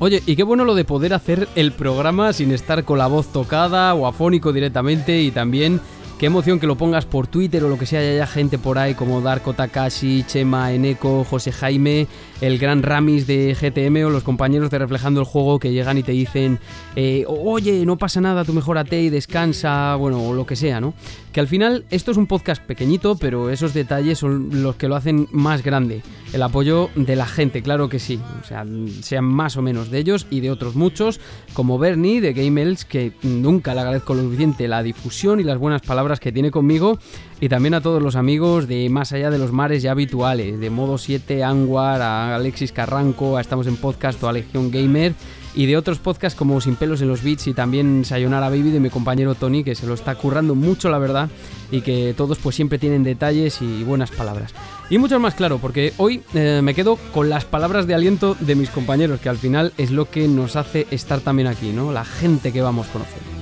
Oye, 0.00 0.22
y 0.26 0.36
qué 0.36 0.44
bueno 0.44 0.64
lo 0.64 0.76
de 0.76 0.84
poder 0.84 1.12
hacer 1.12 1.48
el 1.56 1.72
programa 1.72 2.32
sin 2.32 2.52
estar 2.52 2.84
con 2.84 2.98
la 2.98 3.08
voz 3.08 3.32
tocada 3.32 3.94
o 3.94 4.06
afónico 4.06 4.52
directamente 4.52 5.20
y 5.22 5.32
también 5.32 5.80
qué 6.18 6.26
emoción 6.26 6.58
que 6.58 6.66
lo 6.66 6.76
pongas 6.76 7.06
por 7.06 7.28
Twitter 7.28 7.62
o 7.62 7.68
lo 7.68 7.78
que 7.78 7.86
sea, 7.86 8.02
ya 8.02 8.10
haya 8.10 8.26
gente 8.26 8.58
por 8.58 8.76
ahí 8.76 8.94
como 8.94 9.20
Darko 9.20 9.54
Takashi, 9.54 10.24
Chema 10.24 10.72
Eneko, 10.72 11.22
José 11.22 11.52
Jaime, 11.52 12.08
el 12.40 12.58
gran 12.58 12.82
Ramis 12.82 13.28
de 13.28 13.54
GTM 13.54 14.04
o 14.04 14.10
los 14.10 14.24
compañeros 14.24 14.68
de 14.70 14.78
Reflejando 14.78 15.20
el 15.20 15.26
Juego 15.26 15.60
que 15.60 15.70
llegan 15.70 15.96
y 15.96 16.02
te 16.02 16.12
dicen, 16.12 16.58
eh, 16.96 17.24
oye, 17.28 17.86
no 17.86 17.98
pasa 17.98 18.20
nada, 18.20 18.44
tú 18.44 18.52
mejorate 18.52 19.00
y 19.00 19.10
descansa, 19.10 19.94
bueno, 19.94 20.20
o 20.20 20.34
lo 20.34 20.44
que 20.44 20.56
sea, 20.56 20.80
¿no? 20.80 20.92
Que 21.32 21.38
al 21.38 21.46
final 21.46 21.84
esto 21.90 22.10
es 22.10 22.16
un 22.16 22.26
podcast 22.26 22.62
pequeñito, 22.64 23.16
pero 23.16 23.50
esos 23.50 23.72
detalles 23.72 24.18
son 24.18 24.62
los 24.62 24.74
que 24.74 24.88
lo 24.88 24.96
hacen 24.96 25.28
más 25.30 25.62
grande. 25.62 26.02
El 26.32 26.42
apoyo 26.42 26.90
de 26.96 27.14
la 27.14 27.26
gente, 27.26 27.62
claro 27.62 27.88
que 27.88 28.00
sí. 28.00 28.18
O 28.40 28.44
sea, 28.44 28.66
sean 29.02 29.24
más 29.24 29.56
o 29.56 29.62
menos 29.62 29.90
de 29.90 29.98
ellos 29.98 30.26
y 30.30 30.40
de 30.40 30.50
otros 30.50 30.74
muchos, 30.74 31.20
como 31.52 31.78
Bernie 31.78 32.20
de 32.20 32.32
Gamels, 32.32 32.84
que 32.84 33.12
nunca 33.22 33.74
le 33.74 33.80
agradezco 33.80 34.14
lo 34.14 34.22
suficiente 34.22 34.68
la 34.68 34.82
difusión 34.82 35.38
y 35.38 35.44
las 35.44 35.58
buenas 35.58 35.82
palabras 35.82 36.07
que 36.16 36.32
tiene 36.32 36.50
conmigo 36.50 36.98
y 37.38 37.50
también 37.50 37.74
a 37.74 37.82
todos 37.82 38.02
los 38.02 38.16
amigos 38.16 38.66
de 38.66 38.88
Más 38.88 39.12
allá 39.12 39.30
de 39.30 39.38
los 39.38 39.52
mares 39.52 39.82
ya 39.82 39.90
habituales, 39.90 40.58
de 40.58 40.70
Modo 40.70 40.96
7, 40.96 41.44
Anguar, 41.44 42.00
a 42.00 42.34
Alexis 42.34 42.72
Carranco, 42.72 43.36
a 43.36 43.42
Estamos 43.42 43.66
en 43.66 43.76
Podcast 43.76 44.22
o 44.22 44.28
a 44.28 44.32
Legion 44.32 44.70
Gamer 44.70 45.12
y 45.54 45.66
de 45.66 45.76
otros 45.76 45.98
podcasts 45.98 46.38
como 46.38 46.60
Sin 46.60 46.76
pelos 46.76 47.02
en 47.02 47.08
los 47.08 47.22
beats 47.22 47.46
y 47.46 47.52
también 47.52 48.04
Sayonara 48.04 48.48
Baby 48.48 48.70
de 48.70 48.80
mi 48.80 48.88
compañero 48.88 49.34
Tony 49.34 49.64
que 49.64 49.74
se 49.74 49.86
lo 49.86 49.94
está 49.94 50.14
currando 50.14 50.54
mucho 50.54 50.88
la 50.88 50.98
verdad 50.98 51.28
y 51.70 51.82
que 51.82 52.14
todos 52.16 52.38
pues 52.38 52.56
siempre 52.56 52.78
tienen 52.78 53.02
detalles 53.02 53.60
y 53.60 53.84
buenas 53.84 54.10
palabras. 54.10 54.54
Y 54.88 54.96
mucho 54.96 55.20
más 55.20 55.34
claro 55.34 55.58
porque 55.58 55.92
hoy 55.98 56.22
eh, 56.32 56.60
me 56.62 56.74
quedo 56.74 56.96
con 57.12 57.28
las 57.28 57.44
palabras 57.44 57.86
de 57.86 57.94
aliento 57.94 58.36
de 58.40 58.54
mis 58.54 58.70
compañeros 58.70 59.20
que 59.20 59.28
al 59.28 59.36
final 59.36 59.74
es 59.76 59.90
lo 59.90 60.08
que 60.08 60.26
nos 60.28 60.56
hace 60.56 60.86
estar 60.90 61.20
también 61.20 61.48
aquí, 61.48 61.72
¿no? 61.72 61.92
La 61.92 62.06
gente 62.06 62.52
que 62.52 62.62
vamos 62.62 62.86
conociendo. 62.86 63.37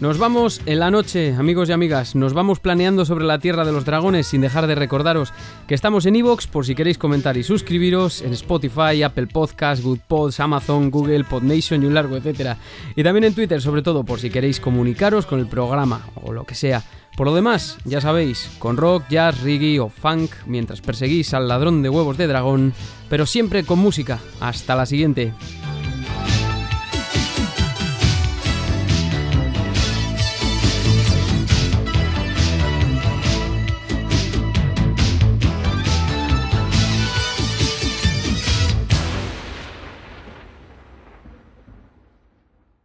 Nos 0.00 0.16
vamos 0.16 0.62
en 0.64 0.78
la 0.78 0.90
noche, 0.90 1.34
amigos 1.38 1.68
y 1.68 1.72
amigas. 1.72 2.14
Nos 2.14 2.32
vamos 2.32 2.58
planeando 2.58 3.04
sobre 3.04 3.26
la 3.26 3.38
Tierra 3.38 3.66
de 3.66 3.72
los 3.72 3.84
Dragones 3.84 4.28
sin 4.28 4.40
dejar 4.40 4.66
de 4.66 4.74
recordaros 4.74 5.34
que 5.68 5.74
estamos 5.74 6.06
en 6.06 6.16
Evox 6.16 6.46
por 6.46 6.64
si 6.64 6.74
queréis 6.74 6.96
comentar 6.96 7.36
y 7.36 7.42
suscribiros, 7.42 8.22
en 8.22 8.32
Spotify, 8.32 9.02
Apple 9.02 9.26
Podcasts, 9.26 9.84
Good 9.84 9.98
Pods, 10.08 10.40
Amazon, 10.40 10.90
Google, 10.90 11.24
Podnation 11.24 11.82
y 11.82 11.86
un 11.86 11.92
largo 11.92 12.16
etcétera. 12.16 12.56
Y 12.96 13.02
también 13.02 13.24
en 13.24 13.34
Twitter, 13.34 13.60
sobre 13.60 13.82
todo 13.82 14.02
por 14.02 14.20
si 14.20 14.30
queréis 14.30 14.58
comunicaros 14.58 15.26
con 15.26 15.38
el 15.38 15.48
programa 15.48 16.06
o 16.14 16.32
lo 16.32 16.44
que 16.44 16.54
sea. 16.54 16.82
Por 17.14 17.26
lo 17.26 17.34
demás, 17.34 17.76
ya 17.84 18.00
sabéis, 18.00 18.50
con 18.58 18.78
rock, 18.78 19.04
jazz, 19.10 19.42
reggae 19.42 19.80
o 19.80 19.90
funk, 19.90 20.30
mientras 20.46 20.80
perseguís 20.80 21.34
al 21.34 21.46
ladrón 21.46 21.82
de 21.82 21.90
huevos 21.90 22.16
de 22.16 22.26
dragón, 22.26 22.72
pero 23.10 23.26
siempre 23.26 23.64
con 23.64 23.78
música. 23.78 24.18
Hasta 24.40 24.74
la 24.74 24.86
siguiente. 24.86 25.34